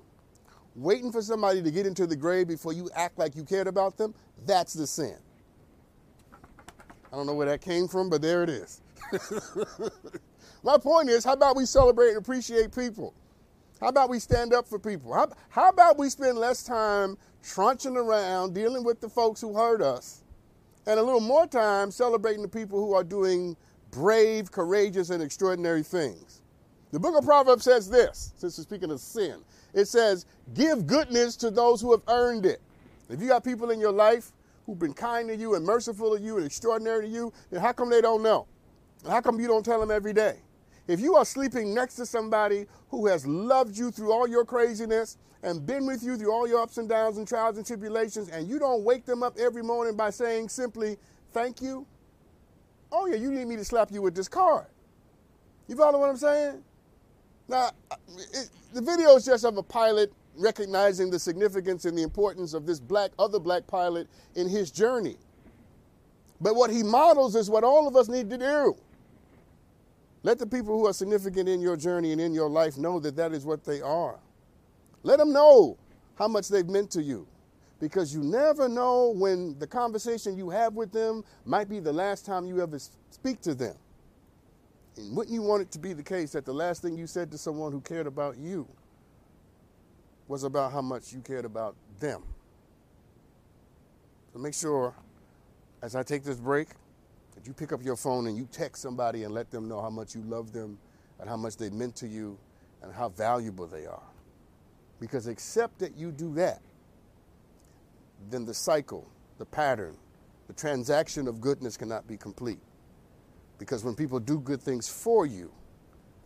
Waiting 0.75 1.11
for 1.11 1.23
somebody 1.23 1.63
to 1.63 1.71
get 1.71 1.87
into 1.87 2.05
the 2.05 2.15
grave 2.15 2.47
before 2.47 2.73
you 2.73 2.91
act 2.95 3.17
like 3.17 3.35
you 3.35 3.43
cared 3.43 3.65
about 3.65 3.97
them, 3.97 4.13
that's 4.45 4.73
the 4.73 4.85
sin. 4.85 5.17
I 7.11 7.15
don't 7.15 7.25
know 7.25 7.33
where 7.33 7.47
that 7.47 7.61
came 7.61 7.87
from, 7.87 8.07
but 8.07 8.21
there 8.21 8.43
it 8.43 8.49
is. 8.49 8.81
My 10.63 10.77
point 10.77 11.09
is, 11.09 11.23
how 11.23 11.33
about 11.33 11.55
we 11.55 11.65
celebrate 11.65 12.09
and 12.09 12.17
appreciate 12.17 12.73
people? 12.75 13.13
How 13.79 13.89
about 13.89 14.09
we 14.09 14.19
stand 14.19 14.53
up 14.53 14.67
for 14.67 14.79
people? 14.79 15.13
How, 15.13 15.29
how 15.49 15.69
about 15.69 15.97
we 15.97 16.09
spend 16.09 16.37
less 16.37 16.63
time 16.63 17.17
trunching 17.43 17.95
around 17.95 18.53
dealing 18.53 18.83
with 18.83 18.99
the 18.99 19.09
folks 19.09 19.39
who 19.39 19.53
hurt 19.55 19.81
us 19.81 20.23
and 20.87 20.99
a 20.99 21.03
little 21.03 21.21
more 21.21 21.45
time 21.45 21.91
celebrating 21.91 22.41
the 22.41 22.47
people 22.47 22.79
who 22.79 22.93
are 22.93 23.03
doing 23.03 23.55
brave, 23.91 24.51
courageous, 24.51 25.11
and 25.11 25.21
extraordinary 25.21 25.83
things? 25.83 26.41
The 26.91 26.99
book 26.99 27.17
of 27.17 27.25
Proverbs 27.25 27.65
says 27.65 27.89
this, 27.89 28.33
since 28.37 28.57
we're 28.57 28.63
speaking 28.63 28.91
of 28.91 28.99
sin. 28.99 29.41
It 29.73 29.85
says, 29.85 30.25
Give 30.53 30.87
goodness 30.87 31.35
to 31.37 31.51
those 31.51 31.81
who 31.81 31.91
have 31.91 32.01
earned 32.07 32.45
it. 32.45 32.61
If 33.09 33.21
you 33.21 33.27
got 33.27 33.43
people 33.43 33.69
in 33.69 33.79
your 33.79 33.91
life 33.91 34.31
who've 34.65 34.79
been 34.79 34.93
kind 34.93 35.29
to 35.29 35.35
you 35.35 35.55
and 35.55 35.65
merciful 35.65 36.15
to 36.15 36.21
you 36.21 36.37
and 36.37 36.45
extraordinary 36.45 37.03
to 37.03 37.07
you, 37.07 37.33
then 37.51 37.61
how 37.61 37.73
come 37.73 37.89
they 37.89 38.01
don't 38.01 38.23
know? 38.23 38.47
How 39.07 39.21
come 39.21 39.39
you 39.39 39.47
don't 39.47 39.63
tell 39.63 39.79
them 39.79 39.91
every 39.91 40.13
day? 40.13 40.37
If 40.87 41.01
you 41.01 41.15
are 41.15 41.25
sleeping 41.25 41.73
next 41.73 41.95
to 41.95 42.05
somebody 42.05 42.65
who 42.89 43.07
has 43.07 43.25
loved 43.27 43.77
you 43.77 43.91
through 43.91 44.11
all 44.11 44.27
your 44.27 44.45
craziness 44.45 45.17
and 45.43 45.65
been 45.65 45.85
with 45.85 46.01
you 46.01 46.17
through 46.17 46.31
all 46.31 46.47
your 46.47 46.61
ups 46.61 46.77
and 46.77 46.87
downs 46.87 47.17
and 47.17 47.27
trials 47.27 47.57
and 47.57 47.65
tribulations, 47.65 48.29
and 48.29 48.47
you 48.47 48.57
don't 48.57 48.83
wake 48.83 49.05
them 49.05 49.21
up 49.21 49.37
every 49.37 49.63
morning 49.63 49.95
by 49.95 50.09
saying 50.09 50.49
simply, 50.49 50.97
thank 51.33 51.61
you, 51.61 51.85
oh 52.91 53.05
yeah, 53.07 53.15
you 53.15 53.31
need 53.31 53.45
me 53.45 53.57
to 53.57 53.65
slap 53.65 53.91
you 53.91 54.01
with 54.01 54.15
this 54.15 54.29
card. 54.29 54.67
You 55.67 55.75
follow 55.75 55.99
what 55.99 56.09
I'm 56.09 56.17
saying? 56.17 56.63
Now, 57.49 57.71
it, 58.33 58.49
the 58.73 58.81
video 58.81 59.15
is 59.15 59.25
just 59.25 59.43
of 59.43 59.57
a 59.57 59.63
pilot 59.63 60.11
recognizing 60.37 61.09
the 61.09 61.19
significance 61.19 61.85
and 61.85 61.97
the 61.97 62.03
importance 62.03 62.53
of 62.53 62.65
this 62.65 62.79
black, 62.79 63.11
other 63.19 63.39
black 63.39 63.67
pilot 63.67 64.07
in 64.35 64.47
his 64.47 64.71
journey. 64.71 65.17
But 66.39 66.55
what 66.55 66.69
he 66.69 66.83
models 66.83 67.35
is 67.35 67.49
what 67.49 67.63
all 67.63 67.87
of 67.87 67.95
us 67.95 68.07
need 68.07 68.29
to 68.29 68.37
do. 68.37 68.77
Let 70.27 70.39
the 70.39 70.45
people 70.45 70.77
who 70.77 70.87
are 70.87 70.91
significant 70.91 71.47
in 71.47 71.61
your 71.61 71.77
journey 71.77 72.11
and 72.11 72.19
in 72.19 72.33
your 72.33 72.49
life 72.49 72.77
know 72.77 72.99
that 72.99 73.15
that 73.15 73.31
is 73.31 73.45
what 73.45 73.63
they 73.63 73.79
are. 73.79 74.19
Let 75.03 75.19
them 75.19 75.31
know 75.31 75.77
how 76.15 76.27
much 76.27 76.49
they've 76.49 76.67
meant 76.67 76.91
to 76.91 77.01
you 77.01 77.25
because 77.79 78.13
you 78.13 78.21
never 78.21 78.67
know 78.67 79.13
when 79.15 79.57
the 79.57 79.65
conversation 79.65 80.35
you 80.35 80.49
have 80.49 80.73
with 80.73 80.91
them 80.91 81.23
might 81.45 81.69
be 81.69 81.79
the 81.79 81.93
last 81.93 82.25
time 82.25 82.45
you 82.45 82.61
ever 82.61 82.77
speak 83.09 83.39
to 83.43 83.55
them. 83.55 83.77
And 84.97 85.15
wouldn't 85.15 85.33
you 85.33 85.43
want 85.43 85.61
it 85.61 85.71
to 85.71 85.79
be 85.79 85.93
the 85.93 86.03
case 86.03 86.33
that 86.33 86.43
the 86.43 86.53
last 86.53 86.81
thing 86.81 86.97
you 86.97 87.07
said 87.07 87.31
to 87.31 87.37
someone 87.37 87.71
who 87.71 87.79
cared 87.79 88.05
about 88.05 88.37
you 88.37 88.67
was 90.27 90.43
about 90.43 90.73
how 90.73 90.81
much 90.81 91.13
you 91.13 91.21
cared 91.21 91.45
about 91.45 91.73
them? 92.01 92.21
So 94.33 94.39
make 94.39 94.55
sure 94.55 94.93
as 95.81 95.95
I 95.95 96.03
take 96.03 96.25
this 96.25 96.35
break 96.35 96.67
you 97.47 97.53
pick 97.53 97.71
up 97.71 97.83
your 97.83 97.95
phone 97.95 98.27
and 98.27 98.37
you 98.37 98.47
text 98.51 98.81
somebody 98.81 99.23
and 99.23 99.33
let 99.33 99.49
them 99.49 99.67
know 99.67 99.81
how 99.81 99.89
much 99.89 100.13
you 100.13 100.21
love 100.23 100.51
them 100.51 100.77
and 101.19 101.29
how 101.29 101.37
much 101.37 101.57
they 101.57 101.69
meant 101.69 101.95
to 101.95 102.07
you 102.07 102.37
and 102.81 102.93
how 102.93 103.09
valuable 103.09 103.65
they 103.65 103.85
are. 103.85 104.03
Because 104.99 105.27
except 105.27 105.79
that 105.79 105.95
you 105.95 106.11
do 106.11 106.33
that, 106.35 106.61
then 108.29 108.45
the 108.45 108.53
cycle, 108.53 109.07
the 109.37 109.45
pattern, 109.45 109.95
the 110.47 110.53
transaction 110.53 111.27
of 111.27 111.39
goodness 111.39 111.77
cannot 111.77 112.07
be 112.07 112.17
complete. 112.17 112.59
Because 113.59 113.83
when 113.83 113.95
people 113.95 114.19
do 114.19 114.39
good 114.39 114.61
things 114.61 114.89
for 114.89 115.25
you, 115.25 115.51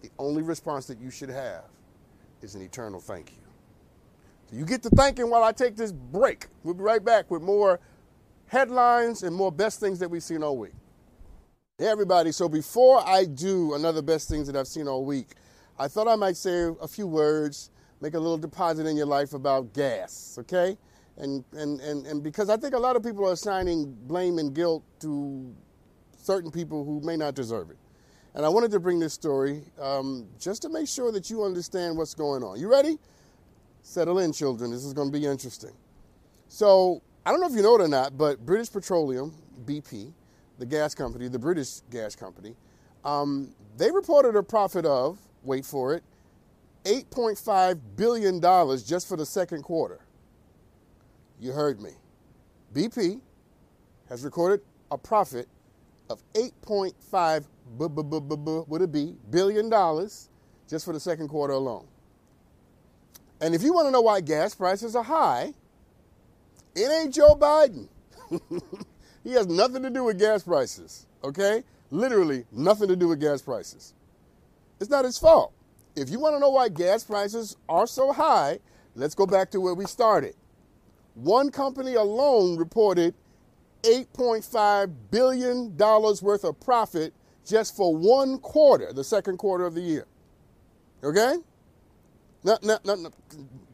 the 0.01 0.09
only 0.17 0.41
response 0.41 0.86
that 0.88 0.99
you 0.99 1.11
should 1.11 1.30
have 1.30 1.65
is 2.41 2.55
an 2.55 2.61
eternal 2.61 2.99
thank 2.99 3.32
you. 3.32 3.38
So 4.49 4.57
you 4.57 4.65
get 4.65 4.84
to 4.84 4.89
thanking 4.89 5.30
while 5.30 5.43
I 5.43 5.51
take 5.51 5.76
this 5.76 5.91
break. 5.91 6.47
We'll 6.63 6.74
be 6.74 6.84
right 6.84 7.03
back 7.03 7.30
with 7.30 7.41
more 7.41 7.80
headlines 8.47 9.24
and 9.24 9.36
more 9.36 9.51
best 9.51 9.80
things 9.80 9.99
that 9.99 10.09
we've 10.09 10.24
seen 10.24 10.43
all 10.43 10.57
week. 10.57 10.74
Hey, 11.82 11.88
everybody. 11.88 12.32
So 12.32 12.47
before 12.47 13.01
I 13.09 13.25
do 13.25 13.73
another 13.73 14.03
best 14.03 14.29
things 14.29 14.45
that 14.45 14.55
I've 14.55 14.67
seen 14.67 14.88
all 14.88 15.03
week, 15.03 15.29
I 15.79 15.88
thought 15.88 16.07
I 16.07 16.15
might 16.15 16.38
say 16.38 16.69
a 16.79 16.88
few 16.88 17.07
words, 17.07 17.71
make 18.01 18.13
a 18.13 18.19
little 18.19 18.38
deposit 18.38 18.86
in 18.86 18.95
your 18.95 19.07
life 19.07 19.34
about 19.34 19.73
gas, 19.73 20.38
okay? 20.41 20.77
And, 21.17 21.43
and, 21.53 21.79
and, 21.79 22.05
and 22.05 22.21
because 22.21 22.51
I 22.51 22.57
think 22.57 22.75
a 22.75 22.77
lot 22.77 22.95
of 22.95 23.01
people 23.01 23.27
are 23.27 23.32
assigning 23.32 23.97
blame 24.03 24.38
and 24.38 24.53
guilt 24.53 24.84
to 24.99 25.55
certain 26.19 26.51
people 26.51 26.86
who 26.86 27.01
may 27.01 27.17
not 27.17 27.34
deserve 27.34 27.71
it. 27.71 27.77
And 28.36 28.45
I 28.45 28.49
wanted 28.49 28.69
to 28.69 28.79
bring 28.79 28.99
this 28.99 29.15
story 29.15 29.63
um, 29.82 30.27
just 30.38 30.61
to 30.61 30.69
make 30.69 30.88
sure 30.88 31.11
that 31.11 31.32
you 31.32 31.43
understand 31.43 31.97
what's 31.97 32.13
going 32.13 32.43
on. 32.43 32.59
You 32.59 32.69
ready? 32.69 32.99
Settle 33.82 34.19
in, 34.19 34.34
children. 34.34 34.69
This 34.69 34.86
is 34.86 34.93
going 34.93 35.11
to 35.11 35.19
be 35.19 35.25
interesting. 35.25 35.73
So, 36.47 37.01
I 37.25 37.32
don't 37.32 37.41
know 37.41 37.47
if 37.47 37.55
you 37.55 37.63
know 37.63 37.73
it 37.73 37.82
or 37.82 37.88
not, 37.88 38.19
but 38.19 38.45
British 38.45 38.71
Petroleum, 38.71 39.34
BP, 39.65 40.13
the 40.62 40.66
gas 40.68 40.93
company, 40.93 41.28
the 41.28 41.39
British 41.39 41.82
gas 41.89 42.16
company, 42.16 42.55
um, 43.03 43.49
they 43.78 43.89
reported 43.91 44.36
a 44.36 44.43
profit 44.43 44.86
of, 44.86 45.18
wait 45.43 45.66
for 45.66 45.95
it, 45.95 46.03
$8.5 46.86 47.80
billion 47.95 48.39
just 48.86 49.09
for 49.09 49.18
the 49.18 49.26
second 49.26 49.64
quarter. 49.64 49.99
You 51.39 51.51
heard 51.51 51.82
me. 51.82 51.91
BP 52.74 53.22
has 54.07 54.24
recorded 54.24 54.62
a 54.91 54.97
profit 54.99 55.47
of 56.12 56.22
8.5 56.34 57.45
b- 57.80 57.88
b- 57.88 58.03
b- 58.03 58.36
b- 58.36 58.64
would 58.68 58.82
it 58.84 58.91
be 58.91 59.16
billion 59.32 59.68
dollars 59.68 60.30
just 60.70 60.86
for 60.86 60.93
the 60.93 60.99
second 60.99 61.28
quarter 61.28 61.53
alone. 61.53 61.88
And 63.41 63.55
if 63.55 63.64
you 63.64 63.74
want 63.74 63.88
to 63.88 63.91
know 63.91 64.01
why 64.01 64.22
gas 64.22 64.53
prices 64.53 64.95
are 64.95 65.03
high, 65.03 65.53
it 66.76 66.91
ain't 66.91 67.14
Joe 67.16 67.36
Biden. 67.36 67.88
he 69.24 69.34
has 69.34 69.47
nothing 69.47 69.84
to 69.84 69.89
do 69.89 70.03
with 70.03 70.19
gas 70.19 70.43
prices, 70.43 71.05
okay? 71.24 71.63
Literally 71.89 72.45
nothing 72.51 72.88
to 72.88 72.95
do 72.95 73.07
with 73.09 73.19
gas 73.19 73.41
prices. 73.41 73.93
It's 74.80 74.89
not 74.89 75.05
his 75.05 75.17
fault. 75.17 75.53
If 75.95 76.09
you 76.09 76.19
want 76.19 76.36
to 76.36 76.39
know 76.39 76.49
why 76.49 76.69
gas 76.69 77.03
prices 77.03 77.57
are 77.67 77.86
so 77.86 78.11
high, 78.13 78.59
let's 78.95 79.13
go 79.13 79.26
back 79.26 79.51
to 79.51 79.59
where 79.59 79.74
we 79.74 79.86
started. 79.86 80.36
One 81.15 81.51
company 81.51 81.95
alone 81.95 82.57
reported 82.57 83.13
$8.5 83.84 84.93
billion 85.11 85.76
worth 85.78 86.43
of 86.43 86.59
profit 86.59 87.13
just 87.45 87.76
for 87.76 87.95
one 87.95 88.38
quarter, 88.39 88.93
the 88.93 89.03
second 89.03 89.38
quarter 89.38 89.65
of 89.65 89.74
the 89.74 89.82
year. 89.82 90.05
Okay? 91.03 91.36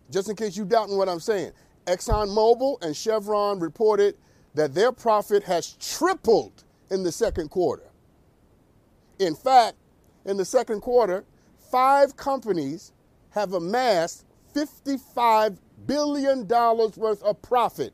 Just 0.10 0.30
in 0.30 0.36
case 0.36 0.58
you're 0.58 0.66
doubting 0.66 0.98
what 0.98 1.08
I'm 1.08 1.20
saying, 1.20 1.52
ExxonMobil 1.86 2.82
and 2.84 2.96
Chevron 2.96 3.60
reported 3.60 4.16
that 4.58 4.74
their 4.74 4.92
profit 4.92 5.44
has 5.44 5.74
tripled 5.74 6.64
in 6.90 7.04
the 7.04 7.12
second 7.12 7.50
quarter. 7.50 7.92
In 9.20 9.36
fact, 9.36 9.76
in 10.26 10.36
the 10.36 10.46
second 10.46 10.82
quarter, 10.82 11.26
five 11.72 12.18
companies 12.18 12.92
have 13.30 13.54
amassed 13.54 14.26
$55 14.56 15.60
billion 15.86 16.48
worth 16.48 17.22
of 17.22 17.40
profit 17.44 17.94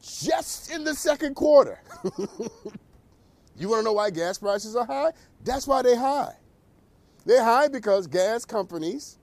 just 0.00 0.72
in 0.72 0.84
the 0.84 0.94
second 0.94 1.34
quarter. 1.34 1.82
you 3.56 3.68
want 3.68 3.80
to 3.80 3.84
know 3.84 3.92
why 3.92 4.08
gas 4.08 4.38
prices 4.38 4.74
are 4.74 4.86
high? 4.86 5.10
That's 5.44 5.66
why 5.66 5.82
they're 5.82 5.98
high. 5.98 6.32
They're 7.26 7.44
high 7.44 7.68
because 7.68 8.06
gas 8.06 8.46
companies 8.46 9.18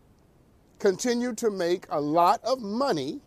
continue 0.77 1.33
to 1.33 1.49
make 1.49 1.87
a 1.89 1.99
lot 1.99 2.39
of 2.43 2.61
money 2.61 3.21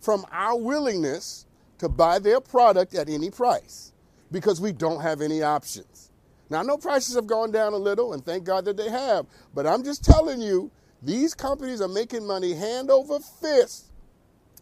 from 0.00 0.24
our 0.30 0.56
willingness 0.56 1.46
to 1.82 1.88
buy 1.88 2.18
their 2.18 2.40
product 2.40 2.94
at 2.94 3.08
any 3.08 3.28
price 3.28 3.92
because 4.30 4.60
we 4.60 4.72
don't 4.72 5.00
have 5.00 5.20
any 5.20 5.42
options. 5.42 6.10
Now, 6.48 6.60
I 6.60 6.62
know 6.62 6.78
prices 6.78 7.16
have 7.16 7.26
gone 7.26 7.50
down 7.50 7.72
a 7.72 7.76
little, 7.76 8.12
and 8.12 8.24
thank 8.24 8.44
God 8.44 8.64
that 8.66 8.76
they 8.76 8.88
have, 8.88 9.26
but 9.52 9.66
I'm 9.66 9.82
just 9.82 10.04
telling 10.04 10.40
you, 10.40 10.70
these 11.02 11.34
companies 11.34 11.80
are 11.80 11.88
making 11.88 12.24
money 12.24 12.54
hand 12.54 12.90
over 12.90 13.18
fist 13.18 13.92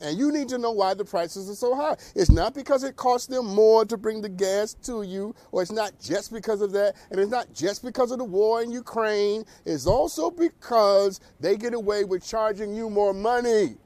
and 0.00 0.18
you 0.18 0.32
need 0.32 0.48
to 0.48 0.56
know 0.56 0.70
why 0.70 0.94
the 0.94 1.04
prices 1.04 1.50
are 1.50 1.54
so 1.54 1.74
high. 1.74 1.94
It's 2.14 2.30
not 2.30 2.54
because 2.54 2.84
it 2.84 2.96
costs 2.96 3.26
them 3.26 3.44
more 3.44 3.84
to 3.84 3.98
bring 3.98 4.22
the 4.22 4.30
gas 4.30 4.72
to 4.84 5.02
you, 5.02 5.34
or 5.52 5.60
it's 5.60 5.70
not 5.70 5.92
just 6.00 6.32
because 6.32 6.62
of 6.62 6.72
that, 6.72 6.94
and 7.10 7.20
it's 7.20 7.30
not 7.30 7.52
just 7.52 7.84
because 7.84 8.10
of 8.10 8.16
the 8.16 8.24
war 8.24 8.62
in 8.62 8.70
Ukraine. 8.70 9.44
It's 9.66 9.86
also 9.86 10.30
because 10.30 11.20
they 11.38 11.58
get 11.58 11.74
away 11.74 12.04
with 12.04 12.26
charging 12.26 12.72
you 12.74 12.88
more 12.88 13.12
money 13.12 13.76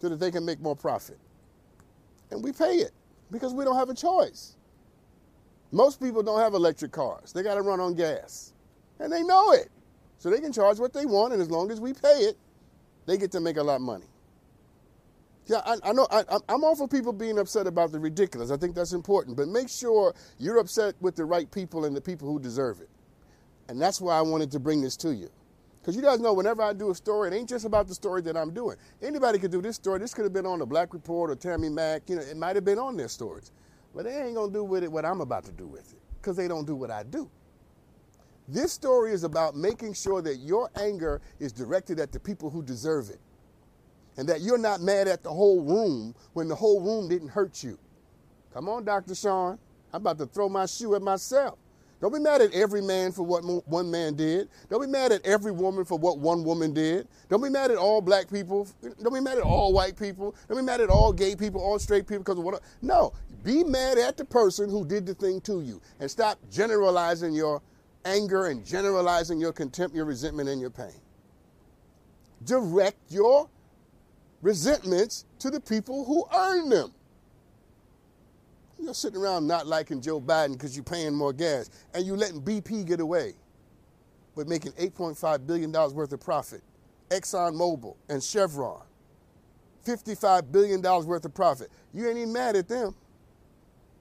so 0.00 0.08
that 0.10 0.20
they 0.20 0.30
can 0.30 0.44
make 0.44 0.60
more 0.60 0.76
profit. 0.76 1.18
And 2.30 2.42
we 2.42 2.52
pay 2.52 2.74
it 2.76 2.92
because 3.30 3.54
we 3.54 3.64
don't 3.64 3.76
have 3.76 3.88
a 3.88 3.94
choice. 3.94 4.56
Most 5.70 6.00
people 6.00 6.22
don't 6.22 6.40
have 6.40 6.54
electric 6.54 6.92
cars, 6.92 7.32
they 7.32 7.42
got 7.42 7.54
to 7.54 7.62
run 7.62 7.80
on 7.80 7.94
gas. 7.94 8.52
And 9.00 9.12
they 9.12 9.22
know 9.22 9.52
it. 9.52 9.68
So 10.18 10.30
they 10.30 10.40
can 10.40 10.52
charge 10.52 10.80
what 10.80 10.92
they 10.92 11.06
want, 11.06 11.32
and 11.32 11.40
as 11.40 11.50
long 11.50 11.70
as 11.70 11.80
we 11.80 11.92
pay 11.92 12.08
it, 12.08 12.36
they 13.06 13.16
get 13.16 13.30
to 13.32 13.40
make 13.40 13.56
a 13.56 13.62
lot 13.62 13.76
of 13.76 13.82
money. 13.82 14.06
Yeah, 15.46 15.62
I, 15.64 15.76
I 15.82 15.92
know. 15.92 16.06
I, 16.10 16.24
I'm 16.48 16.62
all 16.62 16.76
for 16.76 16.86
people 16.86 17.12
being 17.12 17.38
upset 17.38 17.66
about 17.66 17.90
the 17.90 17.98
ridiculous. 17.98 18.50
I 18.50 18.58
think 18.58 18.74
that's 18.74 18.92
important. 18.92 19.36
But 19.36 19.48
make 19.48 19.70
sure 19.70 20.14
you're 20.38 20.58
upset 20.58 20.94
with 21.00 21.16
the 21.16 21.24
right 21.24 21.50
people 21.50 21.86
and 21.86 21.96
the 21.96 22.02
people 22.02 22.28
who 22.28 22.38
deserve 22.38 22.80
it. 22.80 22.90
And 23.68 23.80
that's 23.80 24.00
why 24.00 24.18
I 24.18 24.22
wanted 24.22 24.50
to 24.52 24.60
bring 24.60 24.82
this 24.82 24.96
to 24.98 25.14
you. 25.14 25.30
Because 25.88 25.96
you 25.96 26.02
guys 26.02 26.20
know, 26.20 26.34
whenever 26.34 26.60
I 26.60 26.74
do 26.74 26.90
a 26.90 26.94
story, 26.94 27.30
it 27.30 27.34
ain't 27.34 27.48
just 27.48 27.64
about 27.64 27.88
the 27.88 27.94
story 27.94 28.20
that 28.20 28.36
I'm 28.36 28.52
doing. 28.52 28.76
Anybody 29.00 29.38
could 29.38 29.50
do 29.50 29.62
this 29.62 29.76
story. 29.76 29.98
This 29.98 30.12
could 30.12 30.24
have 30.24 30.34
been 30.34 30.44
on 30.44 30.58
the 30.58 30.66
Black 30.66 30.92
Report 30.92 31.30
or 31.30 31.34
Tammy 31.34 31.70
Mack. 31.70 32.10
You 32.10 32.16
know, 32.16 32.20
it 32.20 32.36
might 32.36 32.56
have 32.56 32.64
been 32.66 32.78
on 32.78 32.94
their 32.94 33.08
stories. 33.08 33.52
But 33.94 34.04
they 34.04 34.14
ain't 34.20 34.36
to 34.36 34.50
do 34.52 34.64
with 34.64 34.84
it 34.84 34.92
what 34.92 35.06
I'm 35.06 35.22
about 35.22 35.46
to 35.46 35.52
do 35.52 35.66
with 35.66 35.90
it. 35.94 35.98
Because 36.20 36.36
they 36.36 36.46
don't 36.46 36.66
do 36.66 36.74
what 36.74 36.90
I 36.90 37.04
do. 37.04 37.30
This 38.46 38.70
story 38.70 39.12
is 39.12 39.24
about 39.24 39.56
making 39.56 39.94
sure 39.94 40.20
that 40.20 40.36
your 40.40 40.68
anger 40.78 41.22
is 41.40 41.52
directed 41.54 42.00
at 42.00 42.12
the 42.12 42.20
people 42.20 42.50
who 42.50 42.62
deserve 42.62 43.08
it 43.08 43.20
and 44.18 44.28
that 44.28 44.42
you're 44.42 44.58
not 44.58 44.82
mad 44.82 45.08
at 45.08 45.22
the 45.22 45.30
whole 45.30 45.62
room 45.62 46.14
when 46.34 46.48
the 46.48 46.54
whole 46.54 46.82
room 46.82 47.08
didn't 47.08 47.28
hurt 47.28 47.64
you. 47.64 47.78
Come 48.52 48.68
on, 48.68 48.84
Dr. 48.84 49.14
Sean. 49.14 49.58
I'm 49.94 50.02
about 50.02 50.18
to 50.18 50.26
throw 50.26 50.50
my 50.50 50.66
shoe 50.66 50.94
at 50.96 51.00
myself. 51.00 51.58
Don't 52.00 52.12
be 52.12 52.20
mad 52.20 52.40
at 52.40 52.52
every 52.54 52.80
man 52.80 53.10
for 53.10 53.24
what 53.24 53.42
one 53.66 53.90
man 53.90 54.14
did. 54.14 54.48
Don't 54.70 54.80
be 54.80 54.86
mad 54.86 55.10
at 55.10 55.24
every 55.26 55.50
woman 55.50 55.84
for 55.84 55.98
what 55.98 56.18
one 56.18 56.44
woman 56.44 56.72
did. 56.72 57.08
Don't 57.28 57.42
be 57.42 57.50
mad 57.50 57.72
at 57.72 57.76
all 57.76 58.00
black 58.00 58.30
people. 58.30 58.68
Don't 59.02 59.12
be 59.12 59.20
mad 59.20 59.38
at 59.38 59.44
all 59.44 59.72
white 59.72 59.98
people. 59.98 60.36
Don't 60.46 60.58
be 60.58 60.62
mad 60.62 60.80
at 60.80 60.90
all 60.90 61.12
gay 61.12 61.34
people, 61.34 61.60
all 61.60 61.78
straight 61.78 62.06
people 62.06 62.20
because 62.20 62.38
of 62.38 62.44
what. 62.44 62.62
No, 62.82 63.12
be 63.42 63.64
mad 63.64 63.98
at 63.98 64.16
the 64.16 64.24
person 64.24 64.70
who 64.70 64.84
did 64.86 65.06
the 65.06 65.14
thing 65.14 65.40
to 65.42 65.60
you 65.60 65.80
and 65.98 66.08
stop 66.08 66.38
generalizing 66.52 67.34
your 67.34 67.62
anger 68.04 68.46
and 68.46 68.64
generalizing 68.64 69.40
your 69.40 69.52
contempt, 69.52 69.96
your 69.96 70.04
resentment, 70.04 70.48
and 70.48 70.60
your 70.60 70.70
pain. 70.70 71.00
Direct 72.44 72.96
your 73.08 73.48
resentments 74.40 75.24
to 75.40 75.50
the 75.50 75.60
people 75.60 76.04
who 76.04 76.24
earn 76.32 76.68
them. 76.68 76.92
You're 78.78 78.94
sitting 78.94 79.20
around 79.20 79.46
not 79.46 79.66
liking 79.66 80.00
Joe 80.00 80.20
Biden 80.20 80.52
because 80.52 80.76
you're 80.76 80.84
paying 80.84 81.14
more 81.14 81.32
gas 81.32 81.70
and 81.94 82.06
you're 82.06 82.16
letting 82.16 82.40
BP 82.40 82.86
get 82.86 83.00
away 83.00 83.34
with 84.34 84.48
making 84.48 84.72
$8.5 84.72 85.46
billion 85.46 85.72
worth 85.72 86.12
of 86.12 86.20
profit. 86.20 86.62
ExxonMobil 87.10 87.96
and 88.08 88.22
Chevron, 88.22 88.82
$55 89.84 90.52
billion 90.52 90.80
worth 90.82 91.24
of 91.24 91.34
profit. 91.34 91.70
You 91.92 92.06
ain't 92.08 92.18
even 92.18 92.32
mad 92.32 92.54
at 92.54 92.68
them, 92.68 92.94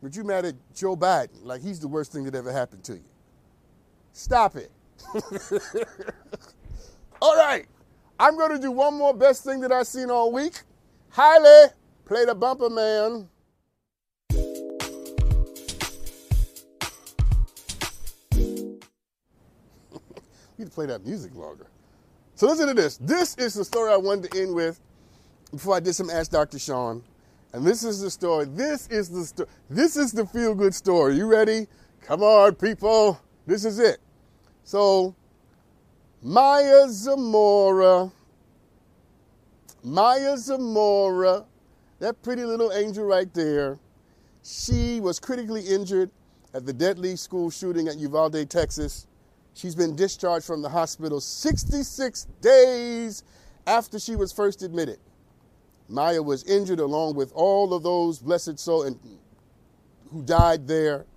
but 0.04 0.16
you 0.16 0.24
mad 0.24 0.46
at 0.46 0.56
Joe 0.76 0.96
Biden 0.96 1.44
like 1.44 1.62
he's 1.62 1.80
the 1.80 1.88
worst 1.88 2.12
thing 2.12 2.24
that 2.26 2.36
ever 2.36 2.52
happened 2.52 2.84
to 2.86 2.94
you. 2.94 3.06
Stop 4.12 4.56
it. 4.58 4.72
All 7.22 7.36
right. 7.36 7.66
I'm 8.20 8.36
going 8.36 8.52
to 8.52 8.60
do 8.60 8.72
one 8.72 8.96
more 8.96 9.14
best 9.14 9.44
thing 9.44 9.60
that 9.62 9.72
I've 9.72 9.88
seen 9.88 10.10
all 10.10 10.32
week. 10.32 10.62
Hailey, 11.16 11.68
play 12.06 12.26
the 12.26 12.34
bumper, 12.34 12.70
man. 12.70 13.30
Need 20.58 20.66
to 20.66 20.72
play 20.72 20.86
that 20.88 21.06
music 21.06 21.36
longer. 21.36 21.68
So 22.36 22.48
listen 22.48 22.68
to 22.68 22.74
this. 22.74 22.98
This 22.98 23.36
is 23.38 23.54
the 23.54 23.66
story 23.66 23.92
I 23.92 23.98
wanted 23.98 24.32
to 24.32 24.42
end 24.42 24.54
with 24.54 24.80
before 25.52 25.76
I 25.76 25.80
did 25.80 25.94
some 25.94 26.10
Ask 26.10 26.32
Dr. 26.32 26.60
Sean. 26.60 27.04
And 27.54 27.66
this 27.66 27.84
is 27.84 28.02
the 28.02 28.12
story. 28.12 28.46
This 28.46 28.88
is 28.88 29.10
the 29.10 29.26
story. 29.26 29.50
This 29.70 29.96
is 29.96 30.12
the 30.12 30.26
feel 30.26 30.54
good 30.54 30.76
story. 30.76 31.16
You 31.16 31.26
ready? 31.26 31.68
Come 32.02 32.22
on, 32.22 32.56
people. 32.56 33.20
This 33.46 33.66
is 33.66 33.80
it. 33.80 34.00
So 34.64 35.16
Maya 36.22 36.88
Zamora. 36.90 38.12
Maya 39.84 40.38
Zamora, 40.38 41.46
that 42.00 42.22
pretty 42.22 42.44
little 42.44 42.74
angel 42.74 43.06
right 43.06 43.34
there, 43.34 43.80
she 44.44 45.00
was 45.00 45.20
critically 45.20 45.62
injured 45.62 46.10
at 46.54 46.66
the 46.66 46.74
deadly 46.74 47.16
school 47.16 47.50
shooting 47.50 47.88
at 47.88 47.98
Uvalde, 47.98 48.50
Texas. 48.50 49.08
She's 49.58 49.74
been 49.74 49.96
discharged 49.96 50.46
from 50.46 50.62
the 50.62 50.70
hospital 50.70 51.20
66 51.20 52.28
days 52.42 53.24
after 53.66 53.98
she 53.98 54.16
was 54.16 54.32
first 54.32 54.62
admitted. 54.62 55.00
Maya 55.90 56.22
was 56.22 56.44
injured 56.44 56.80
along 56.80 57.16
with 57.16 57.32
all 57.34 57.74
of 57.74 57.82
those 57.82 58.20
blessed 58.20 58.60
souls 58.60 58.86
and 58.86 59.00
who 60.12 60.22
died 60.22 60.68
there. 60.68 61.08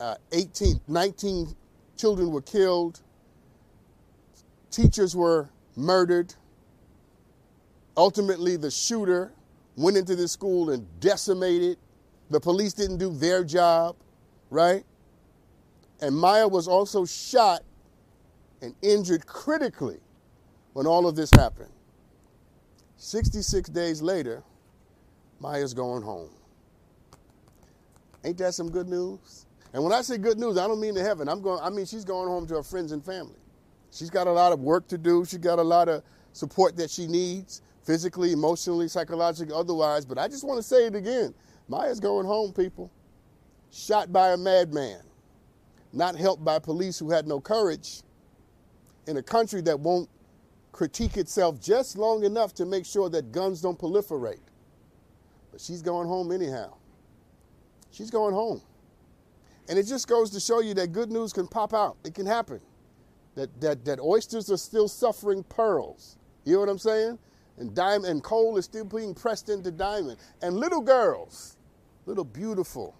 Uh, 0.00 0.16
18, 0.32 0.80
19 0.88 1.54
children 1.96 2.32
were 2.32 2.42
killed. 2.42 3.02
Teachers 4.72 5.14
were 5.14 5.48
murdered. 5.76 6.34
Ultimately, 7.96 8.56
the 8.56 8.72
shooter 8.72 9.32
went 9.76 9.96
into 9.96 10.16
this 10.16 10.32
school 10.32 10.70
and 10.70 10.88
decimated. 10.98 11.78
The 12.30 12.40
police 12.40 12.72
didn't 12.72 12.98
do 12.98 13.12
their 13.12 13.44
job, 13.44 13.94
right? 14.50 14.84
And 16.02 16.16
Maya 16.16 16.48
was 16.48 16.66
also 16.66 17.04
shot 17.04 17.62
and 18.62 18.74
injured 18.82 19.26
critically 19.26 19.98
when 20.72 20.86
all 20.86 21.06
of 21.06 21.16
this 21.16 21.30
happened. 21.36 21.70
66 22.96 23.68
days 23.70 24.02
later, 24.02 24.42
Maya's 25.40 25.74
going 25.74 26.02
home. 26.02 26.30
Ain't 28.24 28.38
that 28.38 28.54
some 28.54 28.70
good 28.70 28.88
news? 28.88 29.46
And 29.72 29.82
when 29.82 29.92
I 29.92 30.02
say 30.02 30.18
good 30.18 30.38
news, 30.38 30.58
I 30.58 30.66
don't 30.66 30.80
mean 30.80 30.94
to 30.94 31.02
heaven. 31.02 31.28
I'm 31.28 31.40
going 31.40 31.60
I 31.62 31.70
mean 31.70 31.86
she's 31.86 32.04
going 32.04 32.28
home 32.28 32.46
to 32.48 32.54
her 32.56 32.62
friends 32.62 32.92
and 32.92 33.04
family. 33.04 33.36
She's 33.90 34.10
got 34.10 34.26
a 34.26 34.32
lot 34.32 34.52
of 34.52 34.60
work 34.60 34.86
to 34.88 34.98
do. 34.98 35.24
She's 35.24 35.38
got 35.38 35.58
a 35.58 35.62
lot 35.62 35.88
of 35.88 36.02
support 36.32 36.76
that 36.76 36.90
she 36.90 37.06
needs, 37.06 37.62
physically, 37.82 38.32
emotionally, 38.32 38.88
psychologically, 38.88 39.54
otherwise. 39.54 40.04
But 40.04 40.18
I 40.18 40.28
just 40.28 40.44
want 40.44 40.58
to 40.58 40.62
say 40.62 40.86
it 40.86 40.94
again. 40.94 41.34
Maya's 41.68 42.00
going 42.00 42.26
home, 42.26 42.52
people. 42.52 42.90
Shot 43.72 44.12
by 44.12 44.32
a 44.32 44.36
madman. 44.36 45.00
Not 45.92 46.16
helped 46.16 46.44
by 46.44 46.58
police 46.58 46.98
who 46.98 47.10
had 47.10 47.26
no 47.26 47.40
courage. 47.40 48.02
In 49.06 49.16
a 49.16 49.22
country 49.22 49.60
that 49.62 49.80
won't 49.80 50.08
critique 50.72 51.16
itself 51.16 51.60
just 51.60 51.98
long 51.98 52.24
enough 52.24 52.54
to 52.54 52.66
make 52.66 52.86
sure 52.86 53.08
that 53.10 53.32
guns 53.32 53.60
don't 53.60 53.78
proliferate. 53.78 54.40
But 55.50 55.60
she's 55.60 55.82
going 55.82 56.06
home 56.06 56.30
anyhow. 56.30 56.74
She's 57.90 58.10
going 58.10 58.34
home. 58.34 58.62
And 59.68 59.78
it 59.78 59.84
just 59.84 60.08
goes 60.08 60.30
to 60.30 60.40
show 60.40 60.60
you 60.60 60.74
that 60.74 60.92
good 60.92 61.10
news 61.10 61.32
can 61.32 61.46
pop 61.46 61.74
out. 61.74 61.96
It 62.04 62.14
can 62.14 62.26
happen 62.26 62.60
that, 63.34 63.60
that, 63.60 63.84
that 63.84 64.00
oysters 64.00 64.50
are 64.50 64.56
still 64.56 64.88
suffering 64.88 65.44
pearls. 65.44 66.18
You 66.44 66.54
know 66.54 66.60
what 66.60 66.68
I'm 66.68 66.78
saying? 66.78 67.18
And 67.58 67.74
diamond 67.74 68.06
and 68.06 68.22
coal 68.22 68.56
is 68.56 68.64
still 68.64 68.84
being 68.84 69.14
pressed 69.14 69.48
into 69.48 69.70
diamond. 69.70 70.18
And 70.42 70.56
little 70.56 70.80
girls, 70.80 71.56
little 72.06 72.24
beautiful 72.24 72.96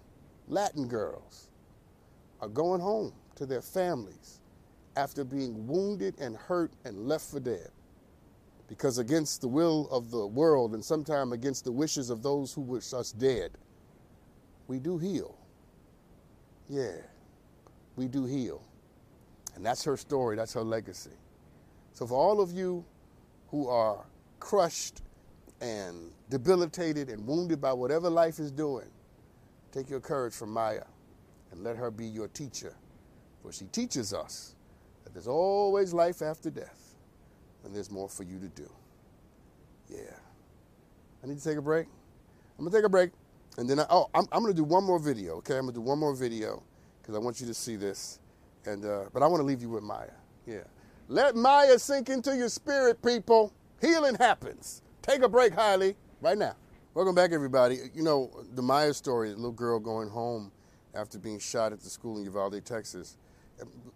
Latin 0.47 0.87
girls, 0.87 1.49
are 2.41 2.49
going 2.49 2.81
home 2.81 3.13
to 3.35 3.45
their 3.45 3.61
families 3.61 4.39
after 4.95 5.23
being 5.23 5.67
wounded 5.67 6.19
and 6.19 6.35
hurt 6.35 6.71
and 6.83 7.07
left 7.07 7.29
for 7.29 7.39
dead. 7.39 7.69
Because 8.67 8.97
against 8.97 9.41
the 9.41 9.47
will 9.47 9.87
of 9.91 10.11
the 10.11 10.25
world 10.25 10.73
and 10.73 10.83
sometimes 10.83 11.33
against 11.33 11.65
the 11.65 11.71
wishes 11.71 12.09
of 12.09 12.23
those 12.23 12.53
who 12.53 12.61
wish 12.61 12.93
us 12.93 13.11
dead, 13.11 13.51
we 14.67 14.79
do 14.79 14.97
heal. 14.97 15.37
Yeah, 16.69 16.95
we 17.95 18.07
do 18.07 18.25
heal. 18.25 18.63
And 19.55 19.65
that's 19.65 19.83
her 19.83 19.97
story, 19.97 20.37
that's 20.37 20.53
her 20.53 20.63
legacy. 20.63 21.11
So, 21.93 22.07
for 22.07 22.15
all 22.15 22.39
of 22.39 22.51
you 22.53 22.85
who 23.49 23.67
are 23.67 24.05
crushed 24.39 25.01
and 25.59 26.11
debilitated 26.29 27.09
and 27.09 27.27
wounded 27.27 27.59
by 27.59 27.73
whatever 27.73 28.09
life 28.09 28.39
is 28.39 28.49
doing, 28.51 28.87
take 29.73 29.89
your 29.89 29.99
courage 29.99 30.33
from 30.33 30.51
Maya 30.51 30.83
and 31.51 31.63
let 31.63 31.77
her 31.77 31.91
be 31.91 32.05
your 32.05 32.27
teacher. 32.29 32.75
For 33.41 33.51
she 33.51 33.65
teaches 33.65 34.13
us 34.13 34.55
that 35.03 35.13
there's 35.13 35.27
always 35.27 35.93
life 35.93 36.21
after 36.21 36.49
death 36.49 36.95
and 37.63 37.75
there's 37.75 37.91
more 37.91 38.09
for 38.09 38.23
you 38.23 38.39
to 38.39 38.47
do. 38.47 38.69
Yeah. 39.89 40.15
I 41.23 41.27
need 41.27 41.37
to 41.37 41.43
take 41.43 41.57
a 41.57 41.61
break. 41.61 41.87
I'm 42.57 42.65
going 42.65 42.71
to 42.71 42.77
take 42.77 42.85
a 42.85 42.89
break. 42.89 43.11
And 43.57 43.69
then, 43.69 43.79
I, 43.79 43.85
oh, 43.89 44.09
I'm, 44.13 44.25
I'm 44.31 44.41
going 44.41 44.53
to 44.53 44.57
do 44.57 44.63
one 44.63 44.83
more 44.83 44.99
video, 44.99 45.35
okay? 45.37 45.55
I'm 45.55 45.63
going 45.63 45.73
to 45.73 45.79
do 45.79 45.81
one 45.81 45.99
more 45.99 46.15
video 46.15 46.63
because 47.01 47.15
I 47.15 47.19
want 47.19 47.41
you 47.41 47.47
to 47.47 47.53
see 47.53 47.75
this. 47.75 48.19
And 48.65 48.85
uh, 48.85 49.05
but 49.11 49.23
I 49.23 49.27
want 49.27 49.41
to 49.41 49.45
leave 49.45 49.61
you 49.61 49.69
with 49.69 49.83
Maya. 49.83 50.11
Yeah. 50.45 50.63
Let 51.07 51.35
Maya 51.35 51.79
sink 51.79 52.09
into 52.09 52.35
your 52.35 52.49
spirit, 52.49 53.01
people. 53.01 53.51
Healing 53.81 54.15
happens. 54.15 54.83
Take 55.01 55.23
a 55.23 55.29
break, 55.29 55.53
Hailey, 55.53 55.95
right 56.21 56.37
now. 56.37 56.55
Welcome 56.93 57.15
back, 57.15 57.31
everybody. 57.31 57.79
You 57.93 58.03
know, 58.03 58.29
the 58.53 58.61
Maya 58.61 58.93
story, 58.93 59.31
the 59.31 59.35
little 59.35 59.51
girl 59.51 59.79
going 59.79 60.09
home 60.09 60.51
after 60.93 61.17
being 61.17 61.39
shot 61.39 61.71
at 61.73 61.79
the 61.81 61.89
school 61.89 62.17
in 62.17 62.23
Uvalde, 62.25 62.63
Texas. 62.65 63.17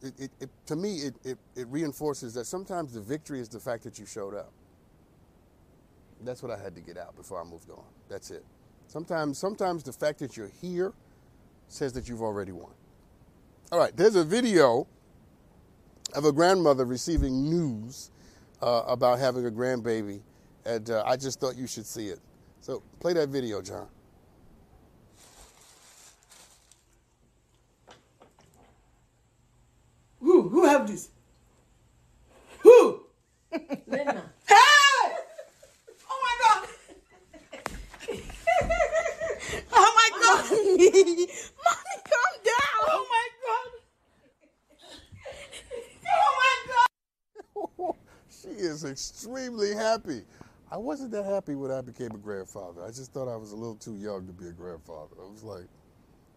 It, 0.02 0.14
it, 0.20 0.32
it, 0.40 0.50
to 0.68 0.76
me, 0.76 1.10
it, 1.24 1.38
it 1.56 1.68
reinforces 1.68 2.34
that 2.36 2.46
sometimes 2.46 2.94
the 2.94 3.02
victory 3.02 3.40
is 3.40 3.50
the 3.50 3.60
fact 3.60 3.84
that 3.84 3.98
you 3.98 4.06
showed 4.06 4.36
up. 4.36 4.52
That's 6.22 6.42
what 6.42 6.52
I 6.52 6.62
had 6.62 6.76
to 6.76 6.82
get 6.82 6.98
out 6.98 7.16
before 7.16 7.42
I 7.42 7.44
moved 7.44 7.70
on. 7.70 7.84
That's 8.10 8.32
it. 8.32 8.44
Sometimes, 8.88 9.38
sometimes 9.38 9.84
the 9.84 9.92
fact 9.92 10.20
that 10.20 10.38
you're 10.38 10.52
here 10.62 10.94
says 11.68 11.94
that 11.94 12.08
you've 12.08 12.22
already 12.22 12.52
won. 12.52 12.72
All 13.72 13.80
right, 13.80 13.96
there's 13.98 14.16
a 14.16 14.24
video 14.24 14.88
of 16.14 16.26
a 16.26 16.32
grandmother 16.32 16.86
receiving 16.86 17.50
news 17.50 18.12
uh, 18.62 18.84
about 18.88 19.20
having 19.20 19.46
a 19.46 19.52
grandbaby, 19.52 20.22
and 20.66 20.90
uh, 20.90 21.04
I 21.06 21.18
just 21.18 21.40
thought 21.40 21.58
you 21.58 21.68
should 21.68 21.86
see 21.86 22.08
it. 22.08 22.20
So 22.62 22.82
play 23.00 23.14
that 23.14 23.30
video, 23.30 23.62
John. 23.62 23.88
Who? 30.66 30.72
Who 30.72 30.78
have 30.78 30.88
this? 30.88 31.10
Who? 32.62 33.02
Linda. 33.86 34.24
Hey! 34.48 34.56
Oh 36.10 36.20
my 36.26 36.36
god! 36.42 36.68
oh 39.74 39.94
my 39.96 40.10
god! 40.24 40.50
Mommy, 40.50 41.96
calm 42.10 42.34
down! 42.44 42.82
Oh 42.88 43.06
my 43.12 43.28
god! 43.46 43.70
Oh 46.18 46.32
my 46.42 46.56
god! 47.78 47.96
she 48.32 48.48
is 48.48 48.86
extremely 48.86 49.76
happy. 49.76 50.24
I 50.72 50.78
wasn't 50.78 51.12
that 51.12 51.26
happy 51.26 51.54
when 51.54 51.70
I 51.70 51.82
became 51.82 52.10
a 52.12 52.18
grandfather. 52.18 52.84
I 52.84 52.88
just 52.88 53.14
thought 53.14 53.32
I 53.32 53.36
was 53.36 53.52
a 53.52 53.56
little 53.56 53.76
too 53.76 53.98
young 53.98 54.26
to 54.26 54.34
be 54.34 54.48
a 54.48 54.52
grandfather. 54.52 55.16
I 55.24 55.30
was 55.32 55.44
like, 55.44 55.68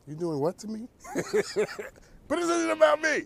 you 0.07 0.15
doing 0.15 0.39
what 0.39 0.59
to 0.59 0.69
me? 0.69 0.87
but 1.15 2.37
this 2.37 2.51
isn't 2.51 2.71
about 2.71 3.01
me. 3.01 3.23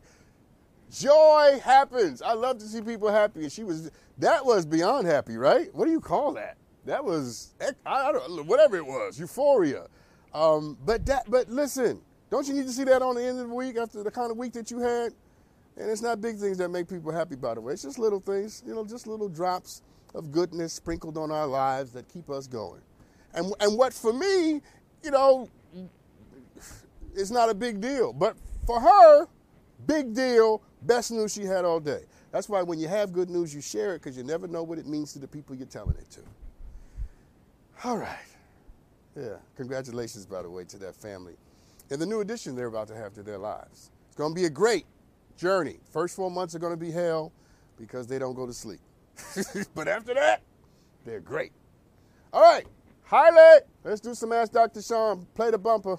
Joy 0.93 1.61
happens. 1.65 2.21
I 2.21 2.35
love 2.35 2.59
to 2.59 2.67
see 2.67 2.83
people 2.83 3.11
happy. 3.11 3.41
And 3.43 3.53
she 3.53 3.65
was, 3.65 3.91
that 4.19 4.45
was 4.45 4.67
beyond 4.67 5.07
happy, 5.07 5.37
right? 5.37 5.75
What 5.75 5.87
do 5.87 5.91
you 5.91 6.01
call 6.01 6.33
that? 6.35 6.59
That 6.85 7.05
was, 7.05 7.55
I, 7.87 8.13
don't, 8.13 8.47
whatever 8.47 8.77
it 8.77 8.85
was, 8.85 9.19
euphoria. 9.19 9.87
Um, 10.35 10.77
but 10.85 11.07
that, 11.07 11.31
but 11.31 11.49
listen, 11.49 12.01
don't 12.31 12.47
you 12.47 12.55
need 12.55 12.67
to 12.67 12.73
see 12.73 12.85
that 12.85 13.03
on 13.03 13.15
the 13.15 13.25
end 13.25 13.39
of 13.39 13.49
the 13.49 13.55
week 13.55 13.77
after 13.77 14.03
the 14.03 14.11
kind 14.11 14.31
of 14.31 14.37
week 14.37 14.53
that 14.55 14.71
you 14.71 14.81
had? 14.81 15.13
And 15.77 15.91
it's 15.91 16.03
not 16.03 16.21
big 16.21 16.37
things 16.37 16.59
that 16.59 16.69
make 16.69 16.89
people 16.89 17.13
happy, 17.13 17.37
by 17.37 17.55
the 17.55 17.61
way. 17.61 17.73
It's 17.73 17.83
just 17.83 17.99
little 17.99 18.21
things, 18.21 18.63
you 18.67 18.75
know, 18.75 18.85
just 18.85 19.07
little 19.07 19.29
drops 19.29 19.83
of 20.15 20.31
goodness 20.31 20.75
sprinkled 20.75 21.17
on 21.17 21.31
our 21.31 21.47
lives 21.47 21.93
that 21.93 22.09
keep 22.13 22.29
us 22.29 22.47
going. 22.47 22.83
And, 23.35 23.55
and 23.61 23.79
what 23.79 23.95
for 23.95 24.13
me, 24.13 24.61
you 25.03 25.11
know, 25.11 25.49
is 27.15 27.31
not 27.31 27.49
a 27.49 27.55
big 27.55 27.81
deal. 27.81 28.13
But 28.13 28.37
for 28.67 28.81
her, 28.81 29.27
big 29.87 30.15
deal, 30.15 30.63
best 30.87 31.11
news 31.11 31.33
she 31.33 31.45
had 31.45 31.65
all 31.65 31.81
day. 31.81 32.03
That's 32.31 32.49
why 32.49 32.63
when 32.63 32.79
you 32.79 32.89
have 32.89 33.13
good 33.13 33.31
news, 33.31 33.55
you 33.55 33.61
share 33.61 33.95
it 33.95 34.03
because 34.03 34.17
you 34.17 34.25
never 34.25 34.47
know 34.49 34.63
what 34.63 34.79
it 34.79 34.87
means 34.87 35.13
to 35.13 35.19
the 35.19 35.29
people 35.29 35.55
you're 35.55 35.67
telling 35.67 35.97
it 35.97 36.11
to. 36.13 36.21
All 37.85 37.99
right. 37.99 38.19
Yeah, 39.17 39.37
congratulations, 39.57 40.25
by 40.25 40.43
the 40.43 40.51
way, 40.51 40.65
to 40.65 40.79
that 40.79 40.95
family 40.95 41.35
and 41.93 42.01
the 42.01 42.07
new 42.07 42.21
addition 42.21 42.57
they're 42.57 42.69
about 42.69 42.89
to 42.89 42.95
have 42.97 43.13
to 43.15 43.23
their 43.23 43.37
lives. 43.39 43.91
It's 44.07 44.17
going 44.17 44.35
to 44.35 44.35
be 44.35 44.47
a 44.47 44.51
great 44.51 44.87
journey. 45.37 45.79
First 45.91 46.17
four 46.17 46.31
months 46.31 46.55
are 46.55 46.59
going 46.59 46.73
to 46.73 46.77
be 46.79 46.91
hell 46.91 47.33
because 47.79 48.07
they 48.07 48.19
don't 48.19 48.35
go 48.35 48.47
to 48.47 48.53
sleep. 48.53 48.81
but 49.75 49.89
after 49.89 50.15
that, 50.15 50.41
they're 51.05 51.21
great. 51.21 51.53
All 52.33 52.43
right, 52.43 52.65
highlight. 53.05 53.63
Let's 53.85 54.01
do 54.01 54.15
some 54.15 54.33
Ask 54.33 54.53
Dr. 54.53 54.81
Sean. 54.81 55.27
Play 55.35 55.51
the 55.51 55.59
bumper. 55.59 55.99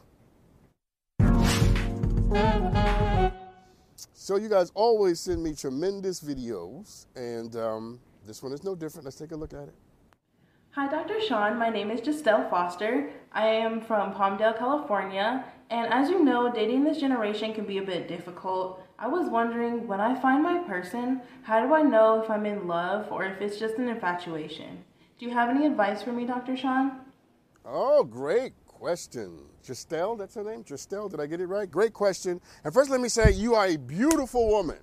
So 4.24 4.38
you 4.38 4.48
guys 4.48 4.72
always 4.74 5.20
send 5.20 5.44
me 5.44 5.54
tremendous 5.54 6.22
videos, 6.22 7.08
and 7.14 7.54
um, 7.58 8.00
this 8.26 8.42
one 8.42 8.54
is 8.54 8.64
no 8.64 8.74
different. 8.74 9.04
Let's 9.04 9.18
take 9.18 9.34
a 9.34 9.36
look 9.36 9.52
at 9.52 9.64
it. 9.64 9.74
Hi, 10.70 10.90
Dr. 10.90 11.20
Sean. 11.20 11.58
My 11.58 11.68
name 11.68 11.92
is 11.92 12.00
Justelle 12.00 12.50
Foster. 12.50 13.10
I 13.34 13.48
am 13.48 13.82
from 13.82 14.14
Palmdale, 14.14 14.58
California. 14.58 15.44
And 15.70 15.92
as 15.92 16.10
you 16.10 16.24
know, 16.24 16.50
dating 16.50 16.86
this 16.86 17.02
generation 17.02 17.54
can 17.54 17.66
be 17.66 17.80
a 17.80 17.84
bit 17.84 18.08
difficult. 18.08 18.82
I 18.98 19.10
was 19.10 19.28
wondering, 19.28 19.88
when 19.88 20.00
I 20.00 20.18
find 20.18 20.42
my 20.42 20.60
person, 20.60 21.20
how 21.42 21.68
do 21.68 21.74
I 21.74 21.82
know 21.82 22.24
if 22.24 22.30
I'm 22.30 22.46
in 22.46 22.66
love 22.66 23.12
or 23.12 23.26
if 23.26 23.42
it's 23.42 23.60
just 23.60 23.76
an 23.76 23.90
infatuation? 23.90 24.86
Do 25.20 25.26
you 25.26 25.34
have 25.34 25.50
any 25.50 25.66
advice 25.66 26.02
for 26.02 26.14
me, 26.14 26.24
Dr. 26.24 26.56
Sean? 26.56 27.02
Oh, 27.66 28.06
great 28.06 28.54
question. 28.68 29.53
Justelle, 29.66 30.18
that's 30.18 30.36
her 30.36 30.44
name? 30.44 30.64
Justelle, 30.64 31.10
did 31.10 31.20
I 31.20 31.26
get 31.26 31.40
it 31.40 31.48
right? 31.48 31.70
Great 31.70 31.94
question. 31.94 32.42
And 32.64 32.74
first, 32.74 32.90
let 32.90 33.02
me 33.02 33.10
say, 33.10 33.32
you 33.32 33.56
are 33.56 33.68
a 33.68 33.78
beautiful 33.78 34.48
woman. 34.50 34.78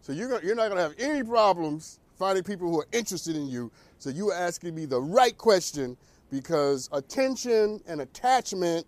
So 0.00 0.12
you're, 0.12 0.42
you're 0.42 0.54
not 0.54 0.68
going 0.68 0.76
to 0.76 0.82
have 0.82 0.94
any 0.98 1.22
problems 1.24 1.98
finding 2.18 2.44
people 2.44 2.70
who 2.70 2.80
are 2.80 2.86
interested 2.92 3.36
in 3.36 3.48
you. 3.48 3.72
So 3.98 4.10
you 4.10 4.30
are 4.30 4.34
asking 4.34 4.74
me 4.74 4.84
the 4.84 5.00
right 5.00 5.36
question 5.36 5.96
because 6.30 6.88
attention 6.92 7.80
and 7.86 8.00
attachment 8.00 8.86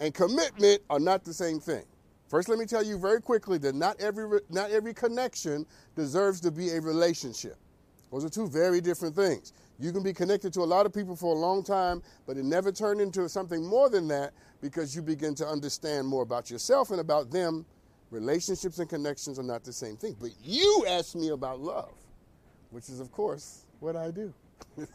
and 0.00 0.14
commitment 0.14 0.82
are 0.90 1.00
not 1.00 1.24
the 1.24 1.32
same 1.32 1.60
thing. 1.60 1.84
First, 2.28 2.48
let 2.48 2.58
me 2.58 2.66
tell 2.66 2.82
you 2.82 2.98
very 2.98 3.20
quickly 3.20 3.58
that 3.58 3.74
not 3.74 3.98
every, 4.00 4.40
not 4.50 4.70
every 4.70 4.92
connection 4.92 5.64
deserves 5.96 6.40
to 6.40 6.50
be 6.50 6.70
a 6.70 6.80
relationship. 6.80 7.56
Those 8.12 8.24
are 8.24 8.28
two 8.28 8.48
very 8.48 8.80
different 8.80 9.16
things. 9.16 9.52
You 9.78 9.92
can 9.92 10.02
be 10.02 10.12
connected 10.12 10.52
to 10.54 10.60
a 10.60 10.64
lot 10.64 10.86
of 10.86 10.92
people 10.92 11.14
for 11.14 11.34
a 11.34 11.38
long 11.38 11.62
time, 11.62 12.02
but 12.26 12.36
it 12.36 12.44
never 12.44 12.72
turned 12.72 13.00
into 13.00 13.28
something 13.28 13.64
more 13.64 13.88
than 13.88 14.08
that 14.08 14.32
because 14.60 14.94
you 14.96 15.02
begin 15.02 15.34
to 15.36 15.46
understand 15.46 16.06
more 16.06 16.22
about 16.22 16.50
yourself 16.50 16.90
and 16.90 17.00
about 17.00 17.30
them. 17.30 17.64
Relationships 18.10 18.78
and 18.78 18.88
connections 18.88 19.38
are 19.38 19.44
not 19.44 19.62
the 19.62 19.72
same 19.72 19.96
thing. 19.96 20.16
But 20.18 20.30
you 20.42 20.84
asked 20.88 21.14
me 21.14 21.28
about 21.28 21.60
love, 21.60 21.92
which 22.70 22.88
is, 22.88 22.98
of 22.98 23.12
course, 23.12 23.66
what 23.80 23.94
I 23.94 24.10
do. 24.10 24.34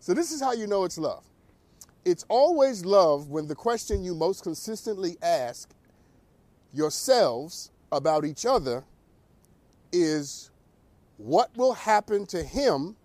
so, 0.00 0.14
this 0.14 0.32
is 0.32 0.40
how 0.40 0.52
you 0.52 0.66
know 0.66 0.84
it's 0.84 0.98
love. 0.98 1.24
It's 2.04 2.24
always 2.28 2.84
love 2.84 3.28
when 3.28 3.46
the 3.46 3.54
question 3.54 4.02
you 4.02 4.14
most 4.14 4.42
consistently 4.42 5.16
ask 5.22 5.70
yourselves 6.72 7.70
about 7.92 8.24
each 8.24 8.46
other 8.46 8.84
is 9.92 10.50
what 11.16 11.54
will 11.56 11.74
happen 11.74 12.26
to 12.26 12.42
him, 12.42 12.96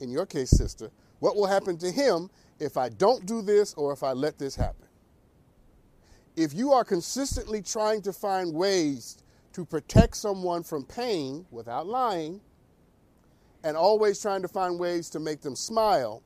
in 0.00 0.10
your 0.10 0.26
case, 0.26 0.50
sister, 0.50 0.90
what 1.20 1.36
will 1.36 1.46
happen 1.46 1.76
to 1.78 1.90
him 1.90 2.30
if 2.58 2.76
I 2.76 2.88
don't 2.88 3.26
do 3.26 3.42
this 3.42 3.74
or 3.74 3.92
if 3.92 4.02
I 4.02 4.12
let 4.12 4.38
this 4.38 4.56
happen? 4.56 4.86
If 6.36 6.54
you 6.54 6.72
are 6.72 6.84
consistently 6.84 7.62
trying 7.62 8.02
to 8.02 8.12
find 8.12 8.54
ways 8.54 9.18
to 9.52 9.64
protect 9.64 10.16
someone 10.16 10.62
from 10.62 10.84
pain 10.84 11.44
without 11.50 11.86
lying, 11.86 12.40
and 13.62 13.76
always 13.76 14.20
trying 14.20 14.42
to 14.42 14.48
find 14.48 14.78
ways 14.78 15.10
to 15.10 15.20
make 15.20 15.42
them 15.42 15.54
smile, 15.54 16.22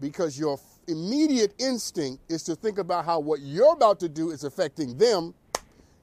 because 0.00 0.38
your 0.38 0.58
immediate 0.86 1.54
instinct 1.58 2.22
is 2.30 2.42
to 2.42 2.54
think 2.54 2.78
about 2.78 3.04
how 3.04 3.18
what 3.18 3.40
you're 3.40 3.72
about 3.72 3.98
to 4.00 4.08
do 4.08 4.30
is 4.30 4.44
affecting 4.44 4.98
them, 4.98 5.32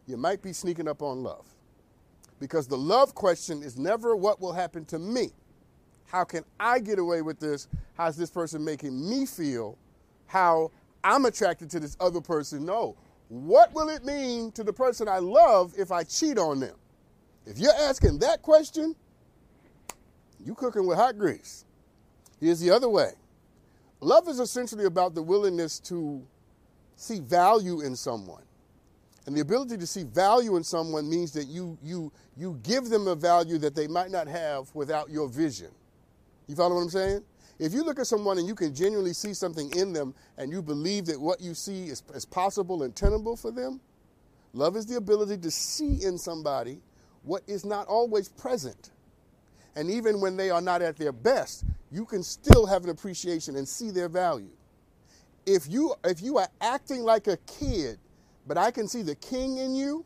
you 0.07 0.17
might 0.17 0.41
be 0.41 0.53
sneaking 0.53 0.87
up 0.87 1.01
on 1.03 1.21
love. 1.21 1.45
Because 2.39 2.67
the 2.67 2.77
love 2.77 3.13
question 3.13 3.61
is 3.61 3.77
never 3.77 4.15
what 4.15 4.41
will 4.41 4.53
happen 4.53 4.85
to 4.85 4.97
me. 4.97 5.29
How 6.11 6.25
can 6.25 6.43
I 6.59 6.79
get 6.79 6.99
away 6.99 7.21
with 7.21 7.39
this? 7.39 7.69
How's 7.93 8.17
this 8.17 8.29
person 8.29 8.65
making 8.65 9.09
me 9.09 9.25
feel? 9.25 9.77
How 10.27 10.69
I'm 11.05 11.23
attracted 11.23 11.69
to 11.69 11.79
this 11.79 11.95
other 12.01 12.19
person? 12.19 12.65
No. 12.65 12.97
What 13.29 13.73
will 13.73 13.87
it 13.87 14.03
mean 14.03 14.51
to 14.53 14.63
the 14.65 14.73
person 14.73 15.07
I 15.07 15.19
love 15.19 15.73
if 15.77 15.89
I 15.89 16.03
cheat 16.03 16.37
on 16.37 16.59
them? 16.59 16.75
If 17.45 17.59
you're 17.59 17.73
asking 17.73 18.19
that 18.19 18.41
question, 18.41 18.93
you're 20.43 20.55
cooking 20.55 20.85
with 20.85 20.97
hot 20.97 21.17
grease. 21.17 21.63
Here's 22.41 22.59
the 22.59 22.71
other 22.71 22.89
way. 22.89 23.11
Love 24.01 24.27
is 24.27 24.41
essentially 24.41 24.83
about 24.83 25.15
the 25.15 25.21
willingness 25.21 25.79
to 25.79 26.21
see 26.97 27.21
value 27.21 27.81
in 27.81 27.95
someone. 27.95 28.43
And 29.27 29.33
the 29.33 29.39
ability 29.39 29.77
to 29.77 29.87
see 29.87 30.03
value 30.03 30.57
in 30.57 30.63
someone 30.65 31.09
means 31.09 31.31
that 31.31 31.45
you, 31.45 31.77
you, 31.81 32.11
you 32.35 32.59
give 32.63 32.89
them 32.89 33.07
a 33.07 33.15
value 33.15 33.57
that 33.59 33.75
they 33.75 33.87
might 33.87 34.11
not 34.11 34.27
have 34.27 34.75
without 34.75 35.09
your 35.09 35.29
vision. 35.29 35.69
You 36.47 36.55
follow 36.55 36.75
what 36.75 36.81
I'm 36.81 36.89
saying? 36.89 37.23
If 37.59 37.73
you 37.73 37.83
look 37.83 37.99
at 37.99 38.07
someone 38.07 38.37
and 38.37 38.47
you 38.47 38.55
can 38.55 38.73
genuinely 38.73 39.13
see 39.13 39.33
something 39.33 39.71
in 39.77 39.93
them 39.93 40.15
and 40.37 40.51
you 40.51 40.61
believe 40.61 41.05
that 41.05 41.19
what 41.19 41.41
you 41.41 41.53
see 41.53 41.85
is, 41.85 42.01
is 42.13 42.25
possible 42.25 42.83
and 42.83 42.95
tenable 42.95 43.35
for 43.35 43.51
them, 43.51 43.79
love 44.53 44.75
is 44.75 44.85
the 44.85 44.95
ability 44.95 45.37
to 45.37 45.51
see 45.51 46.03
in 46.03 46.17
somebody 46.17 46.79
what 47.23 47.43
is 47.47 47.63
not 47.63 47.87
always 47.87 48.29
present. 48.29 48.91
And 49.75 49.89
even 49.89 50.19
when 50.19 50.35
they 50.35 50.49
are 50.49 50.61
not 50.61 50.81
at 50.81 50.97
their 50.97 51.11
best, 51.11 51.63
you 51.91 52.05
can 52.05 52.23
still 52.23 52.65
have 52.65 52.83
an 52.83 52.89
appreciation 52.89 53.55
and 53.55 53.67
see 53.67 53.91
their 53.91 54.09
value. 54.09 54.49
If 55.45 55.67
you, 55.69 55.93
if 56.03 56.21
you 56.21 56.37
are 56.37 56.49
acting 56.61 57.03
like 57.03 57.27
a 57.27 57.37
kid 57.37 57.99
but 58.47 58.57
I 58.57 58.71
can 58.71 58.87
see 58.87 59.01
the 59.01 59.15
king 59.15 59.57
in 59.57 59.75
you, 59.75 60.05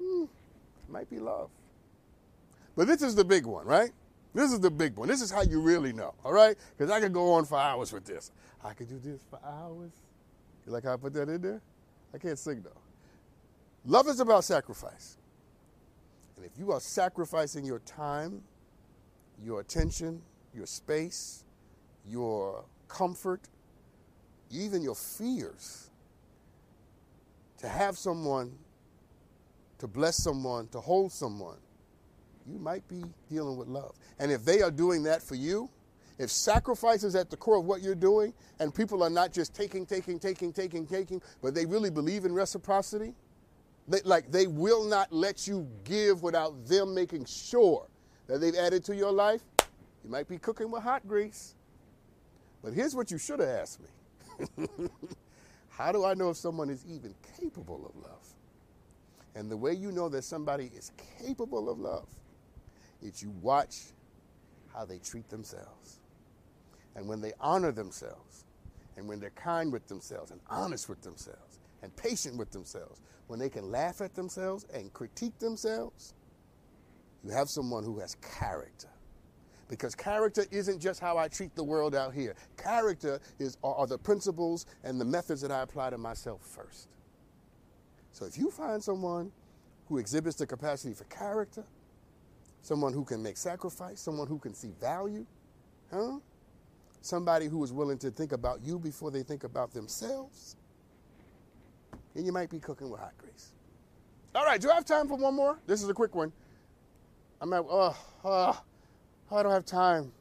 hmm, 0.00 0.24
might 0.88 1.08
be 1.10 1.18
love. 1.18 1.50
But 2.76 2.86
this 2.86 3.02
is 3.02 3.14
the 3.14 3.24
big 3.24 3.46
one, 3.46 3.66
right? 3.66 3.90
This 4.34 4.52
is 4.52 4.60
the 4.60 4.70
big 4.70 4.96
one. 4.96 5.08
This 5.08 5.22
is 5.22 5.30
how 5.30 5.42
you 5.42 5.60
really 5.60 5.92
know, 5.92 6.14
all 6.24 6.32
right? 6.32 6.56
Because 6.76 6.90
I 6.90 7.00
could 7.00 7.12
go 7.12 7.32
on 7.32 7.44
for 7.44 7.58
hours 7.58 7.92
with 7.92 8.04
this. 8.04 8.30
I 8.64 8.74
could 8.74 8.88
do 8.88 8.98
this 8.98 9.20
for 9.28 9.40
hours. 9.44 9.92
You 10.66 10.72
like 10.72 10.84
how 10.84 10.92
I 10.94 10.96
put 10.96 11.12
that 11.14 11.28
in 11.28 11.40
there? 11.40 11.60
I 12.14 12.18
can't 12.18 12.38
sing 12.38 12.62
though. 12.62 12.80
Love 13.84 14.08
is 14.08 14.20
about 14.20 14.44
sacrifice. 14.44 15.16
And 16.36 16.44
if 16.44 16.52
you 16.58 16.72
are 16.72 16.80
sacrificing 16.80 17.64
your 17.64 17.80
time, 17.80 18.42
your 19.42 19.60
attention, 19.60 20.22
your 20.54 20.66
space, 20.66 21.44
your 22.08 22.64
comfort, 22.88 23.40
even 24.50 24.82
your 24.82 24.94
fears, 24.94 25.90
to 27.58 27.68
have 27.68 27.96
someone, 27.96 28.52
to 29.78 29.86
bless 29.86 30.16
someone, 30.16 30.68
to 30.68 30.80
hold 30.80 31.12
someone, 31.12 31.58
you 32.46 32.58
might 32.58 32.86
be 32.88 33.04
dealing 33.30 33.56
with 33.56 33.68
love. 33.68 33.94
And 34.18 34.30
if 34.30 34.44
they 34.44 34.62
are 34.62 34.70
doing 34.70 35.02
that 35.04 35.22
for 35.22 35.34
you, 35.34 35.70
if 36.18 36.30
sacrifice 36.30 37.02
is 37.02 37.14
at 37.14 37.30
the 37.30 37.36
core 37.36 37.58
of 37.58 37.64
what 37.64 37.80
you're 37.80 37.94
doing, 37.94 38.34
and 38.58 38.74
people 38.74 39.02
are 39.02 39.10
not 39.10 39.32
just 39.32 39.54
taking, 39.54 39.86
taking, 39.86 40.18
taking, 40.18 40.52
taking, 40.52 40.86
taking, 40.86 41.22
but 41.42 41.54
they 41.54 41.64
really 41.64 41.90
believe 41.90 42.26
in 42.26 42.34
reciprocity, 42.34 43.14
they, 43.88 44.00
like 44.04 44.30
they 44.30 44.46
will 44.46 44.84
not 44.84 45.12
let 45.12 45.46
you 45.46 45.66
give 45.84 46.22
without 46.22 46.66
them 46.66 46.94
making 46.94 47.24
sure 47.24 47.86
that 48.26 48.40
they've 48.40 48.54
added 48.54 48.84
to 48.84 48.94
your 48.94 49.10
life, 49.10 49.42
you 50.04 50.10
might 50.10 50.28
be 50.28 50.38
cooking 50.38 50.70
with 50.70 50.82
hot 50.82 51.06
grease. 51.08 51.54
But 52.62 52.74
here's 52.74 52.94
what 52.94 53.10
you 53.10 53.16
should 53.16 53.40
have 53.40 53.48
asked 53.48 53.80
me 53.80 54.68
How 55.70 55.90
do 55.90 56.04
I 56.04 56.12
know 56.12 56.28
if 56.28 56.36
someone 56.36 56.68
is 56.68 56.84
even 56.86 57.14
capable 57.40 57.86
of 57.86 57.96
love? 58.02 58.26
And 59.34 59.50
the 59.50 59.56
way 59.56 59.72
you 59.72 59.90
know 59.90 60.10
that 60.10 60.24
somebody 60.24 60.70
is 60.76 60.92
capable 61.18 61.70
of 61.70 61.78
love 61.78 62.06
is 63.02 63.22
you 63.22 63.30
watch 63.42 63.76
how 64.74 64.84
they 64.84 64.98
treat 64.98 65.28
themselves. 65.28 66.00
And 66.94 67.08
when 67.08 67.20
they 67.20 67.32
honor 67.40 67.72
themselves, 67.72 68.44
and 68.96 69.08
when 69.08 69.20
they're 69.20 69.30
kind 69.30 69.72
with 69.72 69.86
themselves, 69.88 70.30
and 70.30 70.40
honest 70.48 70.88
with 70.88 71.00
themselves, 71.02 71.58
and 71.82 71.94
patient 71.96 72.36
with 72.36 72.50
themselves, 72.50 73.00
when 73.26 73.38
they 73.38 73.48
can 73.48 73.70
laugh 73.70 74.00
at 74.00 74.14
themselves 74.14 74.66
and 74.74 74.92
critique 74.92 75.38
themselves, 75.38 76.14
you 77.24 77.30
have 77.30 77.48
someone 77.48 77.84
who 77.84 77.98
has 78.00 78.16
character. 78.16 78.88
Because 79.68 79.94
character 79.94 80.44
isn't 80.50 80.80
just 80.80 80.98
how 80.98 81.16
I 81.16 81.28
treat 81.28 81.54
the 81.54 81.62
world 81.62 81.94
out 81.94 82.12
here. 82.12 82.34
Character 82.56 83.20
is, 83.38 83.56
are 83.62 83.86
the 83.86 83.98
principles 83.98 84.66
and 84.82 85.00
the 85.00 85.04
methods 85.04 85.40
that 85.42 85.52
I 85.52 85.62
apply 85.62 85.90
to 85.90 85.98
myself 85.98 86.40
first. 86.42 86.88
So 88.12 88.24
if 88.24 88.36
you 88.36 88.50
find 88.50 88.82
someone 88.82 89.30
who 89.88 89.98
exhibits 89.98 90.36
the 90.36 90.46
capacity 90.46 90.92
for 90.92 91.04
character, 91.04 91.64
someone 92.62 92.92
who 92.92 93.04
can 93.04 93.22
make 93.22 93.36
sacrifice, 93.36 94.00
someone 94.00 94.26
who 94.26 94.38
can 94.38 94.54
see 94.54 94.72
value, 94.80 95.26
huh? 95.90 96.18
Somebody 97.02 97.46
who 97.46 97.64
is 97.64 97.72
willing 97.72 97.98
to 97.98 98.10
think 98.10 98.32
about 98.32 98.62
you 98.62 98.78
before 98.78 99.10
they 99.10 99.22
think 99.22 99.44
about 99.44 99.72
themselves, 99.72 100.56
And 102.14 102.26
you 102.26 102.32
might 102.32 102.50
be 102.50 102.58
cooking 102.58 102.90
with 102.90 103.00
hot 103.00 103.16
grease. 103.18 103.52
All 104.34 104.44
right, 104.44 104.60
do 104.60 104.70
I 104.70 104.74
have 104.74 104.84
time 104.84 105.08
for 105.08 105.16
one 105.16 105.34
more? 105.34 105.58
This 105.66 105.82
is 105.82 105.88
a 105.88 105.94
quick 105.94 106.14
one. 106.14 106.32
I'm 107.40 107.52
at, 107.52 107.64
oh, 107.68 107.96
oh, 108.24 108.62
I 109.30 109.42
don't 109.42 109.52
have 109.52 109.64
time. 109.64 110.12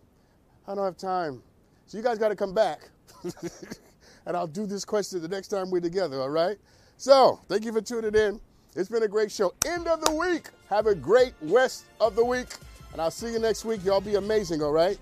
I 0.67 0.75
don't 0.75 0.85
have 0.85 0.97
time. 0.97 1.41
So 1.85 1.97
you 1.97 2.03
guys 2.03 2.17
got 2.17 2.29
to 2.29 2.35
come 2.35 2.53
back. 2.53 2.89
and 4.25 4.37
I'll 4.37 4.47
do 4.47 4.65
this 4.65 4.85
question 4.85 5.21
the 5.21 5.27
next 5.27 5.49
time 5.49 5.69
we're 5.69 5.81
together, 5.81 6.21
all 6.21 6.29
right? 6.29 6.57
So, 6.97 7.41
thank 7.49 7.65
you 7.65 7.73
for 7.73 7.81
tuning 7.81 8.15
in. 8.15 8.39
It's 8.75 8.89
been 8.89 9.03
a 9.03 9.07
great 9.07 9.31
show. 9.31 9.53
End 9.65 9.87
of 9.87 10.01
the 10.01 10.11
week. 10.11 10.49
Have 10.69 10.85
a 10.85 10.93
great 10.93 11.33
rest 11.41 11.85
of 11.99 12.15
the 12.15 12.23
week. 12.23 12.47
And 12.91 13.01
I'll 13.01 13.11
see 13.11 13.31
you 13.31 13.39
next 13.39 13.65
week. 13.65 13.83
Y'all 13.83 14.01
be 14.01 14.15
amazing, 14.15 14.61
all 14.61 14.71
right? 14.71 14.97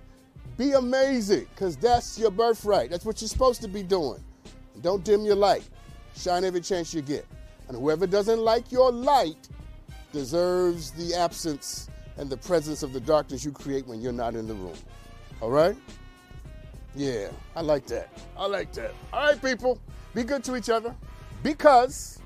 Be 0.58 0.72
amazing, 0.72 1.48
because 1.54 1.76
that's 1.76 2.18
your 2.18 2.32
birthright. 2.32 2.90
That's 2.90 3.06
what 3.06 3.22
you're 3.22 3.28
supposed 3.28 3.62
to 3.62 3.68
be 3.68 3.84
doing. 3.84 4.24
don't 4.82 5.04
dim 5.04 5.22
your 5.22 5.36
light. 5.36 5.68
Shine 6.16 6.44
every 6.44 6.62
chance 6.62 6.94
you 6.94 7.02
get. 7.02 7.26
And 7.68 7.78
whoever 7.78 8.08
doesn't 8.08 8.40
like 8.40 8.72
your 8.72 8.92
light 8.92 9.50
deserves 10.14 10.92
the 10.92 11.14
absence 11.14 11.90
and 12.18 12.30
the 12.30 12.38
presence 12.38 12.82
of 12.82 12.94
the 12.94 13.00
darkness 13.00 13.44
you 13.46 13.52
create 13.52 13.86
when 13.86 14.02
you're 14.02 14.14
not 14.14 14.34
in 14.34 14.48
the 14.48 14.54
room. 14.54 14.78
All 15.42 15.52
right? 15.52 15.76
Yeah, 16.96 17.28
I 17.56 17.62
like 17.62 17.86
that. 17.88 18.10
I 18.36 18.48
like 18.48 18.72
that. 18.74 18.94
All 19.14 19.28
right, 19.28 19.42
people, 19.42 19.80
be 20.16 20.24
good 20.24 20.44
to 20.46 20.56
each 20.56 20.70
other 20.70 20.96
because 21.44 22.20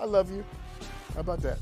I 0.00 0.06
love 0.06 0.30
you. 0.30 0.44
How 1.14 1.20
about 1.20 1.42
that? 1.42 1.58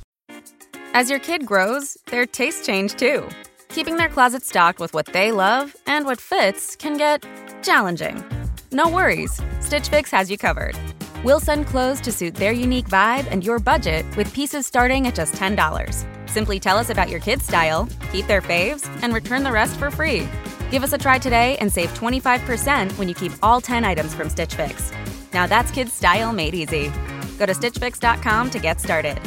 As 0.94 1.10
your 1.10 1.18
kid 1.18 1.44
grows, 1.44 1.98
their 2.06 2.24
tastes 2.24 2.64
change 2.64 2.94
too. 2.94 3.28
Keeping 3.68 3.96
their 3.96 4.08
closet 4.08 4.44
stocked 4.44 4.78
with 4.78 4.94
what 4.94 5.06
they 5.06 5.32
love 5.32 5.74
and 5.86 6.04
what 6.04 6.20
fits 6.20 6.76
can 6.76 6.96
get 6.96 7.26
challenging. 7.62 8.24
No 8.70 8.88
worries, 8.88 9.40
Stitch 9.60 9.88
Fix 9.88 10.10
has 10.12 10.30
you 10.30 10.38
covered. 10.38 10.76
We'll 11.24 11.40
send 11.40 11.66
clothes 11.66 12.00
to 12.02 12.12
suit 12.12 12.34
their 12.34 12.52
unique 12.52 12.88
vibe 12.88 13.26
and 13.30 13.44
your 13.44 13.58
budget 13.58 14.04
with 14.16 14.32
pieces 14.32 14.66
starting 14.66 15.08
at 15.08 15.16
just 15.16 15.34
$10. 15.34 16.30
Simply 16.30 16.60
tell 16.60 16.78
us 16.78 16.90
about 16.90 17.10
your 17.10 17.20
kids' 17.20 17.44
style, 17.44 17.88
keep 18.12 18.26
their 18.28 18.42
faves, 18.42 18.86
and 19.02 19.12
return 19.12 19.42
the 19.42 19.52
rest 19.52 19.76
for 19.76 19.90
free. 19.90 20.28
Give 20.70 20.84
us 20.84 20.92
a 20.92 20.98
try 20.98 21.18
today 21.18 21.56
and 21.58 21.72
save 21.72 21.90
25% 21.90 22.96
when 22.98 23.08
you 23.08 23.14
keep 23.14 23.32
all 23.42 23.60
10 23.60 23.84
items 23.84 24.14
from 24.14 24.28
Stitch 24.28 24.54
Fix. 24.54 24.92
Now 25.32 25.46
that's 25.46 25.72
kids' 25.72 25.92
style 25.92 26.32
made 26.32 26.54
easy. 26.54 26.92
Go 27.38 27.46
to 27.46 27.52
StitchFix.com 27.52 28.50
to 28.50 28.58
get 28.58 28.80
started. 28.80 29.18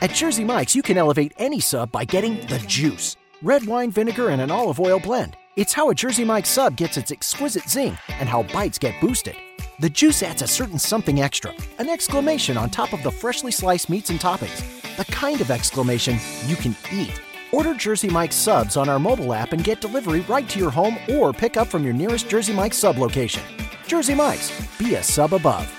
At 0.00 0.10
Jersey 0.10 0.44
Mike's, 0.44 0.74
you 0.74 0.82
can 0.82 0.98
elevate 0.98 1.32
any 1.38 1.58
sub 1.58 1.90
by 1.90 2.04
getting 2.04 2.46
the 2.46 2.62
juice 2.66 3.16
red 3.42 3.66
wine, 3.66 3.90
vinegar, 3.90 4.30
and 4.30 4.40
an 4.40 4.50
olive 4.50 4.80
oil 4.80 4.98
blend. 4.98 5.36
It's 5.56 5.72
how 5.72 5.90
a 5.90 5.94
Jersey 5.94 6.24
Mike's 6.24 6.48
sub 6.48 6.76
gets 6.76 6.96
its 6.96 7.10
exquisite 7.10 7.68
zing 7.68 7.96
and 8.08 8.28
how 8.28 8.42
bites 8.44 8.78
get 8.78 9.00
boosted. 9.00 9.36
The 9.78 9.90
juice 9.90 10.22
adds 10.22 10.42
a 10.42 10.46
certain 10.46 10.78
something 10.78 11.20
extra, 11.20 11.52
an 11.78 11.88
exclamation 11.88 12.56
on 12.56 12.70
top 12.70 12.92
of 12.92 13.02
the 13.02 13.10
freshly 13.10 13.52
sliced 13.52 13.90
meats 13.90 14.10
and 14.10 14.18
toppings. 14.18 14.62
The 14.96 15.04
kind 15.12 15.40
of 15.40 15.50
exclamation 15.50 16.18
you 16.46 16.56
can 16.56 16.74
eat. 16.92 17.20
Order 17.52 17.74
Jersey 17.74 18.08
Mike's 18.08 18.36
subs 18.36 18.76
on 18.76 18.88
our 18.88 18.98
mobile 18.98 19.32
app 19.32 19.52
and 19.52 19.62
get 19.62 19.80
delivery 19.80 20.20
right 20.22 20.48
to 20.48 20.58
your 20.58 20.70
home 20.70 20.98
or 21.10 21.32
pick 21.32 21.56
up 21.56 21.68
from 21.68 21.84
your 21.84 21.94
nearest 21.94 22.28
Jersey 22.28 22.52
Mike's 22.52 22.78
sub 22.78 22.98
location. 22.98 23.42
Jersey 23.86 24.14
Mike's, 24.14 24.50
be 24.78 24.94
a 24.94 25.02
sub 25.02 25.32
above. 25.34 25.72